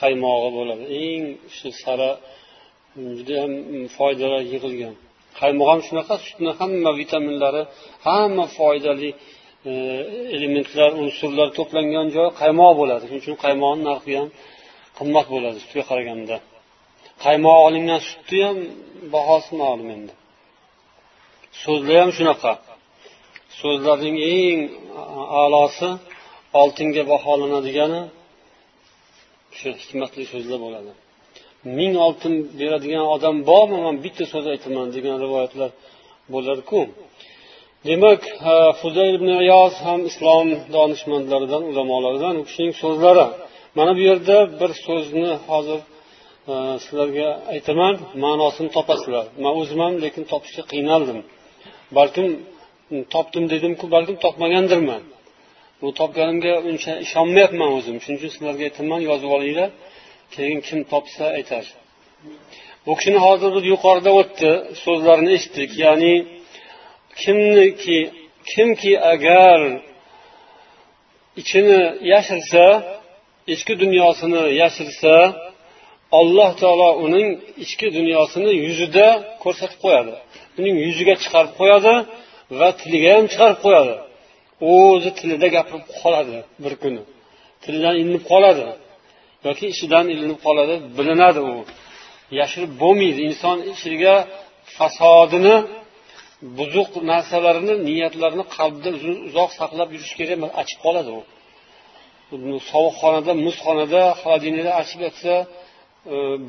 qaymog'i 0.00 0.50
bo'ladi. 0.58 0.84
Eng 1.04 1.24
shu 1.56 1.68
sara 1.82 2.10
mm, 2.18 3.10
judayam 3.18 3.52
foydalar 3.96 4.42
yig'ilgan. 4.52 4.94
Qaymoq 5.40 5.68
ham 5.72 5.80
shunaqa 5.88 6.14
sutni 6.26 6.50
hamma 6.60 6.90
vitaminlari 7.00 7.62
hamma 8.06 8.44
foydali 8.58 9.10
E, 9.68 9.72
elementlar 10.36 10.90
unsurlar 11.02 11.48
to'plangan 11.58 12.06
joy 12.16 12.28
qaymoq 12.40 12.72
bo'ladi. 12.80 13.04
Shuning 13.08 13.22
uchun 13.24 13.36
qaymoqni 13.44 13.82
narxi 13.90 14.12
ham 14.20 14.28
qimmat 14.98 15.26
bo'ladi 15.34 15.58
sutga 15.64 15.82
qaraganda. 15.90 16.36
Qaymoq 17.24 17.58
olingan 17.66 18.00
sutni 18.08 18.40
ham 18.46 18.58
bahosi 19.14 19.52
ma'lum 19.62 19.88
endi. 19.96 20.14
So'zlar 21.62 21.96
ham 22.02 22.10
shunaqa. 22.18 22.52
So'zlarning 23.60 24.16
eng 24.36 24.58
a'losi 25.42 25.90
oltinga 26.62 27.02
baholanadigani 27.12 28.02
shu 29.58 29.68
hikmatli 29.82 30.24
so'zlar 30.32 30.58
bo'ladi. 30.66 30.92
Ming 31.78 31.94
oltin 32.06 32.34
beradigan 32.60 33.04
odam 33.14 33.36
bormi? 33.50 33.78
Man 33.86 33.96
bitta 34.04 34.24
so'z 34.32 34.44
aytaman 34.54 34.86
degan 34.96 35.16
rivoyatlar 35.24 35.70
bo'larku. 36.34 36.80
Demak 37.86 38.22
fuzayl 38.80 39.14
ibn 39.18 39.28
iyoz 39.44 39.74
ham 39.86 40.00
islom 40.10 40.48
donishmandlaridan 40.76 41.62
ulamolaridan 41.70 42.34
u 42.40 42.42
kishining 42.48 42.74
so'zlari. 42.82 43.26
Mana 43.78 43.92
bu 43.98 44.02
yerda 44.10 44.36
bir 44.60 44.70
so'zni 44.86 45.30
hozir 45.50 45.80
sizlarga 46.84 47.28
aytaman 47.54 47.94
ma'nosini 48.24 48.70
topasizlar. 48.76 49.24
Man 49.44 49.54
o'zim 49.60 49.78
ham 49.84 49.94
lekin 50.04 50.24
topishga 50.32 50.62
qiynaldim. 50.72 51.18
Balkim 51.96 52.26
topdim 53.14 53.44
dedimku 53.52 53.84
balkim 53.94 54.16
topmagandirman 54.24 55.02
bu 55.80 55.88
topganimga 56.00 56.54
uncha 56.70 56.92
ishonmayapman 57.06 57.70
o'zim. 57.78 57.96
Shuning 58.02 58.18
uchun 58.20 58.30
sizlarga 58.34 58.62
aytaman 58.68 59.00
yozib 59.10 59.30
olinglar. 59.36 59.70
Keyin 60.34 60.58
kim 60.66 60.78
topsa 60.92 61.24
aytar. 61.38 61.64
Bu 62.86 62.92
kishini 62.98 63.18
hozir 63.26 63.52
yuqorida 63.72 64.10
o'tdi 64.20 64.50
so'zlarini 64.84 65.30
eshitdik. 65.36 65.70
Ya'ni 65.84 66.12
kimniki 67.20 67.98
kimki 68.50 68.92
agar 69.12 69.60
ichini 71.40 71.80
yashirsa 72.12 72.64
ichki 73.54 73.74
dunyosini 73.82 74.42
yashirsa 74.62 75.14
alloh 76.20 76.50
taolo 76.60 76.90
uning 77.04 77.28
ichki 77.64 77.86
dunyosini 77.98 78.50
yuzida 78.64 79.06
ko'rsatib 79.42 79.78
qo'yadi. 79.84 80.12
Uning 80.58 80.74
yuziga 80.86 81.14
chiqarib 81.22 81.52
qo'yadi 81.60 81.94
va 82.58 82.68
tiliga 82.80 83.10
ham 83.16 83.26
chiqarib 83.32 83.58
qo'yadi. 83.66 83.94
O'zi 84.72 85.10
tilida 85.18 85.48
gapirib 85.56 85.86
qoladi 86.00 86.36
bir 86.64 86.74
kuni. 86.82 87.02
Tilidan 87.62 87.94
ilinib 88.00 88.24
qoladi 88.30 88.66
yoki 89.46 89.64
ishidan 89.74 90.06
ilinib 90.14 90.38
qoladi 90.46 90.74
bilinadi 90.96 91.40
u. 91.50 91.54
Yashirib 92.40 92.72
bo'lmaydi. 92.82 93.20
Inson 93.28 93.58
ichiga 93.72 94.14
fasodini 94.76 95.56
buzuq 96.58 96.90
narsalarni 97.10 97.74
niyatlarini 97.88 98.44
qalbda 98.56 98.90
uzoq 99.28 99.50
saqlab 99.60 99.88
yurish 99.94 100.14
kerak 100.18 100.36
emas 100.38 100.52
achib 100.62 100.78
qoladi 100.84 101.10
u. 101.18 101.20
Sovuq 102.70 102.94
xonada 103.02 103.32
muzxonada 103.46 104.02
холодильникda 104.20 104.72
achib 104.82 105.00
yotsa 105.06 105.32
e, 105.42 105.46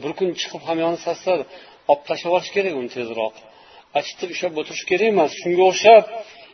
bir 0.01 0.11
kun 0.17 0.29
chiqib 0.41 0.61
hamyoni 0.69 0.99
sassadi 1.07 1.43
olib 1.91 2.03
tashlab 2.09 2.29
yuborish 2.29 2.51
kerak 2.55 2.73
uni 2.79 2.89
tezroq. 2.97 3.35
Achitib 3.99 4.29
ushlab 4.35 4.53
o'tirish 4.61 4.85
kerak 4.91 5.07
emas 5.13 5.31
shunga 5.41 5.63
o'xshab 5.71 6.03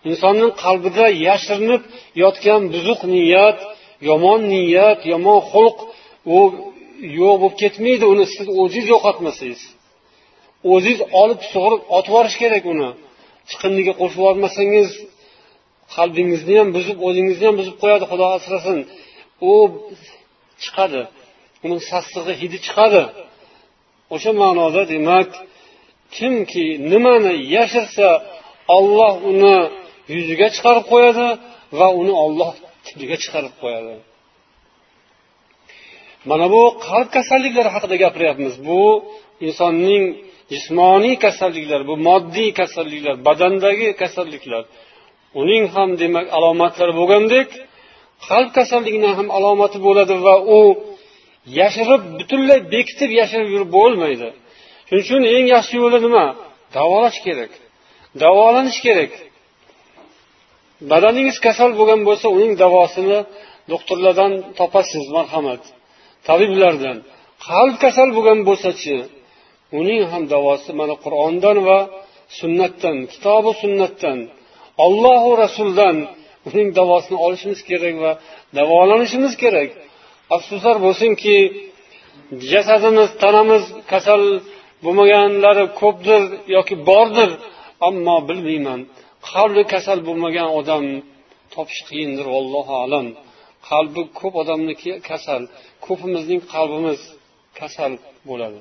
insonning 0.09 0.51
qalbida 0.63 1.05
yashirinib 1.27 1.83
yotgan 2.23 2.61
buzuq 2.73 2.99
niyat 3.15 3.59
yomon 4.09 4.39
niyat 4.53 4.99
yomon 5.13 5.39
xulq 5.51 5.77
u 6.35 6.37
yo'q 7.19 7.35
bo'lib 7.41 7.55
ketmaydi 7.61 8.05
uni 8.13 8.25
siz 8.35 8.47
o'zingiz 8.61 8.87
yo'qotmasangiz. 8.93 9.61
O'zingiz 10.73 11.01
olib 11.21 11.41
sug'urib 11.51 11.81
otib 11.97 12.11
yuborish 12.11 12.37
kerak 12.43 12.65
uni. 12.73 12.89
Chiqindiga 13.49 13.93
qo'shib 13.99 14.19
yubormasangiz 14.21 14.89
qalbingizni 15.95 16.53
ham 16.59 16.69
buzib 16.77 16.97
o'zingizni 17.07 17.45
ham 17.49 17.55
buzib 17.61 17.75
qo'yadi 17.81 18.05
xudo 18.11 18.25
asrasin. 18.37 18.77
U 19.51 19.53
chiqadi. 20.63 21.01
Uni 21.65 21.77
sassig'i 21.89 22.33
hidi 22.41 22.57
chiqadi. 22.65 23.03
O'sha 24.15 24.31
ma'noda 24.41 24.81
demak 24.93 25.29
kimki 26.15 26.65
nimani 26.91 27.33
yashirsa 27.55 28.07
olloh 28.77 29.13
uni 29.31 29.57
yuziga 30.15 30.47
chiqarib 30.55 30.85
qo'yadi 30.93 31.27
va 31.79 31.87
uni 32.01 32.13
olloh 32.25 32.51
tiliga 32.85 33.17
chiqarib 33.23 33.53
qo'yadi. 33.63 33.93
Mana 36.29 36.45
bu 36.53 36.61
qalb 36.87 37.09
kasalliklari 37.15 37.69
haqida 37.75 37.95
gapiryapmiz. 38.03 38.53
Bu 38.67 38.81
insonning 39.47 40.03
jismoniy 40.51 41.15
kasalliklar 41.25 41.81
bu 41.89 41.95
moddiy 42.07 42.49
kasalliklar 42.59 43.15
badandagi 43.27 43.87
kasalliklar 44.01 44.63
uning 45.41 45.63
ham 45.75 45.89
demak 46.01 46.27
alomatlari 46.37 46.93
bo'lgandek 46.99 47.49
qalb 48.27 48.49
kasalligini 48.57 49.09
ham 49.17 49.27
alomati 49.37 49.77
bo'ladi 49.87 50.15
va 50.25 50.35
u 50.57 50.59
yashirib 51.59 52.01
butunlay 52.19 52.59
bekitib 52.73 53.11
yashirib 53.19 53.49
yurib 53.53 53.69
bo'lmaydi. 53.77 54.27
Shuning 54.87 55.03
uchun 55.05 55.21
eng 55.35 55.45
yaxshi 55.55 55.75
yo'li 55.83 55.99
nima? 56.05 56.25
Davolash 56.77 57.19
kerak. 57.25 57.51
Davolanish 58.23 58.79
kerak. 58.85 59.11
Badaningiz 60.91 61.37
kasal 61.45 61.71
bo'lgan 61.79 62.01
bo'lsa 62.07 62.27
uning 62.37 62.51
davosini 62.63 63.19
doktorlardan 63.71 64.31
topasiz 64.59 65.05
marhamat. 65.15 65.61
Tabiblardan. 66.27 66.97
Qalb 67.47 67.75
kasal 67.83 68.09
bo'lgan 68.17 68.39
bo'lsachi 68.49 68.95
uning 69.79 70.01
ham 70.11 70.23
davosi 70.33 70.71
mana 70.79 70.95
qur'ondan 71.03 71.57
va 71.67 71.79
sunnatdan 72.39 72.97
kitobi 73.13 73.51
sunnatdan 73.61 74.19
ollohu 74.85 75.29
rasuldan 75.43 75.97
uning 76.49 76.69
davosini 76.79 77.17
olishimiz 77.25 77.59
kerak 77.69 77.95
va 78.03 78.11
davolanishimiz 78.57 79.33
kerak. 79.43 79.69
Afsuslar 80.35 80.75
bo'lsinki 80.85 81.35
jasadimiz 82.51 83.09
tanamiz 83.23 83.63
kasal 83.91 84.23
bo'lmaganlari 84.83 85.65
ko'pdir 85.81 86.21
yoki 86.55 86.75
bordir 86.89 87.29
ammo 87.87 88.17
bilmayman. 88.29 88.79
Qalbi 89.31 89.63
kasal 89.73 89.99
bo'lmagan 90.07 90.49
odam 90.59 90.85
topish 91.53 91.81
qiyindir 91.89 92.27
allohu 92.39 92.73
alam. 92.83 93.07
Qalbi 93.69 94.01
ko'p 94.19 94.33
odamniki 94.41 94.91
kasal 95.09 95.41
ko'pimizning 95.85 96.41
qalbimiz 96.53 96.99
kasal 97.59 97.91
bo'ladi. 98.29 98.59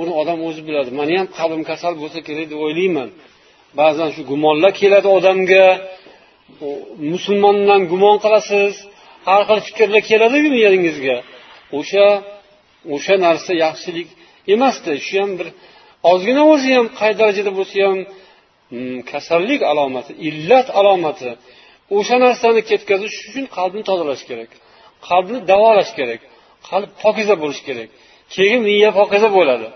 Uni 0.00 0.12
odam 0.20 0.38
o'zi 0.48 0.62
biladi. 0.68 0.90
Mani 1.00 1.14
ham 1.20 1.28
qalbim 1.38 1.62
kasal 1.70 1.94
bo'lsa 2.02 2.18
kerak 2.28 2.46
deb 2.52 2.60
o'ylayman. 2.66 3.08
Ba'zan 3.80 4.08
shu 4.14 4.22
gumonlar 4.30 4.72
keladi 4.80 5.08
odamga. 5.18 5.66
Musulmondan 7.12 7.80
gumon 7.92 8.16
qilasiz. 8.24 8.74
Har 9.28 9.42
xil 9.48 9.60
fikrlar 9.68 10.02
keladiku 10.10 10.48
miyangizga 10.56 11.16
o'sha 11.78 12.06
o'sha 12.94 13.14
narsa 13.26 13.52
yaxshilik 13.64 14.08
emasda. 14.54 14.92
Shu 15.06 15.14
ham 15.22 15.30
bir 15.38 15.48
ozgina 16.12 16.42
o'zi 16.52 16.70
ham 16.76 16.86
qay 17.00 17.12
darajada 17.20 17.52
bo'lsa 17.58 17.76
ham 17.86 17.98
hmm, 18.72 18.98
kasallik 19.10 19.60
alomati 19.70 20.12
illat 20.28 20.68
alomati. 20.80 21.30
O'sha 21.96 22.16
narsani 22.26 22.60
ketkazish 22.70 23.16
uchun 23.28 23.44
qalbni 23.56 23.82
tozalash 23.90 24.24
kerak. 24.30 24.50
Qalbni 25.08 25.38
davolash 25.50 25.92
kerak. 25.98 26.20
Qalb 26.68 26.90
pokiza 27.02 27.34
bo'lishi 27.42 27.62
kerak. 27.68 27.88
Keyin 28.34 28.60
miya 28.68 28.90
pokiza 29.00 29.28
bo'ladi. 29.38 29.68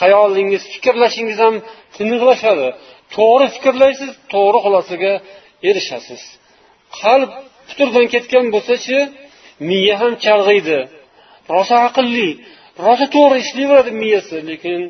Hayolingiz 0.00 0.62
fikrlashingiz 0.72 1.38
ham 1.44 1.54
tiniqlashadi 1.96 2.68
to'g'ri 3.16 3.46
fikrlaysiz 3.54 4.10
to'g'ri 4.32 4.58
xulosaga 4.64 5.12
erishasiz. 5.68 6.22
Qalb 7.00 7.30
puturdan 7.68 8.06
ketgan 8.14 8.46
bo'lsachi 8.54 8.98
miya 9.68 9.94
ham 10.02 10.12
chalg'iydi. 10.24 10.78
Rosa 11.54 11.76
aqlli 11.88 12.28
rosa 12.86 13.06
to'g'ri 13.16 13.36
ishlayveradi 13.44 13.90
miyasi 14.02 14.36
lekin 14.50 14.80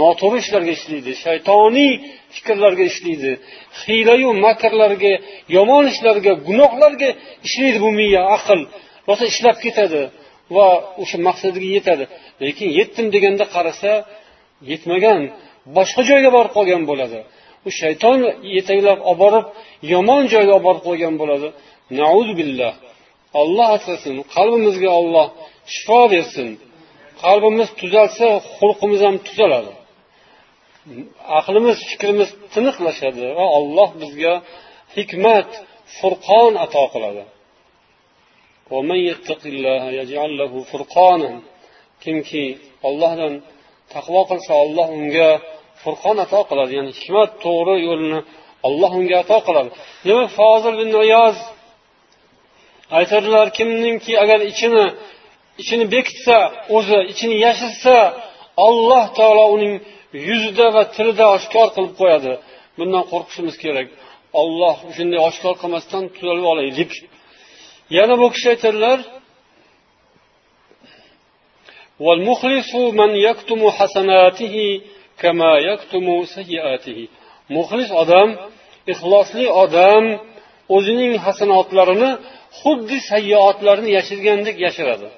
noto'g'ri 0.00 0.38
ishlarga 0.44 0.72
ishlaydi. 0.78 1.12
Shaytoniy 1.24 1.92
fikrlarga 2.34 2.84
ishlaydi. 2.92 3.32
Hiylayu 3.82 4.30
makrlarga 4.46 5.12
yomon 5.56 5.84
ishlarga 5.92 6.32
gunohlarga 6.48 7.10
ishlaydi 7.46 7.78
bu 7.84 7.90
miya 8.00 8.22
aql. 8.36 8.60
Rosa 9.08 9.24
ishlab 9.32 9.56
ketadi 9.64 10.02
va 10.56 10.68
o'sha 11.02 11.18
maqsadiga 11.28 11.68
yetadi. 11.76 12.04
Lekin 12.46 12.68
yetdim 12.78 13.06
deganda 13.14 13.44
qarasa 13.54 13.90
yetmagan 14.70 15.20
boshqa 15.76 16.02
joyga 16.10 16.30
borib 16.36 16.52
qolgan 16.56 16.82
bo'ladi. 16.90 17.20
U 17.66 17.70
shayton 17.80 18.18
yetaklab 18.56 18.98
olib 19.10 19.20
borib 19.22 19.46
yomon 19.92 20.22
joyga 20.32 20.52
olib 20.56 20.66
borib 20.68 20.82
qo'ygan 20.88 21.14
bo'ladi 21.22 21.48
billah. 22.40 22.72
Olloh 23.40 23.68
asrasin 23.76 24.14
qalbimizga 24.34 24.90
olloh 25.00 25.26
shifo 25.74 26.00
bersin. 26.14 26.48
Qalbimiz 27.24 27.68
tuzalsa 27.80 28.28
xulqimiz 28.56 29.00
ham 29.06 29.16
tuzaladi. 29.26 29.72
Aqlimiz 31.38 31.78
fikrimiz 31.90 32.30
tiniqlashadi 32.54 33.26
va 33.38 33.46
alloh 33.58 33.90
bizga 34.02 34.34
hikmat 34.96 35.50
furqon 35.96 36.52
ato 36.64 36.84
qiladi. 36.94 37.24
Kimki 42.04 42.44
ollohdan 42.88 43.32
taqvo 43.92 44.20
qilsa 44.30 44.52
olloh 44.64 44.88
unga 44.98 45.30
furqon 45.82 46.16
ato 46.24 46.40
qiladi. 46.50 46.72
Ya'ni 46.78 46.92
hikmat 46.98 47.30
to'g'ri 47.44 47.76
yo'lni 47.88 48.20
olloh 48.66 48.92
unga 48.98 49.16
ato 49.24 49.38
qiladi. 49.46 49.70
Demak 50.06 50.30
fozil 50.38 50.74
bin 50.80 50.88
niyoz 50.96 51.36
aytadilar 52.98 53.46
kimningki 53.58 54.12
agar 54.22 54.40
ichini 54.52 54.84
ichini 55.62 55.84
bekitsa 55.94 56.36
o'zi 56.76 56.98
ichini 57.12 57.36
yashirsa 57.46 57.94
alloh 58.66 59.04
taolo 59.18 59.44
uning 59.56 59.74
yuzida 60.28 60.66
va 60.76 60.82
tilida 60.96 61.24
oshkor 61.36 61.68
qilib 61.74 61.94
qo'yadi. 62.00 62.32
Bundan 62.78 63.04
qo'rqishimiz 63.12 63.56
kerak. 63.64 63.88
Olloh 64.40 64.76
shunday 64.96 65.20
oshkor 65.28 65.54
qilmasdan 65.62 66.02
tuzalib 66.16 66.46
olaylik 66.52 66.92
yana 67.96 68.14
bu 68.20 68.26
kishi 68.34 68.46
aytadilar 68.54 68.98
من 72.99 73.09
يكتم 73.27 73.69
حسناته 73.69 74.81
كما 75.21 75.51
يكتم 75.69 76.05
سيئاته 76.35 76.99
muxlis 77.57 77.89
odam 78.01 78.29
ixlosli 78.91 79.45
odam 79.63 80.03
o'zining 80.75 81.13
hasanotlarini 81.25 82.11
xuddi 82.59 82.97
sayyoatlarni 83.11 83.89
yashirgandek 83.97 84.55
yashiradi 84.65 85.09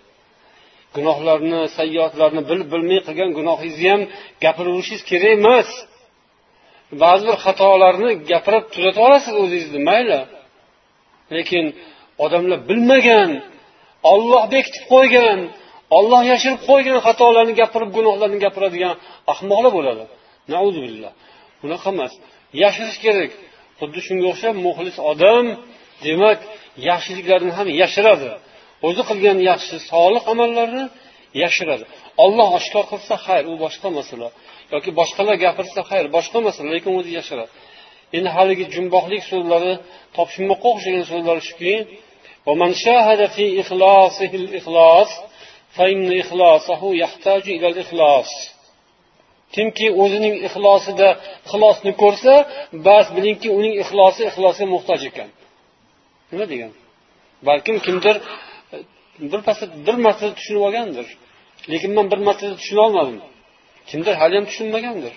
gunohlarni 0.96 1.60
sayyoatlarni 1.78 2.42
bilib 2.50 2.68
bilmay 2.74 3.00
qilgan 3.08 3.30
gunohingizni 3.40 3.88
ham 3.94 4.02
gapiraverishingiz 4.44 5.04
kerak 5.12 5.32
emas 5.40 5.70
ba'zi 7.04 7.24
bir 7.30 7.38
xatolarni 7.46 8.12
gapirib 8.32 8.66
tuzatib 8.74 9.02
olasiz 9.08 9.34
o'zingizni 9.44 9.80
mayli 9.90 10.20
lekin 11.36 11.66
odamlar 12.26 12.60
bilmagan 12.70 13.30
olloh 14.14 14.44
bekitib 14.54 14.84
qo'ygan 14.94 15.40
olloh 15.99 16.23
yashirib 16.33 16.61
qo'ygan 16.69 16.99
xatolarni 17.07 17.55
gapirib 17.61 17.91
gunohlarni 17.97 18.39
gapiradigan 18.45 18.95
ahmoqlar 19.33 19.73
bo'ladi. 19.79 20.05
Billah. 20.87 21.13
Unaqa 21.65 21.89
emas. 21.95 22.13
Yashirish 22.63 22.99
kerak. 23.05 23.31
Xuddi 23.81 24.01
shunga 24.07 24.27
o'xshab 24.33 24.55
muxlis 24.67 24.97
odam 25.11 25.45
demak 26.07 26.39
yaxshiliklarni 26.89 27.53
ham 27.59 27.69
yashiradi. 27.83 28.31
O'zi 28.87 29.03
qilgan 29.09 29.39
yaxshi 29.51 29.77
solih 29.91 30.23
amallarni 30.33 30.85
yashiradi. 31.43 31.85
Olloh 32.25 32.49
oshkor 32.59 32.85
qilsa 32.93 33.15
xayr 33.27 33.45
u 33.53 33.55
boshqa 33.65 33.89
masala. 33.99 34.29
Yoki 34.75 34.91
boshqalar 35.01 35.37
gapirsa 35.45 35.81
xayr 35.91 36.07
boshqa 36.17 36.39
masala 36.47 36.69
lekin 36.77 36.93
o'zi 36.99 37.11
yashiradi. 37.19 37.53
Endi 38.17 38.31
haligi 38.37 38.65
jumboqlik 38.75 39.23
so'zlari 39.31 39.73
topishmoqqa 40.17 40.67
o'xshagan 40.75 41.05
so'zlar 41.13 41.39
shuki 41.49 41.75
kimki 49.55 49.87
o'zining 50.03 50.35
ixlosida 50.49 51.09
ixlosni 51.47 51.93
ko'rsa 52.03 52.33
bas 52.87 53.07
bilingki 53.17 53.49
uning 53.59 53.75
ixlosi 53.83 54.21
ixlosga 54.31 54.67
muhtoj 54.75 55.01
ekan. 55.11 55.29
Nima 56.31 56.47
degan? 56.53 56.73
Balkim 57.49 57.77
kimdir 57.87 58.17
bir 59.33 59.41
bir 59.87 59.97
marta 60.05 60.27
tushunib 60.39 60.63
olgandir. 60.69 61.07
Lekin 61.73 61.91
man 61.97 62.07
bir 62.13 62.21
martada 62.27 62.55
tushuna 62.61 62.83
olmadim. 62.87 63.21
Kimdir 63.91 64.15
haliyam 64.21 64.45
tushunmagandir. 64.51 65.15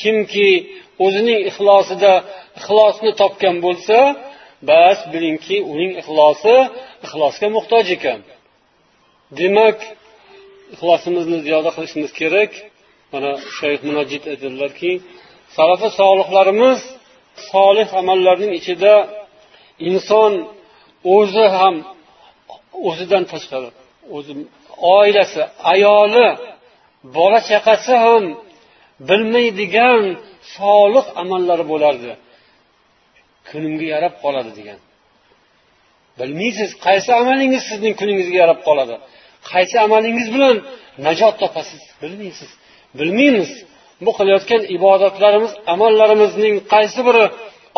Kimki 0.00 0.50
o'zining 1.04 1.40
ixlosida 1.50 2.12
ixlosni 2.58 3.10
topgan 3.20 3.56
bo'lsa 3.66 3.98
bas 4.70 4.98
bilingki 5.12 5.56
uning 5.72 5.92
ixlosi 6.00 6.56
ixlosga 7.06 7.48
muhtoj 7.56 7.86
ekan. 7.96 8.20
Demak 9.38 9.78
ixlosimizni 10.74 11.38
ziyoda 11.46 11.70
qilishimiz 11.76 12.12
kerak. 12.20 12.52
Mana 13.12 13.30
shayx 13.58 13.80
munajjid 13.88 14.22
aytadilarki 14.32 14.92
salafi 15.56 15.88
solihlarimiz 16.00 16.80
solih 17.50 17.88
amallarning 18.00 18.52
ichida 18.60 18.94
inson 19.88 20.32
o'zi 21.16 21.46
ham 21.56 21.74
o'zidan 22.88 23.24
tashqari 23.32 23.70
o'zi 24.16 24.32
oilasi 24.98 25.42
ayoli 25.72 26.26
bola 27.16 27.40
chaqasi 27.50 27.94
ham 28.04 28.24
bilmaydigan 29.08 30.02
solih 30.56 31.06
amallari 31.22 31.64
bo'lardi. 31.72 32.10
Kunimga 33.48 33.86
yarab 33.94 34.14
qoladi 34.24 34.50
degan. 34.58 34.78
Bilmaysiz 36.18 36.70
qaysi 36.86 37.10
amalingiz 37.20 37.62
sizning 37.70 37.94
kuningizga 38.00 38.36
yarab 38.44 38.60
qoladi? 38.68 38.94
Qaysi 39.50 39.76
amalingiz 39.86 40.26
bilan 40.34 40.56
najot 41.06 41.34
topasiz? 41.42 41.82
Bilmaysiz. 42.02 42.50
Bilmaymiz. 42.98 43.50
Bu 44.04 44.10
qilayotgan 44.18 44.62
ibodatlarimiz 44.76 45.52
amallarimizning 45.72 46.54
qaysi 46.74 47.00
biri 47.08 47.24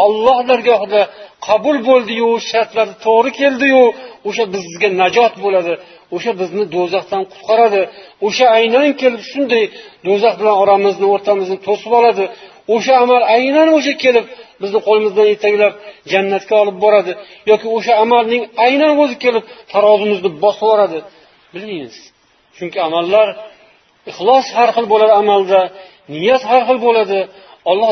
olloh 0.04 0.38
dargohida 0.50 1.02
qabul 1.46 1.76
bo'ldiyu 1.88 2.28
shartlari 2.50 2.94
to'g'ri 3.06 3.30
keldiyu 3.40 3.82
o'sha 4.28 4.44
bizga 4.54 4.88
najot 5.02 5.34
bo'ladi. 5.44 5.72
O'sha 6.14 6.32
bizni 6.40 6.64
do'zaxdan 6.74 7.22
qutqaradi. 7.32 7.82
O'sha 8.26 8.46
aynan 8.58 8.88
kelib 9.00 9.22
shunday 9.30 9.64
do'zax 10.06 10.34
bilan 10.40 10.56
oramizni 10.62 11.06
o'rtamizni 11.14 11.58
to'sib 11.66 11.92
oladi. 12.00 12.24
O'sha 12.74 12.94
amal 13.04 13.22
aynan 13.36 13.68
o'sha 13.76 13.94
kelib 14.04 14.26
bizni 14.62 14.80
qo'limizdan 14.86 15.26
yetaklab 15.32 15.72
jannatga 16.12 16.54
olib 16.62 16.76
boradi. 16.84 17.12
Yoki 17.50 17.66
o'sha 17.76 17.92
amalning 18.04 18.42
aynan 18.66 18.92
o'zi 19.02 19.16
kelib 19.24 19.44
tarozimizni 19.72 20.30
bosib 20.44 20.62
yuboradi 20.64 20.98
bilmaymiz. 21.54 21.96
Chunki 22.56 22.78
amallar 22.88 23.28
ixlos 24.10 24.46
har 24.56 24.68
xil 24.76 24.86
bo'ladi 24.92 25.12
amalda 25.22 25.60
niyat 26.14 26.42
har 26.50 26.62
xil 26.68 26.78
bo'ladi. 26.86 27.18
Alloh 27.70 27.90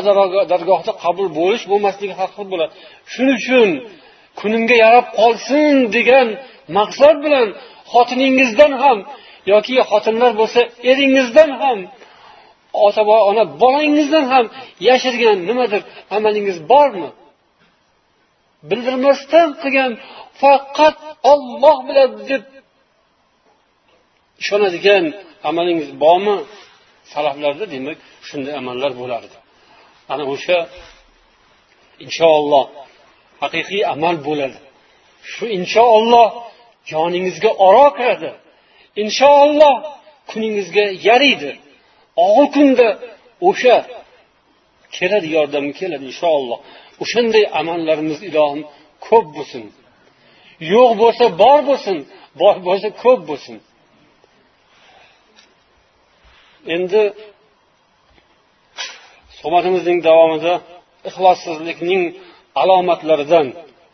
dargohida 0.53 0.93
qabul 1.05 1.29
bo'lish 1.39 1.65
bo'lmasligi 1.71 2.15
har 2.21 2.31
xil 2.37 2.47
bo'ladi. 2.53 2.73
Shuning 3.13 3.37
uchun 3.41 3.69
kunimga 4.41 4.77
yarab 4.85 5.07
qolsin 5.21 5.75
degan 5.97 6.27
maqsad 6.79 7.17
bilan 7.25 7.49
xotiningizdan 7.93 8.73
ham 8.83 8.99
yoki 9.53 9.75
xotinlar 9.91 10.33
bo'lsa 10.41 10.61
eringizdan 10.91 11.51
ham 11.63 11.79
ota 12.87 13.03
ona 13.31 13.45
bolangizdan 13.63 14.25
ham 14.33 14.47
yashirgan 14.89 15.39
nimadir 15.49 15.83
amalingiz 16.17 16.59
bormi? 16.73 17.11
Bildirmasdan 18.71 19.49
qilgan 19.63 19.93
faqat 20.41 20.97
olloh 21.33 21.77
biladi 21.89 22.19
deb 22.31 22.43
ishonadigan 24.43 25.05
amalingiz 25.49 25.91
bormi? 26.03 26.37
Salaflarda 27.13 27.65
demak 27.75 27.99
shunday 28.29 28.55
amallar 28.61 28.93
bo'lardi. 29.01 29.37
Ana 30.13 30.25
o'sha 30.35 30.59
inshaalloh 32.05 32.65
haqiqiy 33.43 33.83
amal 33.95 34.17
bo'ladi. 34.29 34.59
Shu 35.33 35.45
inshaalloh 35.59 36.29
joningizga 36.91 37.51
oro 37.67 37.87
kiradi. 37.99 38.31
Inshaalloh 39.03 39.77
kuningizga 40.31 40.85
yaraydi 41.09 41.51
og'ir 42.27 42.47
kunda 42.57 42.89
o'sha 43.49 43.77
keladi 44.97 45.29
yordam 45.37 45.67
keladi 45.79 46.05
inshaalloh 46.11 46.59
o'shanday 47.03 47.45
amallarimiz 47.61 48.19
ilohim 48.29 48.63
ko'p 49.07 49.27
bo'lsin. 49.37 49.65
Yo'q 50.73 50.91
bo'lsa 51.03 51.25
bor 51.43 51.61
bo'lsin 51.69 51.97
bor 52.41 52.57
bo'lsa 52.67 52.89
ko'p 53.03 53.21
bo'lsin. 53.31 53.57
Endi 56.75 57.03
suhbatimizning 59.39 59.99
davomida 60.09 60.55
ixlossizlikning 61.09 62.03
alomatlaridan 62.63 63.47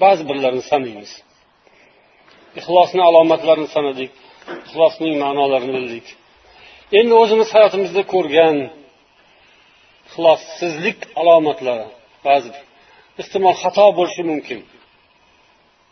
ba'zi 0.03 0.23
birlarini 0.29 0.65
sanaymiz. 0.73 1.11
Ixlosni 2.59 3.03
alomatlarini 3.09 3.69
sanadik 3.77 4.11
ixlosning 4.67 5.15
ma'nolarini 5.25 5.73
bildik. 5.79 6.07
Endi 6.99 7.15
o'zimiz 7.23 7.49
hayotimizda 7.57 8.03
ko'rgan 8.15 8.57
ixlossizlik 10.09 10.99
alomatlari 11.21 11.87
ba'zi 12.27 12.51
ehtimol 13.21 13.55
xato 13.63 13.87
bo'lishi 13.99 14.23
mumkin. 14.31 14.61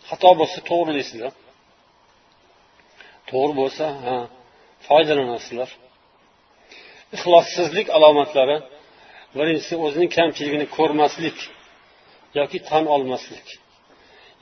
Xato 0.09 0.31
bo'lsa 0.41 0.59
to'g'rilaysizlar 0.71 1.33
to'g'ri 3.31 3.55
bo'lsa 3.61 3.85
ha 4.07 4.17
foydalanasizlar. 4.87 5.71
Ixlossizlik 7.17 7.87
alomatlari 7.97 8.57
birinchisi 9.39 9.75
o'zining 9.85 10.11
kamchiligini 10.19 10.67
ko'rmaslik 10.77 11.39
yoki 12.39 12.59
tan 12.69 12.85
olmaslik. 12.95 13.47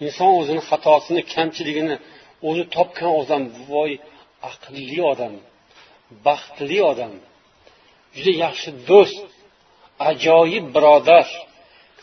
Inson 0.06 0.30
o'zini 0.40 0.62
xatosini 0.68 1.22
kamchiligini 1.34 1.96
o'zi 2.48 2.64
topgan 2.76 3.12
odam 3.22 3.42
voy 3.70 3.92
aqlli 4.50 5.00
odam 5.12 5.34
baxtli 6.26 6.78
odam 6.92 7.12
juda 8.16 8.32
yaxshi 8.44 8.70
do'st 8.90 9.18
ajoyib 10.10 10.66
birodar. 10.76 11.28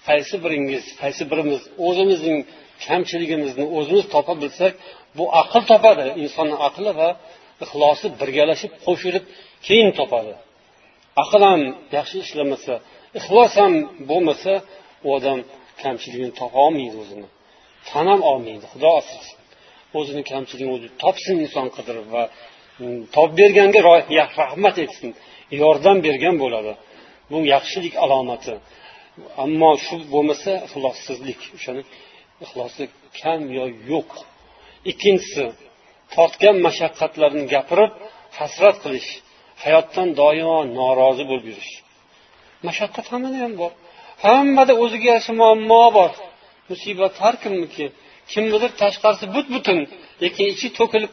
Qaysi 0.08 0.36
biringiz 0.44 0.84
qaysi 1.02 1.24
birimiz 1.32 1.62
o'zimizning 1.88 2.40
kamchiligimizni 2.86 3.66
o'zimiz 3.78 4.06
topa 4.14 4.34
bilsak 4.42 4.74
bu 5.18 5.24
aql 5.42 5.62
topadi 5.72 6.06
insonni 6.24 6.58
aqli 6.68 6.92
va 7.00 7.10
ixlosi 7.64 8.08
birgalashib 8.20 8.72
qo'shilib 8.86 9.26
keyin 9.68 9.90
topadi. 10.00 10.34
Aql 11.24 11.42
ham 11.50 11.62
yaxshi 11.98 12.18
ishlamasa 12.26 12.74
ixlos 13.20 13.54
ham 13.62 13.74
bo'lmasa 14.10 14.54
u 15.06 15.08
odam 15.18 15.40
kamchiligini 15.82 16.34
topolmaydi 16.42 16.98
o'zini. 17.04 17.28
Tan 17.90 18.06
ham 18.12 18.22
olmaydi 18.32 18.66
xudo 18.74 18.90
asrasin. 19.02 19.41
O'zini 20.00 20.24
kamchiligini 20.32 20.72
o'zi 20.78 20.88
topsin 21.04 21.36
inson 21.46 21.68
qidirib 21.76 22.08
va 22.16 22.24
mm, 22.82 23.02
topib 23.16 23.36
berganga 23.42 23.80
rahmat 24.42 24.76
etsin 24.86 25.10
yordam 25.64 25.98
bergan 26.06 26.36
bo'ladi. 26.44 26.74
Bu 27.32 27.38
yaxshilik 27.54 27.96
alomati. 28.04 28.54
Ammo 29.44 29.72
shu 29.86 29.96
bo'lmasa 30.14 30.52
ixlossizlik 30.68 31.40
o'shani 31.56 31.82
ixlosi 32.44 32.84
kam 33.20 33.42
yo 33.58 33.66
yo'q. 33.92 34.12
Ikkinchisi 34.92 35.46
tortgan 36.16 36.56
mashaqqatlarini 36.68 37.46
gapirib 37.54 37.92
hasrat 38.40 38.76
qilish 38.84 39.10
hayotdan 39.64 40.10
doimo 40.22 40.58
norozi 40.80 41.24
bo'lib 41.30 41.46
yurish. 41.52 41.74
Mashaqqat 42.68 43.06
hammada 43.14 43.38
ham 43.44 43.54
bor. 43.62 43.72
Hammada 44.26 44.74
o'ziga 44.84 45.08
yarasha 45.12 45.34
muammo 45.42 45.84
bor. 45.98 46.12
Musibat 46.70 47.14
har 47.24 47.36
kimniki 47.44 47.86
kimnidir 48.32 48.72
tashqarisi 48.82 49.26
but 49.36 49.48
butun 49.56 49.78
lekin 50.24 50.46
ichi 50.54 50.68
to'kilib 50.80 51.12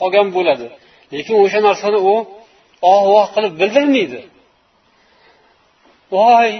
qolgan 0.00 0.28
bo'ladi. 0.36 0.66
Lekin 1.14 1.34
o'sha 1.44 1.60
narsani 1.68 1.98
u 2.12 2.14
oh 2.90 3.02
voh 3.12 3.26
qilib 3.34 3.52
bildirmaydi. 3.60 4.20
Voy 6.14 6.50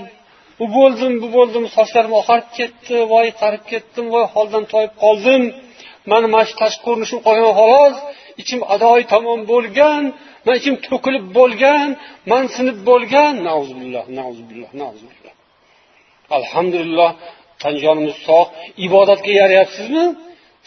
u 0.62 0.64
bo'ldim 0.76 1.12
bu 1.22 1.28
bo'ldim 1.36 1.64
sochlarim 1.76 2.12
oqarib 2.20 2.48
ketdi 2.58 2.96
voy 3.12 3.28
qarib 3.40 3.62
ketdim 3.72 4.06
voy 4.14 4.24
holdan 4.34 4.64
toyib 4.72 4.94
qoldim. 5.04 5.42
Mani 6.10 6.26
mana 6.34 6.44
shu 6.48 6.54
tashqi 6.62 6.82
ko'rinishim 6.86 7.18
qolgan 7.26 7.52
xolos 7.60 7.96
ichim 8.42 8.60
adoyi 8.74 9.04
tamom 9.12 9.40
bo'lgan 9.52 10.02
man 10.46 10.54
ichim 10.60 10.74
to'kilib 10.88 11.24
bo'lgan 11.38 11.88
man 12.30 12.44
sinib 12.56 12.78
bo'lgan. 12.88 13.34
Nauzubillah 13.48 14.04
nauzubillah 14.18 14.70
nauzubillah. 14.82 15.34
Alhamdulillah 16.38 17.10
tan 17.62 17.74
jonimiz 17.84 18.16
sog' 18.26 18.50
ibodatga 18.86 19.32
yarayapsizmi? 19.40 20.04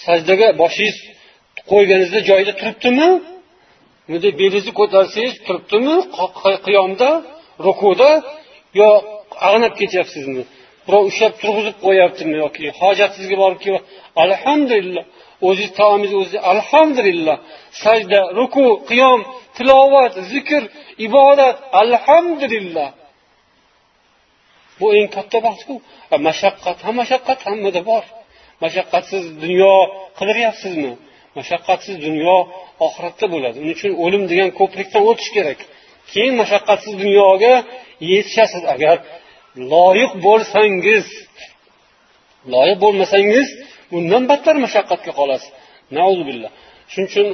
Sajdaga 0.06 0.48
boshingiz 0.62 0.98
qo'yganingizda 1.72 2.20
joyida 2.30 2.54
turibdimi? 2.60 3.10
Bunday 4.10 4.32
belingizni 4.40 4.72
ko'tarsangiz 4.80 5.36
turibdimi? 5.46 5.96
Qiyomda 6.66 7.10
rukuda 7.66 8.12
yo 8.80 8.90
ag'nab 9.48 9.74
ketyapsizmi? 9.80 10.44
Birov 10.86 11.04
ushlab 11.10 11.34
turg'izib 11.42 11.78
qo'yyaptimi 11.86 12.36
yoki 12.44 12.66
hojatsizga 12.82 13.36
borib 13.44 13.60
kelib 13.66 13.84
alhamdulillah 14.24 15.04
o'zingiz 15.48 15.72
taomingizni 15.80 16.20
o'ziz 16.24 16.36
alhamdulillah 16.54 17.38
sajda 17.84 18.20
ruku 18.40 18.66
qiyom 18.90 19.20
tilovat 19.58 20.14
zikr 20.32 20.62
ibodat 21.08 21.58
alhamdulillah. 21.82 22.88
Bu 24.80 24.86
eng 24.98 25.10
katta 25.16 25.38
baxtku 25.48 25.76
e, 26.14 26.16
mashaqqat 26.28 26.78
ham 26.86 26.96
mashaqqat 27.02 27.40
hammada 27.48 27.82
bor. 27.90 28.04
Mashaqqatsiz 28.64 29.24
dunyo 29.44 29.74
qidiryapsizmi 30.20 30.92
mashaqqatsiz 31.38 31.96
dunyo 32.08 32.36
oxiratda 32.86 33.26
bo'ladi. 33.34 33.56
Uning 33.64 33.76
uchun 33.80 33.92
o'lim 34.04 34.24
degan 34.32 34.50
ko'prikdan 34.60 35.02
o'tish 35.10 35.32
kerak. 35.36 35.60
Keyin 36.12 36.34
mashaqqatsiz 36.42 36.94
dunyoga 37.04 37.54
yetishasiz. 38.12 38.64
Agar 38.74 38.98
loyiq 39.74 40.12
bo'lsangiz 40.26 41.06
loyiq 42.54 42.78
bo'lmasangiz 42.84 43.48
undan 43.98 44.24
battar 44.32 44.56
mashaqqatga 44.66 45.12
qolasiz. 45.20 45.52
Shuning 46.92 47.08
uchun 47.12 47.28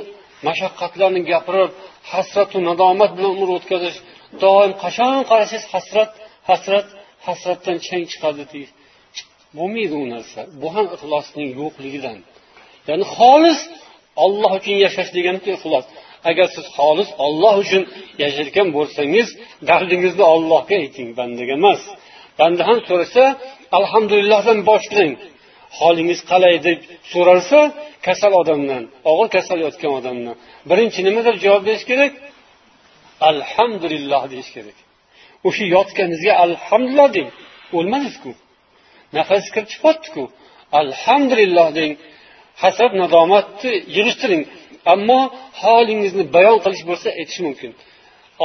mashaqqatlarni 0.48 1.22
gapirib 1.32 1.72
hasratu 2.12 2.58
nadomat 2.70 3.12
bilan 3.18 3.32
umr 3.38 3.50
o'tkazish 3.58 3.98
doim 4.44 4.72
qachon 4.84 5.16
qarasangiz 5.30 5.66
hasrat 5.74 6.12
hasrat 6.50 6.88
hasratdan 7.26 7.78
chang 7.88 8.04
chiqadi 8.12 8.44
bo'lmaydi 9.58 9.96
u 10.04 10.06
narsa. 10.14 10.42
Bu 10.62 10.68
ham 10.76 10.86
ixlosning 10.96 11.50
yo'qligidan. 11.62 12.18
Ya'ni 12.90 13.06
xolis 13.18 13.60
olloh 14.26 14.52
uchun 14.60 14.76
yashash 14.86 15.10
deganiku 15.18 15.50
ixlos. 15.58 15.86
Agar 16.30 16.48
siz 16.56 16.66
xolis 16.78 17.10
olloh 17.26 17.56
uchun 17.64 17.84
yashayotgan 18.24 18.68
bo'lsangiz 18.78 19.28
dardingizni 19.70 20.26
ollohga 20.36 20.76
ayting 20.84 21.10
bandaga 21.20 21.54
emas. 21.60 21.82
Banda 22.40 22.62
ham 22.70 22.80
so'rasa 22.90 23.24
alhamdulillahdan 23.78 24.60
boshlang 24.70 25.12
holingiz 25.80 26.20
qalay 26.32 26.56
deb 26.68 26.80
so'ralsa 27.12 27.60
kasal 28.08 28.34
odamdan 28.42 28.84
og'ir 29.12 29.28
kasal 29.36 29.60
yotgan 29.66 29.92
odamdan. 30.00 30.36
Birinchi 30.70 31.00
nima 31.08 31.22
deb 31.28 31.36
javob 31.44 31.64
berish 31.68 31.86
kerak? 31.92 32.14
Alhamdulillah 33.32 34.22
deyish 34.34 34.52
kerak. 34.56 34.78
O'sha 35.48 35.66
yotganingizga 35.76 36.34
alhamdulillah 36.46 37.10
deng. 37.18 37.30
O'lmadingizku. 37.78 38.32
Nafas 39.18 39.46
kirib 39.54 39.68
chiqyaptiku. 39.74 40.24
Alhamdulillah 40.82 41.68
deng. 41.80 41.92
Hasrat 42.62 42.94
nadomatni 43.02 43.72
yig'ishtiring. 43.96 44.44
Ammo 44.94 45.20
holingizni 45.62 46.24
bayon 46.36 46.58
qilish 46.64 46.84
bo'lsa 46.90 47.08
aytish 47.20 47.40
mumkin. 47.48 47.72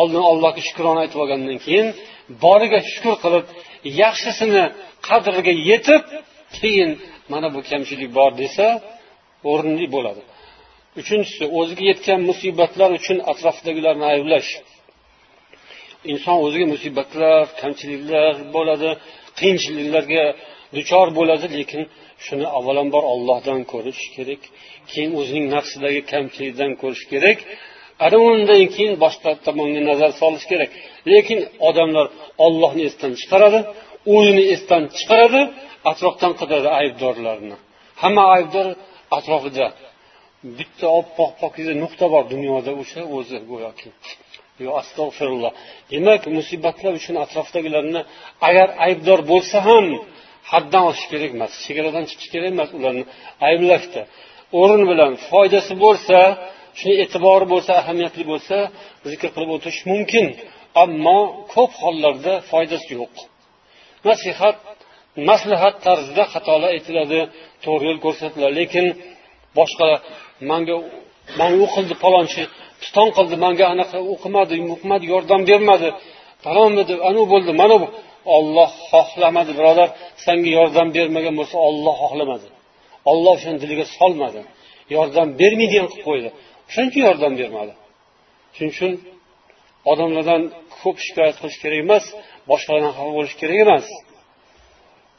Oldin 0.01 0.23
allohga 0.31 0.61
shukrona 0.69 1.01
aytib 1.05 1.19
olgandan 1.23 1.59
keyin 1.67 1.89
boriga 2.45 2.81
shukur 2.93 3.15
qilib 3.25 3.45
yaxshisini 4.03 4.65
qadriga 5.09 5.53
yetib 5.71 6.05
keyin 6.59 6.91
mana 7.33 7.49
bu 7.55 7.61
kamchilik 7.71 8.11
bor 8.19 8.33
desa 8.43 8.67
o'rinli 9.51 9.87
bo'ladi. 9.95 10.23
Uchinchisi 11.01 11.45
o'ziga 11.59 11.85
yetgan 11.91 12.21
musibatlar 12.31 12.91
uchun 12.99 13.19
atrofdagilarni 13.31 14.07
ayblash. 14.15 14.51
Inson 16.13 16.37
o'ziga 16.47 16.67
musibatlar 16.75 17.43
kamchiliklar 17.61 18.33
bo'ladi 18.57 18.91
qiyinchiliklarga 19.39 20.25
duchor 20.77 21.07
bo'ladi 21.19 21.47
lekin 21.59 21.83
shuni 22.27 22.47
avvalambor 22.59 23.05
ollohdan 23.15 23.61
ko'rish 23.73 24.03
kerak 24.17 24.43
keyin 24.91 25.13
o'zining 25.21 25.47
nafsidagi 25.55 26.01
kamchilikdan 26.13 26.73
ko'rish 26.83 27.05
kerak 27.13 27.39
ana 28.05 28.19
undan 28.31 28.63
keyin 28.75 28.95
boshqa 29.05 29.31
tomonga 29.47 29.81
nazar 29.91 30.11
solish 30.21 30.47
kerak. 30.51 30.71
Lekin 31.13 31.41
odamlar 31.69 32.07
ollohni 32.47 32.83
esdan 32.89 33.13
chiqaradi 33.21 33.61
o'zini 34.15 34.45
esdan 34.55 34.83
chiqaradi 34.99 35.43
atrofdan 35.91 36.33
qidiradi 36.41 36.71
aybdorlarni. 36.81 37.57
Hamma 38.03 38.25
aybdor 38.37 38.67
atrofida 39.19 39.67
bitta 40.59 40.87
oppoq 41.01 41.31
pokiza 41.43 41.73
nuqta 41.83 42.07
bor 42.15 42.25
dunyoda 42.33 42.73
o'sha 42.83 43.01
o'zi 43.17 43.37
go'yoki. 43.51 43.89
Yo 44.67 44.71
astag'firulloh 44.83 45.53
demak 45.93 46.23
musibatlar 46.39 46.93
uchun 47.01 47.17
atrofdagilarni 47.25 48.01
agar 48.49 48.69
aybdor 48.87 49.21
bo'lsa 49.33 49.57
ham 49.69 49.87
haddan 50.53 50.83
oshish 50.91 51.09
kerak 51.13 51.31
emas 51.37 51.53
chegaradan 51.65 52.05
chiqish 52.11 52.31
kerak 52.33 52.51
emas 52.57 52.71
ularni 52.79 53.05
ayblashda. 53.49 54.03
O'rin 54.61 54.83
bilan 54.91 55.13
foydasi 55.29 55.75
bo'lsa 55.85 56.19
shuni 56.79 56.95
e'tibori 57.05 57.47
bo'lsa 57.53 57.71
ahamiyatli 57.81 58.25
bo'lsa 58.33 58.57
zikr 59.11 59.29
qilib 59.35 59.51
o'tish 59.57 59.79
mumkin. 59.91 60.27
Ammo 60.83 61.21
ko'p 61.55 61.73
hollarda 61.83 62.35
foydasi 62.51 62.91
yo'q. 62.99 63.15
Nasihat 64.09 64.57
maslahat 65.29 65.77
tarzida 65.87 66.25
xatolar 66.33 66.71
aytiladi 66.77 67.21
to'g'ri 67.65 67.85
yo'l 67.91 68.01
ko'rsatiladi. 68.07 68.55
Lekin 68.61 68.87
boshqa 69.59 69.89
manga 70.51 70.77
manga 71.41 71.59
u 71.65 71.69
qildi 71.75 71.95
palonchi 72.05 72.43
piston 72.83 73.09
qildi 73.17 73.37
manga 73.45 73.65
anaqa 73.75 73.99
o'qimadi 74.13 74.55
o'qimadi 74.75 75.05
yordam 75.15 75.41
bermadi. 75.51 75.89
Falonmi 76.45 76.83
deb 76.91 76.99
anavi 77.09 77.27
bo'ldi 77.35 77.53
mana 77.63 77.77
bu. 77.83 77.87
Olloh 78.37 78.71
xohlamadi 78.91 79.53
birodar 79.59 79.89
senga 80.25 80.51
yordam 80.59 80.89
bermagan 80.97 81.35
bo'lsa 81.41 81.57
olloh 81.69 81.95
xohlamadi. 82.03 82.49
Olloh 83.11 83.33
o'shani 83.39 83.59
diliga 83.63 83.85
solmadi. 83.99 84.41
Yordam 84.97 85.29
bermaydigan 85.41 85.87
qilib 85.93 86.05
qo'ydi. 86.09 86.29
O'shaning 86.69 86.91
uchun 86.93 87.03
yordam 87.09 87.33
bermadi. 87.41 87.73
Shuning 88.57 88.73
uchun 88.75 88.93
odamlardan 89.93 90.43
ko'p 90.81 90.97
shikoyat 91.07 91.37
qilish 91.41 91.59
kerak 91.63 91.81
emas 91.85 92.05
boshqalardan 92.51 92.93
xafa 92.97 93.13
bo'lish 93.19 93.37
kerak 93.41 93.59
emas. 93.65 93.87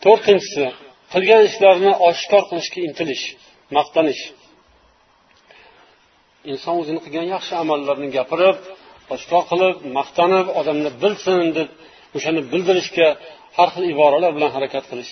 To'rtinchisi 0.04 0.66
qilgan 1.14 1.42
ishlarini 1.50 1.94
oshkor 2.10 2.44
qilishga 2.50 2.80
intilish 2.88 3.26
maqtanish. 3.78 4.22
Inson 6.52 6.76
o'zini 6.82 7.00
qilgan 7.06 7.28
yaxshi 7.36 7.54
amallarni 7.64 8.08
gapirib 8.18 8.58
oshkor 9.16 9.44
qilib 9.52 9.76
maqtanib 9.98 10.48
odamlar 10.60 10.94
bilsin 11.04 11.42
deb 11.58 11.70
o'shani 12.18 12.42
bildirishga 12.52 13.08
har 13.58 13.70
xil 13.74 13.86
iboralar 13.94 14.32
bilan 14.38 14.52
harakat 14.56 14.84
qilish. 14.92 15.12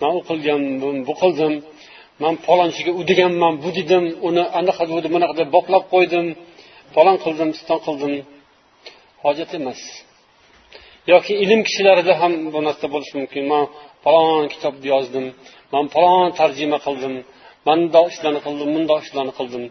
Man 0.00 0.12
u 0.18 0.20
qilganman 0.28 0.96
bu 1.08 1.14
qildim. 1.22 1.54
Man 2.22 2.34
palonchiga 2.46 2.92
u 3.00 3.02
deganman 3.10 3.54
bu 3.64 3.70
dedim. 3.78 4.04
Uni 4.28 4.44
anaqa 4.60 4.82
deb 5.04 5.10
bunaqa 5.14 5.34
deb 5.40 5.48
boplab 5.56 5.84
qo'ydim. 5.94 6.26
Falon 6.94 7.16
qildim 7.24 7.48
piston 7.54 7.78
qildim. 7.86 8.12
Hojat 9.24 9.50
emas. 9.58 9.80
Yoki 11.12 11.32
ilm 11.44 11.60
kishilarida 11.68 12.14
ham 12.20 12.32
bu 12.54 12.58
narsa 12.66 12.86
bo'lishi 12.94 13.14
mumkin. 13.20 13.42
Man 13.52 13.64
falon 14.04 14.44
kitobni 14.52 14.86
yozdim. 14.94 15.26
Man 15.74 15.84
falon 15.94 16.26
tarjima 16.40 16.78
qildim. 16.86 17.14
Mandoq 17.68 18.06
ishlarni 18.12 18.40
qildim 18.46 18.68
bundoq 18.76 19.00
ishlarni 19.06 19.32
qildim. 19.38 19.64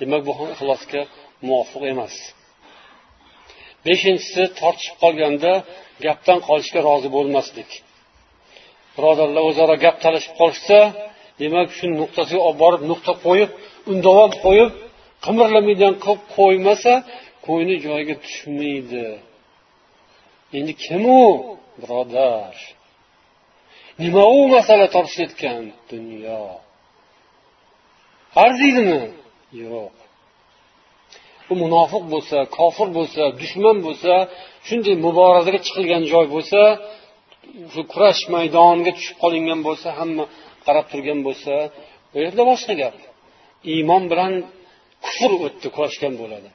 Demak 0.00 0.22
bu 0.26 0.32
ham 0.38 0.48
ixlosga 0.54 1.02
muvofiq 1.46 1.82
emas. 1.92 2.14
Beshinchisi 3.86 4.42
tortishib 4.60 4.96
qolganda 5.02 5.52
gapdan 6.04 6.38
qolishga 6.48 6.80
rozi 6.88 7.08
bo'lmaslik. 7.16 7.70
Birodarlar 8.96 9.42
o'zaro 9.50 9.74
gap 9.84 9.96
talashib 10.04 10.34
qolishsa 10.40 10.78
demak 11.42 11.68
shu 11.76 11.84
nuqtasiga 12.00 12.40
olib 12.48 12.58
borib 12.64 12.82
nuqta 12.90 13.12
qo'yib 13.26 13.50
undavom 13.92 14.32
qo'yib 14.44 14.70
qimirlamaydigan 15.24 15.94
qilib 16.04 16.22
qo'ymasa 16.36 16.92
ko'ngli 17.46 17.76
joyiga 17.86 18.14
tushmaydi. 18.24 19.06
Endi 20.58 20.72
kim 20.84 21.02
u 21.20 21.22
birodar? 21.80 22.54
Nima 24.02 24.24
u 24.38 24.40
masala 24.54 24.86
tortishayotgan 24.94 25.62
dunyo. 25.90 26.42
Arziydimi? 28.44 29.00
Yo'q. 29.58 29.94
U 31.50 31.54
munofiq 31.62 32.04
bo'lsa 32.12 32.38
kofir 32.58 32.88
bo'lsa 32.98 33.22
dushman 33.40 33.76
bo'lsa 33.86 34.12
shunday 34.68 34.94
muborazaga 35.06 35.60
chiqilgan 35.66 36.02
joy 36.12 36.26
bo'lsa 36.34 36.60
shu 37.72 37.80
kurash 37.92 38.22
maydoniga 38.34 38.92
tushib 38.98 39.16
qolingan 39.22 39.60
bo'lsa 39.66 39.88
hamma 39.98 40.24
qarab 40.66 40.86
turgan 40.92 41.20
bo'lsa 41.26 41.54
bu 42.12 42.16
yerda 42.24 42.42
boshqa 42.50 42.74
gap. 42.82 42.96
Iymon 43.74 44.02
bilan 44.12 44.32
kufr 45.04 45.30
o'tdi 45.46 45.68
kurashgan 45.76 46.14
bo'ladi. 46.22 46.48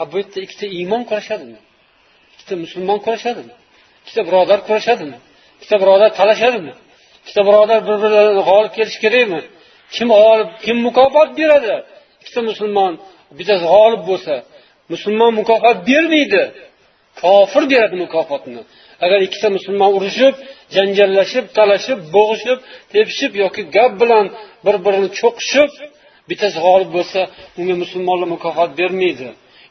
A 0.00 0.02
bu 0.10 0.14
yerda 0.20 0.38
ikkita 0.46 0.66
iymon 0.78 1.02
kurashadimi? 1.08 1.60
Ikkita 2.32 2.54
musulmon 2.64 2.98
kurashadimi? 3.04 3.54
Ikkita 4.02 4.22
birodar 4.28 4.58
kurashadimi? 4.66 5.18
Ikkita 5.58 5.76
birodar 5.82 6.10
talashadimi? 6.18 6.74
Ikkita 7.22 7.42
birodar 7.48 7.78
bir 7.88 7.96
biridan 8.02 8.36
g'olib 8.48 8.72
kelishi 8.76 8.98
kerakmi? 9.04 9.40
Kim 9.94 10.08
g'olib 10.18 10.48
kim 10.64 10.76
mukofot 10.86 11.30
beradi? 11.40 11.74
Ikkita 12.22 12.40
musulmon 12.50 12.92
bittasi 13.38 13.64
g'olib 13.72 14.02
bo'lsa 14.10 14.34
musulmon 14.92 15.32
mukofot 15.40 15.76
bermaydi 15.88 16.42
kofir 17.22 17.62
beradi 17.72 17.96
mukofotni. 18.04 18.62
Agar 19.04 19.18
ikkita 19.26 19.48
musulmon 19.56 19.90
urushib 19.98 20.34
janjallashib 20.74 21.44
talashib 21.58 21.98
bo'g'ishib 22.16 22.58
tepishib 22.92 23.32
yoki 23.42 23.62
gap 23.76 23.92
bilan 24.02 24.24
bir 24.66 24.76
birini 24.84 25.08
cho'qishib 25.20 25.70
bittasi 26.30 26.58
g'olib 26.66 26.90
bo'lsa 26.96 27.20
unga 27.60 27.74
musulmonlar 27.82 28.28
mukofot 28.34 28.70
bermaydi. 28.80 29.28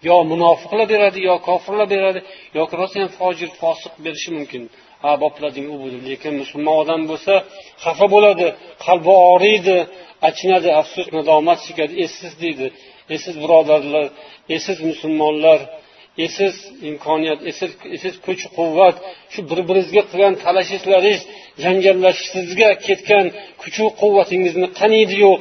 Yo 0.09 0.15
munofiqlar 0.31 0.87
beradi 0.93 1.19
yo 1.29 1.35
kofirlar 1.47 1.87
beradi 1.95 2.19
yoki 2.59 2.73
rostayam 2.81 3.09
fojir 3.19 3.49
fosiq 3.61 3.93
berishi 4.05 4.29
mumkin. 4.37 4.63
Ha 5.01 5.11
boplading 5.23 5.67
u 5.73 5.75
bu 5.81 5.87
lekin 6.09 6.33
musulmon 6.41 6.75
odam 6.83 7.01
bo'lsa 7.11 7.33
xafa 7.83 8.05
bo'ladi. 8.15 8.47
Qalbi 8.85 9.13
og'riydi. 9.31 9.77
Achinadi. 10.29 10.69
Afsus 10.81 11.07
nadomat 11.17 11.59
chekadi. 11.65 11.93
Esiz 12.05 12.33
deydi. 12.43 12.67
Esiz 13.15 13.35
birodarlar 13.43 14.05
esiz 14.57 14.77
musulmonlar 14.89 15.59
esiz 16.25 16.55
imkoniyat 16.89 17.39
esiz 17.51 17.71
esiz 17.95 18.13
kuch 18.25 18.43
quvvat 18.57 18.95
shu 19.33 19.39
bir 19.49 19.59
biringizga 19.67 20.03
qilgan 20.11 20.33
talashishlaringiz 20.43 21.21
janjallashishingizga 21.63 22.69
ketgan 22.87 23.25
kuchu 23.61 23.85
quvvatingizni 24.01 24.67
qaniydiyu? 24.79 25.31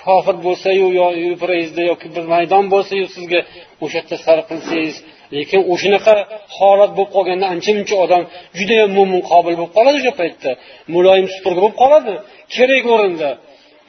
Kofir 0.00 0.36
bo'lsayu 0.46 0.86
yo 1.00 1.06
yupurangizda 1.26 1.82
yoki 1.90 2.08
bir 2.14 2.24
maydon 2.34 2.64
bo'lsayu 2.74 3.06
sizga 3.16 3.40
o'sha 3.84 3.96
yerda 3.98 4.16
sarf 4.26 4.44
qilsangiz 4.50 4.96
lekin 5.36 5.60
o'shanaqa 5.72 6.14
holat 6.56 6.90
bo'lib 6.96 7.10
qolganda 7.16 7.46
ancha 7.54 7.70
muncha 7.78 7.96
odam 8.04 8.22
judayam 8.58 8.90
mo'min 8.98 9.20
qobil 9.30 9.54
bo'lib 9.58 9.72
qoladi 9.78 9.96
o'sha 10.00 10.12
paytda. 10.20 10.50
Muloyim 10.94 11.26
supurgi 11.34 11.60
bo'lib 11.64 11.76
qoladi. 11.82 12.12
Kerak 12.54 12.84
o'rinda. 12.94 13.30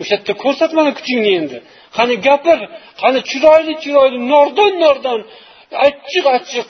O'sha 0.01 0.13
yerda 0.15 0.33
ko'rsat 0.43 0.71
mana 0.77 0.91
kuchingni 0.97 1.31
endi. 1.39 1.57
Qani 1.97 2.15
gapir 2.27 2.59
qani 3.01 3.19
chiroyli 3.29 3.73
chiroyli 3.83 4.19
nordon 4.33 4.71
nordon 4.83 5.19
achchiq 5.87 6.25
achchiq 6.37 6.67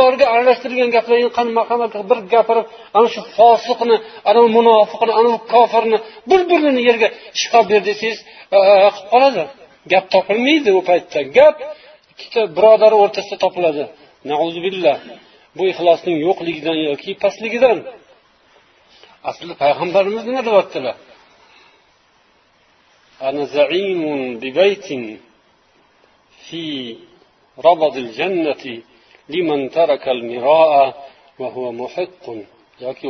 doriga 0.00 0.26
aralashtirilgan 0.34 0.90
gaplarni 0.96 1.30
qanaqa 1.38 2.00
bir 2.10 2.18
gapirib 2.34 2.66
ana 2.96 3.08
shu 3.14 3.20
fosiqni 3.36 3.96
ana 4.30 4.42
munofiqni 4.56 5.12
ana 5.20 5.30
kofirni 5.52 5.98
bir 6.30 6.40
birini 6.50 6.82
yerga 6.88 7.08
chiqarib 7.38 7.68
ber 7.72 7.80
desangiz 7.88 8.18
qilib 8.52 9.06
qoladi. 9.12 9.42
Gap 9.92 10.04
topilmaydi 10.14 10.70
u 10.78 10.80
paytda. 10.90 11.20
Gap 11.38 11.56
ikkita 12.17 12.41
birodar 12.57 12.91
o'rtasida 13.01 13.37
topiladi 13.45 13.83
bu 15.57 15.63
ixlosning 15.71 16.17
yo'qligidan 16.27 16.77
yoki 16.89 17.11
pastligidan 17.23 17.77
aslida 19.29 19.53
payg'ambarimiz 19.63 20.23
nima 20.29 20.41
deyaptilar 20.49 20.95
أنا 23.29 23.43
زعيم 23.57 24.03
ببيت 24.43 24.87
في 26.45 26.63
ربض 27.67 27.93
الجنة 28.05 28.63
لمن 29.33 29.59
ترك 29.77 30.03
المراء 30.17 30.73
وهو 31.39 31.63
محق 31.81 32.23
yoki 32.85 33.07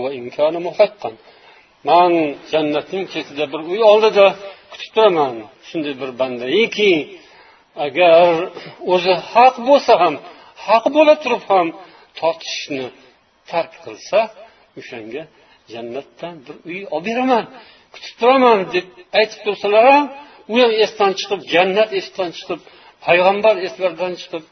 man 1.90 2.12
jannatning 2.52 3.06
chetida 3.14 3.46
bir 3.52 3.62
uy 3.72 3.82
oldida 3.92 4.26
kutib 4.72 4.90
turaman 4.96 5.36
shunday 5.68 5.94
bir 6.02 6.12
bandaiki 6.20 6.92
agar 7.87 8.33
o'zi 8.95 9.15
haq 9.33 9.55
bo'lsa 9.69 9.93
ham 10.03 10.15
haq 10.67 10.85
bo'la 10.97 11.15
turib 11.23 11.43
ham 11.51 11.67
tortishishni 12.19 12.87
tark 13.51 13.73
qilsa 13.85 14.19
o'shanga 14.81 15.23
jannatdan 15.73 16.35
bir 16.47 16.57
uy 16.71 16.81
olib 16.97 17.07
beraman 17.09 17.45
kutib 17.95 18.15
turaman 18.21 18.59
deb 18.75 18.87
aytib 19.21 19.41
tursalar 19.47 19.85
ham 19.95 20.05
u 20.53 20.55
ham 20.63 20.73
esdan 20.85 21.13
chiqib 21.21 21.41
jannat 21.55 21.91
esdan 22.01 22.31
chiqib 22.39 22.61
payg'ambar 23.07 23.55
eslaridan 23.67 24.13
chiqib 24.23 24.45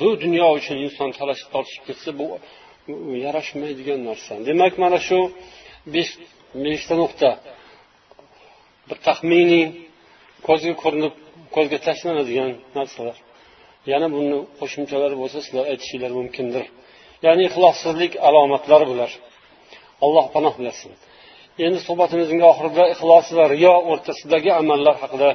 bu 0.00 0.08
dunyo 0.24 0.46
uchun 0.58 0.76
inson 0.86 1.10
talashib 1.18 1.48
tortishib 1.54 1.82
ketsa 1.88 2.10
bu 2.20 2.26
yarashmaydigan 3.24 4.00
narsa. 4.08 4.32
Demak 4.48 4.74
mana 4.82 4.98
shu 5.08 5.18
beshta 6.64 6.94
nuqta. 7.02 7.30
Bir 8.88 8.98
taxminiy 9.06 9.64
ko'zga 10.46 10.74
ko'rinib 10.82 11.14
ko'zga 11.56 11.78
tashlanadigan 11.86 12.50
narsalar. 12.78 13.16
Yana 13.92 14.08
buni 14.16 14.38
qo'shimchalari 14.58 15.16
bo'lsa 15.22 15.38
sizlar 15.44 15.64
aytishinglar 15.72 16.12
mumkindir. 16.20 16.64
Ya'ni 17.26 17.42
ixlossizlik 17.48 18.12
alomatlari 18.28 18.86
bular. 18.92 19.10
Alloh 20.04 20.26
panoh 20.34 20.54
bersin. 20.64 20.92
Endi 21.66 21.80
suhbatimizning 21.88 22.42
oxirida 22.50 22.84
ixlos 22.94 23.26
va 23.38 23.44
riyo 23.54 23.74
o'rtasidagi 23.90 24.50
amallar 24.62 24.96
haqida 25.02 25.28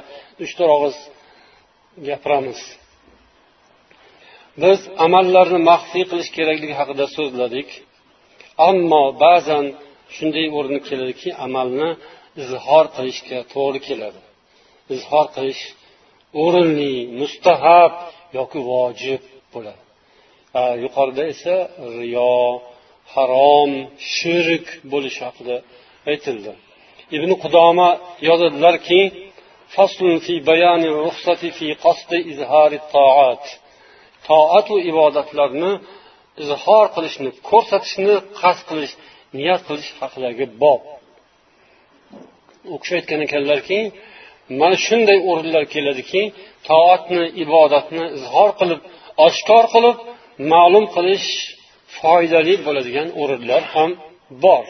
uch 0.44 0.52
to'rt 0.58 0.72
og'iz 0.76 0.96
gapiramiz. 2.08 2.60
Biz 4.62 4.80
amallarni 5.06 5.60
maxfiy 5.70 6.04
qilish 6.10 6.30
kerakligi 6.36 6.74
haqida 6.80 7.04
so'zladik. 7.16 7.68
Ammo 8.68 9.04
ba'zan 9.24 9.64
shunday 10.16 10.46
o'rin 10.58 10.78
keladiki 10.88 11.30
amalni 11.46 11.88
izhor 12.42 12.84
qilishga 12.96 13.38
to'g'ri 13.54 13.80
keladi. 13.88 14.20
Izhor 14.94 15.26
qilish 15.36 15.62
o'rinli 16.44 16.94
mustahab 17.20 17.92
yoki 18.38 18.60
vojib 18.70 19.22
bo'ladi. 19.54 19.82
Yuqorida 20.84 21.22
esa 21.32 21.56
riyo 22.00 22.34
harom 23.14 23.72
shirk 24.14 24.66
bo'lishi 24.92 25.20
haqida 25.28 25.56
aytildi. 26.12 26.52
Ibn 27.16 27.30
qudoma 27.42 27.88
yozadilarki 28.28 29.00
toatu 34.26 34.74
ibodatlarni 34.90 35.72
izhor 36.42 36.86
qilishni 36.94 37.30
ko'rsatishni 37.50 38.14
qasd 38.40 38.62
qilish 38.70 38.94
niyat 39.38 39.60
qilish 39.68 39.90
haqidagi 40.00 40.44
bob. 40.62 40.82
U 42.72 42.74
kishi 42.82 42.94
aytgan 42.98 43.20
ekanlarki 43.26 43.78
mana 44.60 44.76
shunday 44.86 45.18
o'rinlar 45.30 45.64
keladiki 45.74 46.22
toatni 46.68 47.22
ibodatni 47.44 48.04
izhor 48.18 48.50
qilib 48.60 48.80
oshkor 49.26 49.64
qilib 49.74 49.96
ma'lum 50.52 50.84
qilish 50.96 51.28
foydali 51.98 52.54
bo'ladigan 52.66 53.08
o'rinlar 53.22 53.62
ham 53.74 53.90
bor. 54.44 54.66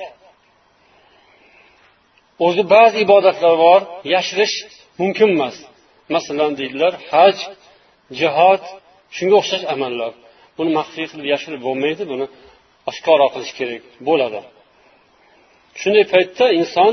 O'zi 2.47 2.63
ba'zi 2.75 2.97
ibodatlar 3.07 3.55
bor 3.67 3.81
yashirish 4.15 4.55
mumkin 5.01 5.29
emas. 5.37 5.57
Masalan 6.15 6.53
deydilar 6.61 6.93
haj 7.11 7.37
jihod 8.21 8.63
shunga 9.17 9.37
o'xshash 9.41 9.65
amallar. 9.75 10.13
Buni 10.59 10.71
maxfiy 10.79 11.07
qilib 11.11 11.27
yashirib 11.35 11.61
bo'lmaydi 11.67 12.03
buni 12.13 12.27
oshkoro 12.91 13.27
qilish 13.35 13.53
kerak 13.59 13.83
bo'ladi. 14.09 14.41
Shunday 15.81 16.05
paytda 16.13 16.47
inson 16.61 16.93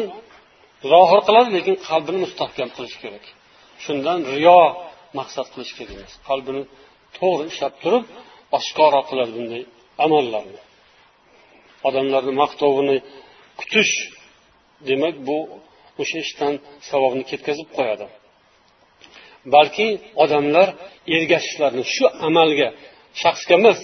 zohir 0.92 1.22
qiladi 1.28 1.50
lekin 1.58 1.76
qalbini 1.88 2.20
mustahkam 2.26 2.70
qilish 2.76 2.98
kerak. 3.04 3.26
Shundan 3.84 4.20
riyo 4.34 4.62
maqsad 5.20 5.48
qilish 5.54 5.74
kerak 5.78 5.96
emas. 5.98 6.14
Qalbini 6.30 6.64
to'g'ri 7.18 7.44
ishlab 7.52 7.74
turib 7.84 8.06
oshkoro 8.58 9.02
qiladi 9.10 9.32
bunday 9.38 9.64
amallarni. 10.06 10.62
Odamlarni 11.88 12.34
maqtovini 12.44 12.98
kutish 13.60 13.94
demak 14.90 15.16
bu 15.28 15.38
o'sha 16.02 16.18
ishdan 16.26 16.54
savobni 16.90 17.24
ketkazib 17.32 17.70
qo'yadi. 17.78 18.06
Balki 19.56 19.88
odamlar 20.24 20.68
ergashishlarini 21.16 21.86
shu 21.96 22.06
amalga 22.28 22.70
shaxsga 23.22 23.54
emas 23.62 23.80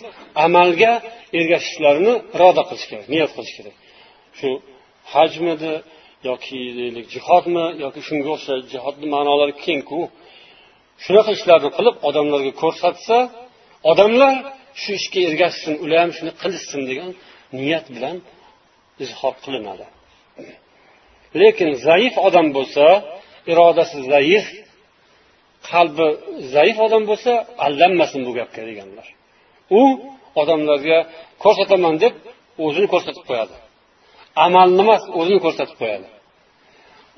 amalga 0.45 0.93
ergashishlarini 1.39 2.13
iroda 2.35 2.63
qilish 2.69 2.85
kerak 2.91 3.07
niyat 3.13 3.31
qilish 3.35 3.53
kerak. 3.57 3.75
Shu 4.39 4.49
hajmidi 5.13 5.73
yoki 6.29 6.59
deylik 6.79 7.05
jihodmi 7.15 7.65
yoki 7.83 8.01
shunga 8.07 8.29
o'xshash 8.35 8.63
jihodni 8.73 9.07
ma'nolari 9.15 9.53
kengku. 9.65 9.99
Shunaqa 11.03 11.31
ishlarni 11.37 11.69
qilib 11.77 11.95
odamlarga 12.09 12.53
ko'rsatsa 12.61 13.17
odamlar 13.91 14.33
shu 14.81 14.89
ishga 14.99 15.19
ergashsin 15.29 15.73
ular 15.83 15.99
ham 16.03 16.11
shuni 16.17 16.31
qilishsin 16.41 16.81
degan 16.89 17.09
niyat 17.59 17.85
bilan 17.95 18.17
izhor 19.03 19.33
qilinadi. 19.45 19.85
Lekin 21.41 21.69
zaif 21.87 22.15
odam 22.27 22.47
bo'lsa 22.57 22.85
irodasi 23.51 23.97
zaif 24.13 24.45
qalbi 25.69 26.07
zaif 26.55 26.77
odam 26.85 27.03
bo'lsa 27.09 27.31
aldanmasin 27.65 28.21
bu 28.27 28.31
gapga 28.39 28.61
deganlar. 28.69 29.07
U 29.79 29.81
odamlarga 30.41 30.97
ko'rsataman 31.43 31.95
deb 32.03 32.13
o'zini 32.65 32.87
ko'rsatib 32.93 33.23
qo'yadi. 33.29 33.55
Amalni 34.45 34.81
emas 34.85 35.03
o'zini 35.19 35.39
ko'rsatib 35.45 35.77
qo'yadi. 35.81 36.07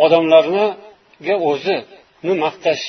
Odamlarga 0.06 1.36
o'zini 1.50 2.34
maqtash 2.46 2.84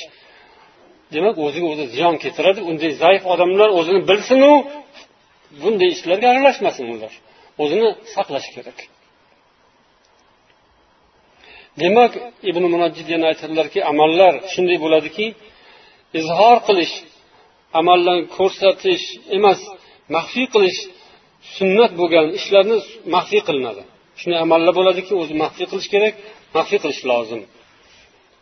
demak 1.13 1.35
o'ziga 1.45 1.67
o'zi 1.73 1.85
ziyon 1.95 2.15
keltiradi. 2.23 2.59
Unday 2.69 2.91
zaif 3.03 3.23
odamlar 3.33 3.69
o'zini 3.79 4.01
bilsinu 4.09 4.51
bunday 5.61 5.89
ishlarga 5.95 6.27
aralashmasin 6.33 6.85
ular. 6.93 7.13
O'zini 7.63 7.89
saqlash 8.13 8.47
kerak. 8.55 8.77
Demak 11.81 12.13
ibn 12.49 12.63
munajjid 12.73 13.07
yana 13.13 13.25
aytadilarki 13.31 13.79
amallar 13.91 14.33
shunday 14.53 14.77
bo'ladiki 14.83 15.25
izhor 16.19 16.57
qilish 16.67 16.93
amallarni 17.79 18.25
ko'rsatish 18.37 19.03
emas 19.37 19.59
maxfiy 20.15 20.47
qilish 20.53 20.79
sunnat 21.57 21.91
bo'lgan 21.99 22.27
ishlarni 22.39 22.77
maxfiy 23.15 23.41
qilinadi. 23.47 23.83
Shunday 24.19 24.39
amallar 24.45 24.73
bo'ladiki 24.79 25.13
o'zi 25.21 25.33
maxfiy 25.43 25.67
qilish 25.71 25.89
kerak 25.93 26.13
maxfiy 26.57 26.79
qilish 26.83 27.01
lozim. 27.11 27.41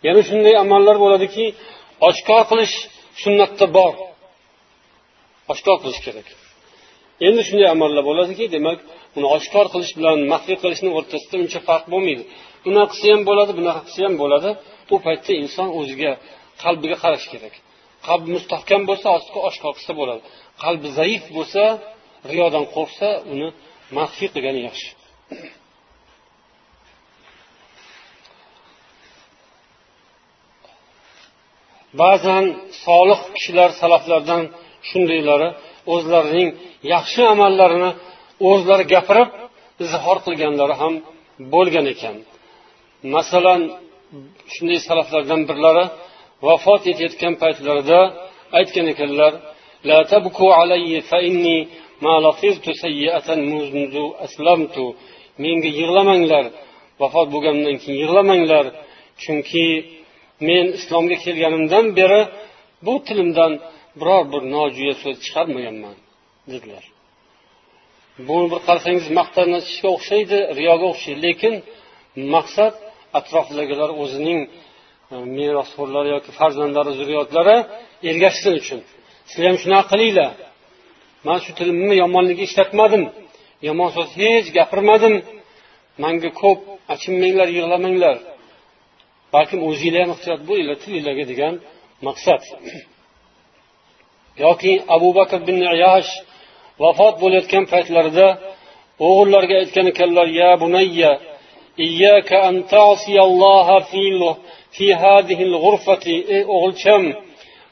Yana 0.08 0.22
shunday 0.30 0.56
amallar 0.66 0.96
bo'ladiki 1.04 1.46
oshkor 2.10 2.44
qilish 2.52 2.76
sunnatda 3.24 3.66
bor. 3.78 3.94
Oshkor 5.54 5.78
qilish 5.84 6.02
kerak. 6.06 6.28
Endi 7.28 7.42
shunday 7.48 7.70
amallar 7.76 8.04
bo'ladiki 8.10 8.46
demak 8.56 8.80
uni 9.18 9.28
oshkor 9.38 9.66
qilish 9.74 9.94
bilan 9.98 10.18
maxfiy 10.34 10.58
qilishni 10.64 10.90
o'rtasida 10.98 11.36
uncha 11.44 11.60
farq 11.68 11.86
bo'lmaydi. 11.94 12.24
Unaqa 12.70 12.88
qilsa 12.92 13.08
ham 13.14 13.22
bo'ladi 13.30 13.52
bunaqa 13.60 13.82
qilsa 13.88 14.02
ham 14.08 14.16
bo'ladi. 14.24 14.50
U 14.94 14.96
paytda 15.06 15.32
inson 15.44 15.68
o'ziga 15.80 16.12
qalbiga 16.64 16.98
qarash 17.04 17.28
kerak. 17.34 17.54
Qalbi 18.08 18.28
mustahkam 18.36 18.82
bo'lsa 18.90 19.08
oshkor 19.50 19.74
qilsa 19.78 19.94
bo'ladi. 20.00 20.22
Qalbi 20.64 20.88
zaif 21.00 21.24
bo'lsa 21.38 21.64
riyodan 22.32 22.66
qo'rqsa 22.76 23.08
uni 23.34 23.48
maxfiy 23.98 24.30
qilgani 24.34 24.62
yaxshi. 24.68 24.90
ba'zan 32.03 32.45
solih 32.85 33.21
kishilar 33.35 33.71
salaflardan 33.81 34.43
shundaylari 34.89 35.49
o'zlarining 35.95 36.49
yaxshi 36.95 37.23
amallarini 37.35 37.91
o'zlari 38.51 38.85
gapirib 38.95 39.29
izhor 39.85 40.17
qilganlari 40.27 40.75
ham 40.83 40.95
bo'lgan 41.53 41.87
ekan 41.95 42.17
masalan 43.15 43.61
shunday 44.55 44.81
salaflardan 44.89 45.41
birlari 45.49 45.85
vafot 46.47 46.83
etayotgan 46.93 47.35
paytlarida 47.43 48.01
aytgan 48.59 48.87
ekanlar 48.95 49.33
لا 49.91 50.03
تبكوا 50.13 50.55
علي 50.61 51.01
فإني 51.11 51.59
ما 52.05 52.15
لطفت 52.25 52.67
سيئة 52.85 53.29
منذ 53.35 53.95
أسلمت 54.27 54.77
menga 55.45 55.71
yig'lamanglar 55.79 56.45
vafot 57.01 57.29
bo'lgandan 57.35 57.77
keyin 57.83 57.99
yig'lamanglar 58.03 58.65
chunki 59.23 59.67
men 60.48 60.66
islomga 60.80 61.18
kelganimdan 61.26 61.86
beri 62.00 62.22
bu 62.86 62.94
tilimdan 63.08 63.54
biror 64.00 64.24
bir 64.34 64.42
nojo'ya 64.56 64.96
so'z 65.04 65.18
chiqarmaganman 65.26 65.96
dedilar. 66.52 66.84
Bu 68.28 68.38
bir 68.52 68.60
qarasangiz 68.68 69.06
maqtanishga 69.20 69.90
o'xshaydi 69.96 70.38
riyoga 70.60 70.86
o'xshaydi. 70.94 71.20
Lekin 71.28 71.54
maqsad 72.36 72.74
atrofdagilar 73.20 73.90
o'zining 74.04 74.40
e, 75.14 75.16
merosxo'rlari 75.38 76.10
yoki 76.16 76.32
farzandlari 76.40 76.92
zurriyotlari 77.00 77.58
ergashsin 78.10 78.54
uchun. 78.62 78.80
Sizlar 79.30 79.48
ham 79.50 79.58
shunaqa 79.64 79.88
qilinglar. 79.92 80.32
Man 81.28 81.40
shu 81.44 81.52
tilimni 81.60 81.96
yomonlikka 82.04 82.44
ishlatmadim. 82.50 83.04
Yomon 83.68 83.90
so'z 83.96 84.10
hech 84.22 84.48
gapirmadim. 84.58 85.16
Manga 86.04 86.30
ko'p 86.42 86.60
achinmanglar 86.94 87.48
yig'lamanglar. 87.58 88.18
Balkim 89.36 89.60
o'zinglar 89.70 90.02
ham 90.04 90.12
ehtiyot 90.16 90.42
bo'linglar 90.50 90.78
tilinglarga 90.84 91.26
degan 91.32 91.54
maqsad. 92.08 92.42
Yoki 94.44 94.74
abu 94.96 95.10
bakr 95.20 95.40
bin 95.48 95.58
ayash 95.76 96.12
vafot 96.84 97.16
bo'layotgan 97.24 97.64
paytlarida 97.74 98.28
o'g'illariga 99.08 99.56
aytgan 99.62 99.86
ekanlar 99.94 100.28
ya 100.42 100.50
bunayya 100.64 101.12
iyyaka 101.88 102.38
an 102.50 102.56
ta'siyalloha 102.74 103.78
fi 104.76 104.86
hadhihi 105.04 105.44
al-ghurfati 105.52 106.16
ey 106.36 106.42
o'g'ilcham 106.56 107.04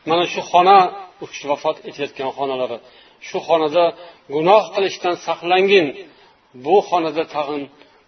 mana 0.10 0.24
shu 0.34 0.42
xona 0.52 0.80
u 1.24 1.26
kishi 1.32 1.46
vafot 1.52 1.78
etayotgan 1.90 2.30
xonalari 2.38 2.78
shu 3.28 3.38
xonada 3.48 3.86
gunoh 4.34 4.64
qilishdan 4.76 5.16
saqlangin. 5.28 5.88
Bu 6.66 6.76
xonada 6.90 7.24
tag'in 7.36 7.64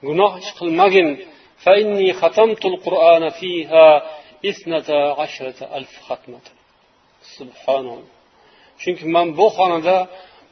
gunoh 0.07 0.31
ish 0.41 0.51
qilmagin. 0.59 1.07
فإني 1.64 2.12
ختمت 2.12 2.64
القرآن 2.72 3.28
فيها 3.28 3.86
اثنتا 4.50 5.00
عشرة 5.20 5.58
ألف 5.76 5.92
ختمة 6.08 6.44
سبحان 7.38 7.86
الله 7.94 8.18
chunki 8.82 9.04
man 9.16 9.28
bu 9.38 9.46
xonada 9.56 9.96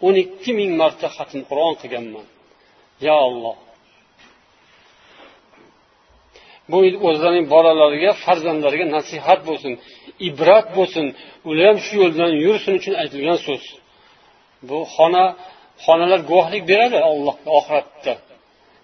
o'n 0.07 0.15
ikki 0.25 0.53
ming 0.59 0.73
marta 0.81 1.09
xatm 1.17 1.41
qur'on 1.51 1.75
qilganman 1.81 2.27
yo 3.07 3.15
alloh 3.27 3.57
bu 6.71 6.79
o'zlarining 7.09 7.47
bolalariga 7.55 8.13
farzandlariga 8.25 8.87
nasihat 8.97 9.41
bo'lsin 9.49 9.73
ibrat 10.29 10.67
bo'lsin 10.77 11.07
ular 11.49 11.67
ham 11.71 11.79
shu 11.87 11.95
yo'ldan 12.03 12.33
yursin 12.45 12.73
uchun 12.81 12.95
aytilgan 13.03 13.39
so'z 13.47 13.65
bu 14.69 14.79
xona 14.97 15.25
xonalar 15.85 16.21
guvohlik 16.31 16.63
beradi 16.71 16.99
allohga 17.11 17.51
oxiratda 17.59 18.15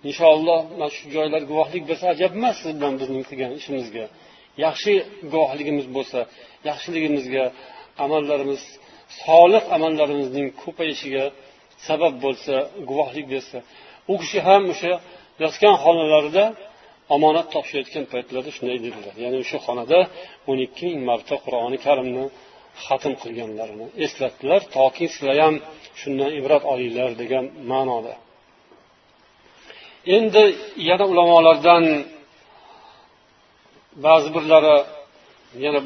Inshaalloh 0.09 0.59
mana 0.71 0.87
shu 0.95 1.05
joylar 1.15 1.41
guvohlik 1.51 1.83
bersa 1.89 2.05
ajab 2.15 2.31
emas 2.39 2.55
siz 2.61 2.71
bilan 2.77 2.93
bizning 3.01 3.23
qilgan 3.29 3.51
ishimizga. 3.59 4.05
Yaxshi 4.65 4.93
guvohligimiz 5.33 5.85
bo'lsa 5.95 6.19
yaxshiligimizga 6.69 7.43
amallarimiz 8.05 8.61
solih 9.23 9.63
amallarimizning 9.75 10.47
ko'payishiga 10.61 11.25
sabab 11.87 12.13
bo'lsa 12.25 12.53
guvohlik 12.89 13.25
bersa 13.33 13.57
u 14.11 14.13
kishi 14.21 14.39
ham 14.47 14.63
o'sha 14.73 14.93
yotgan 15.43 15.75
xonalarida 15.83 16.45
omonat 17.15 17.47
topshirayotgan 17.53 18.05
paytlarida 18.13 18.51
shunday 18.57 18.77
dedilar. 18.85 19.13
Ya'ni 19.23 19.37
o'sha 19.43 19.57
xonada 19.67 19.99
o'n 20.49 20.59
ikki 20.67 20.85
ming 20.89 21.01
marta 21.09 21.35
qur'oni 21.45 21.77
karimni 21.85 22.25
xatm 22.85 23.13
qilganlarini 23.23 23.87
eslatdilar 24.05 24.61
toki 24.77 25.05
sizlar 25.13 25.37
ham 25.45 25.55
shundan 26.01 26.31
ibrat 26.39 26.63
olinglar 26.73 27.11
degan 27.21 27.45
ma'noda. 27.71 28.13
endi 30.16 30.44
yana 30.88 31.04
ulamolardan 31.12 31.84
ba'zi 34.04 34.28
birlari 34.36 34.76
yana 35.64 35.80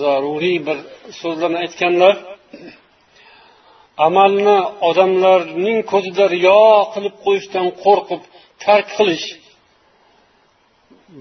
zaruriy 0.00 0.58
bir 0.66 0.78
so'zlarni 1.20 1.58
aytganlar 1.64 2.14
amalni 4.06 4.58
odamlarning 4.88 5.78
ko'zida 5.92 6.24
riyo 6.34 6.60
qilib 6.94 7.14
qo'yishdan 7.24 7.66
qo'rqib 7.84 8.22
tark 8.64 8.86
qilish 8.98 9.26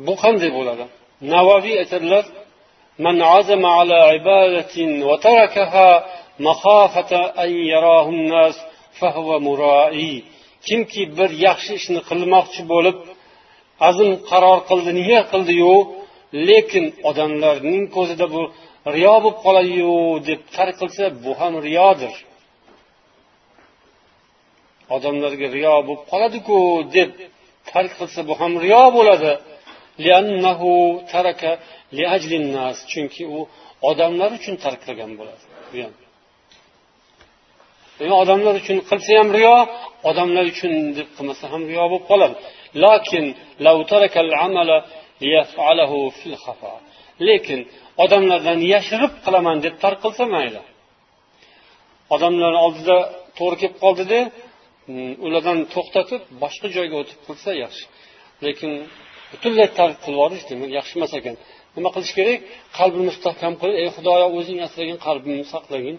bu 0.06 0.14
qanday 0.24 0.50
bo'ladi 0.58 0.86
navaviy 1.34 1.76
aytadilar 1.84 2.26
من 3.00 3.22
عزم 3.22 3.66
على 3.66 3.94
عبادة 3.94 4.76
وتركها 5.08 6.06
مخافة 6.40 7.12
أن 7.44 7.52
يراه 7.74 8.10
الناس 8.10 8.56
فهو 9.00 9.40
مرائي 9.40 10.24
kimki 10.67 11.03
bir 11.19 11.31
yaxshi 11.47 11.73
ishni 11.81 12.01
qilmoqchi 12.09 12.63
bo'lib 12.73 12.99
azm 13.89 14.11
qaror 14.31 14.59
qildi 14.69 14.91
niyat 15.01 15.27
qildiyu 15.33 15.75
lekin 16.49 16.85
odamlarning 17.11 17.85
ko'zida 17.97 18.27
bu 18.35 18.43
riyo 18.95 19.15
bo'lib 19.25 19.39
qoladiyu 19.45 19.95
deb 20.29 20.41
tark 20.57 20.75
qilsa 20.81 21.05
bu 21.25 21.33
ham 21.41 21.55
riyodir. 21.67 22.15
Odamlarga 24.97 25.47
riyo 25.57 25.77
bo'lib 25.87 26.03
qoladiku 26.13 26.59
deb 26.97 27.11
tark 27.71 27.93
qilsa 27.99 28.21
bu 28.29 28.35
ham 28.41 28.53
riyo 28.65 28.85
bo'ladi. 28.97 29.33
Chunki 32.91 33.23
u 33.37 33.39
odamlar 33.91 34.31
uchun 34.39 34.55
tark 34.65 34.81
qilgan 34.87 35.13
bo'ladi. 35.19 35.43
Bu 35.73 36.08
odamlar 38.23 38.55
uchun 38.63 38.79
qilsa 38.89 39.11
ham 39.21 39.29
riyo 39.37 39.57
odamlar 40.11 40.45
uchun 40.53 40.73
deb 40.99 41.09
qilmasa 41.17 41.45
ham 41.53 41.63
riyo 41.71 41.85
bo'lib 41.93 42.05
qoladi. 42.11 42.37
Lekin 47.29 47.61
odamlardan 48.05 48.59
yashirib 48.75 49.13
qilaman 49.25 49.57
deb 49.65 49.75
tark 49.83 49.99
qilsa 50.05 50.25
mayli. 50.35 50.63
Odamlarni 52.15 52.61
oldida 52.67 52.97
to'g'ri 53.39 53.57
kelib 53.63 53.77
qoldida 53.85 54.19
mm, 54.91 55.13
ulardan 55.27 55.59
to'xtatib 55.75 56.23
boshqa 56.43 56.67
joyga 56.77 56.97
o'tib 57.03 57.21
qilsa 57.27 57.51
yaxshi. 57.65 57.85
Lekin 58.45 58.71
butunlay 59.33 59.69
tark 59.79 59.97
qilib 60.05 60.17
yuborish 60.17 60.45
demak 60.51 60.71
yaxshi 60.79 60.95
emas 60.99 61.13
ekan. 61.21 61.35
Nima 61.77 61.89
qilish 61.95 62.13
kerak? 62.19 62.41
Qalbni 62.79 63.03
mustahkam 63.11 63.53
qilib 63.61 63.77
ey 63.83 63.89
xudoyo 63.97 64.27
o'zing 64.39 64.59
asragin 64.67 64.99
qalbimni 65.07 65.45
saqlagin. 65.55 65.97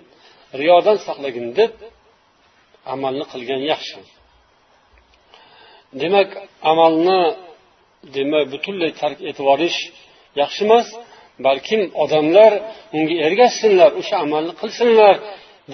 Riyodan 0.59 0.97
saqlagin 1.07 1.47
deb 1.59 1.73
amalni 2.93 3.25
qilgan 3.31 3.61
yaxshi. 3.71 3.99
Demak 6.01 6.29
amalni 6.71 7.21
demak 8.15 8.45
butunlay 8.53 8.91
tark 9.01 9.17
etib 9.29 9.43
yuborish 9.45 9.79
yaxshi 10.41 10.61
emas 10.67 10.87
balkim 11.45 11.81
odamlar 12.03 12.51
unga 12.97 13.15
ergashsinlar 13.27 13.91
o'sha 13.99 14.15
amalni 14.25 14.53
qilsinlar 14.61 15.15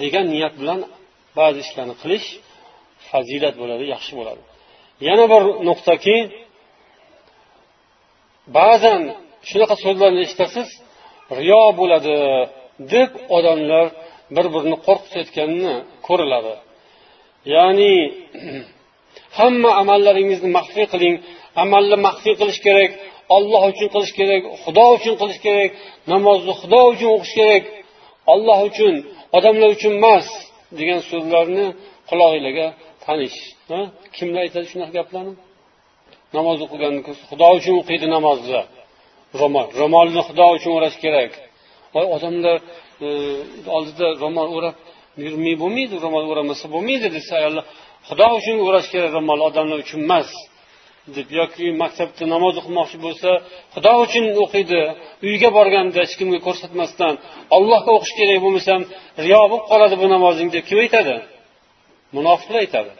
degan 0.02 0.26
niyat 0.34 0.54
bilan 0.60 0.80
ba'zi 1.38 1.58
ishlarni 1.66 1.94
qilish 2.02 2.26
fazilat 3.08 3.54
bo'ladi 3.60 3.84
yaxshi 3.94 4.12
bo'ladi. 4.18 4.42
Yana 5.08 5.24
bir 5.32 5.42
nuqtaki 5.68 6.16
ba'zan 8.58 9.02
shunaqa 9.48 9.76
so'zlarni 9.84 10.20
eshitasiz 10.26 10.68
riyo 11.38 11.64
bo'ladi 11.80 12.14
deb 12.94 13.10
odamlar 13.36 13.86
bir 14.34 14.46
birini 14.54 14.76
qo'rqitayotganini 14.86 15.74
ko'riladi. 16.06 16.54
Ya'ni 17.54 17.92
hamma 19.38 19.70
amallaringizni 19.82 20.48
maxfiy 20.58 20.86
qiling. 20.92 21.16
Amalni 21.62 21.96
maxfiy 22.06 22.34
qilish 22.40 22.60
kerak 22.66 22.90
olloh 23.36 23.62
uchun 23.72 23.88
qilish 23.94 24.12
kerak 24.18 24.42
xudo 24.62 24.84
uchun 24.96 25.14
qilish 25.20 25.40
kerak 25.46 25.70
namozni 26.12 26.52
xudo 26.60 26.80
uchun 26.92 27.10
o'qish 27.16 27.34
kerak. 27.40 27.64
Olloh 28.32 28.58
uchun 28.70 28.94
odamlar 29.36 29.70
uchun 29.76 29.92
emas 30.00 30.26
degan 30.78 31.00
so'zlarni 31.10 31.66
qulog'inglarga 32.10 32.66
tanish. 33.04 33.38
Kimlar 34.16 34.40
aytadi 34.46 34.66
shunaqa 34.72 34.92
gaplarni? 34.98 35.34
Namoz 36.36 36.58
o'qigan 36.66 36.94
xudo 37.30 37.48
uchun 37.58 37.74
o'qiydi 37.80 38.06
namozni 38.16 38.62
ro'mol. 39.40 39.66
Ro'molni 39.80 40.20
xudo 40.28 40.46
uchun 40.56 40.72
o'rash 40.78 40.98
kerak. 41.04 41.32
Voy 41.94 42.06
odamlar 42.16 42.56
oldida 43.76 44.06
ro'mol 44.22 44.48
o'rab 44.56 44.76
yurmay 45.24 45.54
bo'lmaydi 45.62 45.94
ro'mol 46.04 46.24
o'ramasa 46.32 46.66
bo'lmaydi 46.74 47.08
desa 47.16 47.32
ayollar 47.40 47.64
xudo 48.08 48.26
uchun 48.38 48.56
o'rash 48.66 48.88
kerak 48.92 49.10
ro'mol 49.16 49.40
odamlar 49.48 49.78
uchun 49.84 50.00
emas 50.06 50.30
deb 51.16 51.28
yoki 51.38 51.66
maktabda 51.82 52.24
namoz 52.34 52.54
o'qimoqchi 52.60 52.98
bo'lsa 53.06 53.30
xudo 53.74 53.92
uchun 54.04 54.24
o'qiydi 54.42 54.80
uyga 55.28 55.48
borganda 55.58 55.98
hech 56.04 56.14
kimga 56.20 56.38
ko'rsatmasdan 56.46 57.14
ollohga 57.56 57.90
o'qish 57.98 58.14
kerak 58.18 58.38
bo'lmasam 58.44 58.80
riyo 59.24 59.42
bo'lib 59.50 59.66
qoladi 59.70 59.96
bu 60.02 60.06
namozing 60.14 60.48
deb 60.54 60.64
kim 60.68 60.78
aytadi? 60.84 61.14
Munofiqlar 62.16 62.58
aytadi. 62.64 62.92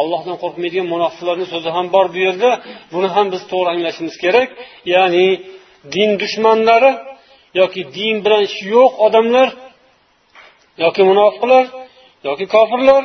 Ollohdan 0.00 0.36
qo'rqmaydigan 0.42 0.86
munofiqlarni 0.94 1.46
so'zi 1.52 1.70
ham 1.76 1.86
bor 1.94 2.06
bu 2.14 2.18
yerda 2.26 2.50
buni 2.94 3.08
ham 3.16 3.26
biz 3.34 3.42
to'g'ri 3.52 3.68
anglashimiz 3.74 4.14
kerak. 4.24 4.48
Ya'ni 4.94 5.26
din 5.94 6.10
dushmanlari 6.22 6.92
yoki 7.60 7.82
din 7.96 8.16
bilan 8.24 8.42
ishi 8.48 8.62
yo'q 8.76 8.92
odamlar 9.06 9.48
yoki 10.84 11.02
munofiqlar 11.10 11.64
yoki 12.28 12.46
kofirlar 12.54 13.04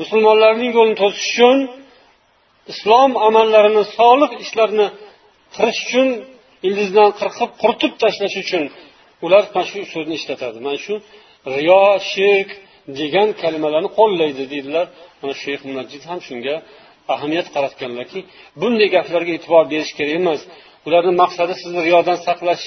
musulmonlarning 0.00 0.70
yo'lini 0.76 0.96
to'sish 1.02 1.28
uchun 1.32 1.58
islom 2.72 3.10
amallarini 3.26 3.84
solih 3.98 4.30
ishlarni 4.44 4.86
qilish 5.56 5.80
uchun 5.86 6.08
ildizdan 6.66 7.10
qirqib 7.20 7.50
quritib 7.62 7.92
tashlash 8.02 8.36
uchun 8.44 8.64
ular 9.24 9.44
mana 9.54 9.66
shu 9.70 9.78
so'zni 9.94 10.14
ishlatadi. 10.20 10.58
Mana 10.66 10.78
shu 10.84 10.94
riyo 11.56 11.84
shirk 12.12 12.50
degan 13.00 13.28
kalimalarni 13.42 13.90
qo'llaydi 13.98 14.42
deydilar. 14.52 14.86
Mana 15.20 15.34
shayx 15.42 15.60
munajjid 15.68 16.02
ham 16.10 16.18
shunga 16.28 16.54
ahamiyat 17.14 17.48
qaratganlarki 17.54 18.20
bunday 18.60 18.88
gaplarga 18.96 19.32
e'tibor 19.36 19.64
berish 19.72 19.92
kerak 19.98 20.14
emas. 20.20 20.40
Ularni 20.86 21.12
maqsadi 21.22 21.54
sizni 21.62 21.80
riyodan 21.88 22.18
saqlash 22.26 22.64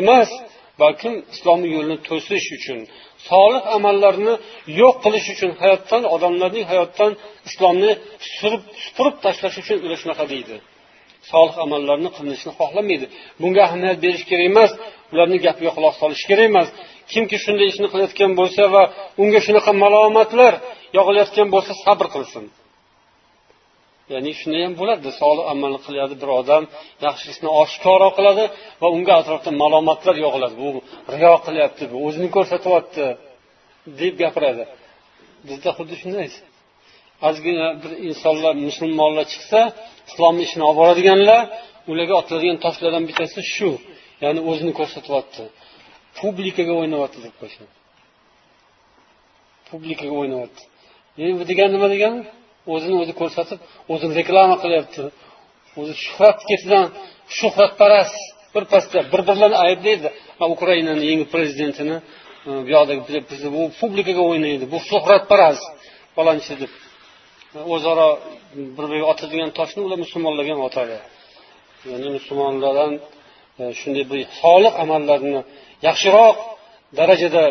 emas 0.00 0.30
balkim 0.82 1.14
islomni 1.34 1.68
yo'lini 1.74 1.98
to'sish 2.08 2.48
uchun 2.56 2.78
solih 3.28 3.62
amallarni 3.76 4.34
yo'q 4.80 4.96
qilish 5.04 5.28
uchun 5.34 5.50
hayotdan 5.62 6.02
odamlarning 6.14 6.64
hayotdan 6.72 7.12
islomni 7.48 7.90
supurib 8.86 9.16
tashlash 9.24 9.56
uchun 9.62 9.78
ular 9.84 9.98
shunaqa 10.02 10.24
deydi. 10.32 10.54
Solih 11.30 11.56
amallarni 11.64 12.10
qilinishini 12.16 12.52
xohlamaydi. 12.60 13.06
Bunga 13.40 13.60
ahamiyat 13.66 13.98
berish 14.04 14.24
kerak 14.30 14.46
emas 14.52 14.70
ularni 15.12 15.38
gapiga 15.46 15.70
quloq 15.76 15.94
solish 16.02 16.24
kerak 16.30 16.46
emas. 16.52 16.68
Kimki 17.12 17.36
shunday 17.44 17.66
ishni 17.72 17.86
qilayotgan 17.92 18.32
bo'lsa 18.40 18.62
va 18.74 18.82
unga 19.22 19.40
shunaqa 19.46 19.72
malomatlar 19.84 20.52
yog'ilayotgan 20.96 21.48
bo'lsa 21.54 21.72
sabr 21.84 22.06
qilsin. 22.14 22.44
Ya'ni 24.12 24.30
shunday 24.40 24.62
ham 24.66 24.74
bo'ladi. 24.80 25.08
Solih 25.20 25.44
amalni 25.52 25.80
qiladi 25.86 26.14
bir 26.22 26.30
odam 26.40 26.62
yaxshilikni 27.06 27.50
oshkoro 27.62 28.08
qiladi 28.18 28.44
va 28.82 28.88
unga 28.96 29.12
atrofdan 29.20 29.54
malomatlar 29.62 30.14
yog'iladi. 30.24 30.54
Bu 30.62 30.68
riyo 31.14 31.34
qilyapti 31.46 31.84
bu 31.92 31.96
o'zini 32.06 32.28
ko'rsatyapti 32.36 33.04
deb 34.00 34.14
gapiradi. 34.22 34.64
Bizda 35.48 35.70
xuddi 35.78 35.94
shunday 36.02 36.28
ozgina 37.28 37.66
bir 37.82 37.92
insonlar 38.08 38.54
musulmonlar 38.66 39.24
chiqsa 39.32 39.60
islomni 40.10 40.42
ishini 40.48 40.64
olib 40.68 40.78
boradiganlar 40.80 41.40
ularga 41.90 42.14
otiladigan 42.20 42.58
toshlardan 42.64 43.04
bittasi 43.08 43.40
shu. 43.54 43.70
Ya'ni 44.24 44.40
o'zini 44.50 44.72
ko'rsatyapti. 44.78 45.42
Publikaga 46.20 46.72
o'ynayapti 46.80 47.18
deb 47.26 47.34
qo'yishadi. 47.40 47.72
Publikaga 49.70 50.14
o'ynayapti. 50.20 50.62
Bu 51.38 51.44
degani 51.50 51.72
nima 51.76 51.88
degani? 51.94 52.20
O'zini 52.74 52.96
o'zi 53.02 53.12
ko'rsatib 53.20 53.58
o'zini 53.92 54.12
reklama 54.20 54.56
qilyapti 54.62 55.02
o'zi 55.80 55.94
shuhrat 56.04 56.38
ketidan 56.50 56.86
shuhratparast 57.38 58.16
birpasda 58.54 58.98
bir 59.12 59.20
birlarini 59.28 59.58
ayblaydi. 59.66 60.08
Ukrainani 60.56 61.04
yangi 61.10 61.26
prezidentini 61.34 61.96
e, 62.46 62.50
bu 63.46 63.52
bu 63.56 63.62
publikaga 63.80 64.22
o'ynaydi 64.30 64.64
bu 64.72 64.78
shuhratparast 64.90 65.64
falonchi 66.16 66.54
deb. 66.62 66.72
E, 67.56 67.58
o'zaro 67.74 68.08
bir 68.56 68.64
biriga 68.78 69.06
otadigan 69.12 69.50
toshni 69.58 69.80
ular 69.86 69.98
musulmonlarga 70.04 70.52
ham 70.54 70.62
otadi. 70.68 70.96
Ya'ni 71.90 72.08
musulmonlardan 72.18 72.92
e, 73.60 73.62
shunday 73.80 74.04
bir 74.10 74.20
solih 74.42 74.72
amallarni 74.82 75.40
yaxshiroq 75.88 76.36
darajada 76.98 77.44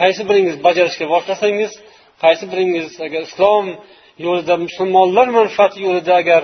qaysi 0.00 0.22
biringiz 0.28 0.56
bajarishga 0.66 1.06
boshlasangiz 1.14 1.72
qaysi 2.24 2.44
biringiz 2.52 2.88
agar 3.06 3.22
islom 3.28 3.66
yo'lida 4.24 4.54
musulmonlar 4.66 5.26
manfaati 5.38 5.78
yo'lida 5.86 6.12
agar 6.22 6.42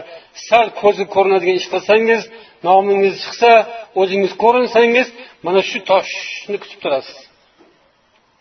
sal 0.48 0.66
ko'zi 0.80 1.04
ko'rinadigan 1.14 1.56
ish 1.60 1.68
qilsangiz 1.72 2.22
nomingiz 2.68 3.14
chiqsa 3.24 3.52
o'zingiz 4.00 4.32
ko'rinsangiz 4.42 5.06
mana 5.46 5.60
shu 5.70 5.78
toshni 5.90 6.56
kutib 6.62 6.78
turasiz. 6.84 7.18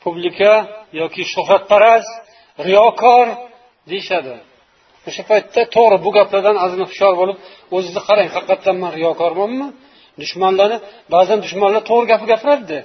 Publika 0.03 0.53
yoki 1.01 1.21
shuhratparast 1.33 2.11
riyokor 2.67 3.27
deyishadi. 3.91 4.35
O'sha 5.07 5.23
paytda 5.29 5.61
to'g'ri 5.75 5.97
bu 6.05 6.09
gaplardan 6.17 6.55
ozgina 6.65 6.85
hushyor 6.91 7.13
bo'lib 7.21 7.37
o'zingizni 7.75 8.01
qarang 8.09 8.29
haqiqatdan 8.35 8.75
man 8.83 8.91
riyokormanmi? 8.97 9.67
Dushmanlarni 10.21 10.77
ba'zan 11.13 11.37
dushmanlar 11.45 11.81
to'g'ri 11.89 12.05
gapni 12.11 12.27
gapiradi. 12.33 12.79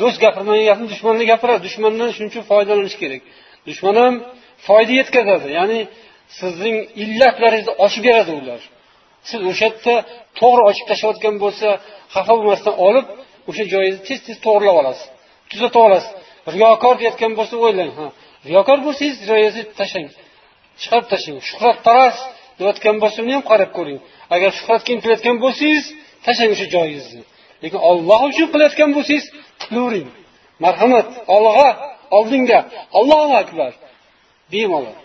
Do'st 0.00 0.18
gapirmagan 0.24 0.64
gapni 0.70 0.86
dushmanlar 0.92 1.24
gapiradi. 1.32 1.60
Dushmandan 1.68 2.08
shuning 2.14 2.30
uchun 2.32 2.44
foydalanish 2.50 2.96
kerak. 3.02 3.22
Dushman 3.68 3.96
ham 4.02 4.14
foyda 4.66 4.92
yetkazadi. 5.00 5.48
Ya'ni 5.58 5.80
sizning 6.40 6.76
illatlaringizni 7.02 7.72
ochib 7.84 8.02
beradi 8.08 8.32
ular. 8.40 8.60
Siz 9.28 9.40
o'sha 9.50 9.66
yerda 9.68 9.94
to'g'ri 10.40 10.62
ochib 10.70 10.86
tashlayotgan 10.90 11.34
bo'lsa 11.44 11.68
xafa 12.14 12.32
bo'lmasdan 12.38 12.74
olib 12.86 13.06
o'sha 13.48 13.64
joyingizni 13.72 14.02
tez 14.08 14.18
tez 14.26 14.36
to'g'irlab 14.46 14.76
olasiz. 14.82 15.06
Tuzatib 15.50 15.80
olasiz. 15.88 16.10
Riyokor 16.54 16.94
deyotgan 17.00 17.32
bo'lsa 17.38 17.54
o'ylang 17.64 17.90
ha. 17.98 18.06
Riyokor 18.48 18.78
bo'lsangiz 18.86 19.16
riyoyatni 19.30 19.62
tashlang 19.80 20.08
chiqarib 20.80 21.06
tashlang. 21.12 21.38
Shuhratparast 21.48 22.22
deyotgan 22.58 22.96
bo'lsa 23.02 23.18
uni 23.24 23.32
ham 23.36 23.44
qarab 23.50 23.70
ko'ring. 23.78 23.98
Agar 24.34 24.50
shuhratga 24.58 24.90
intilayotgan 24.96 25.36
bo'lsangiz 25.44 25.84
tashlang 26.26 26.50
o'sha 26.54 26.66
joyingizni. 26.74 27.22
Lekin 27.62 27.80
olloh 27.90 28.20
uchun 28.30 28.48
qilayotgan 28.52 28.90
bo'lsangiz 28.96 29.26
qilavering 29.62 30.08
marhamat 30.64 31.08
olg'a 31.36 31.68
oldinga. 32.18 32.58
Allohu 32.98 33.34
akbar. 33.42 33.72
bemalol 34.53 34.97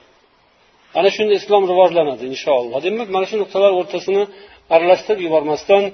ana 0.98 1.08
shunda 1.16 1.34
islom 1.40 1.62
rivojlanadi 1.72 2.24
inshaalloh 2.32 2.78
demak 2.86 3.08
mana 3.14 3.26
shu 3.30 3.36
nuqtalar 3.42 3.72
o'rtasini 3.80 4.22
aralashtirib 4.74 5.20
yubormasdan 5.26 5.84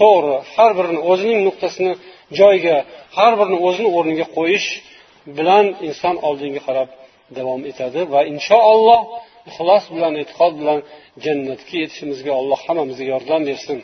to'g'ri 0.00 0.34
har 0.54 0.70
birini 0.78 1.00
o'zining 1.10 1.40
nuqtasini 1.48 1.92
joyiga 2.38 2.76
har 3.18 3.32
birini 3.40 3.58
o'zini 3.68 3.88
o'rniga 3.98 4.26
qo'yish 4.36 4.68
bilan 5.38 5.64
inson 5.88 6.14
oldinga 6.28 6.60
qarab 6.68 6.88
davom 7.38 7.60
etadi 7.70 8.00
va 8.12 8.20
inshaalloh 8.32 9.00
ixlos 9.50 9.84
bilan 9.94 10.12
e'tiqod 10.22 10.52
bilan 10.60 10.78
jannatga 11.24 11.74
yetishimizga 11.82 12.32
alloh 12.40 12.58
hammamizga 12.66 13.06
yordam 13.14 13.42
bersin 13.50 13.80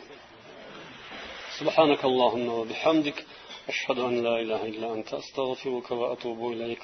سبحانك 1.59 2.01
اللهم 2.11 2.47
وبحمدك 2.59 3.17
أشهد 3.71 3.97
أن 4.09 4.15
لا 4.27 4.35
إله 4.43 4.61
إلا 4.71 4.87
أنت 4.95 5.09
أستغفرك 5.21 5.87
وأتوب 5.99 6.39
إليك 6.53 6.83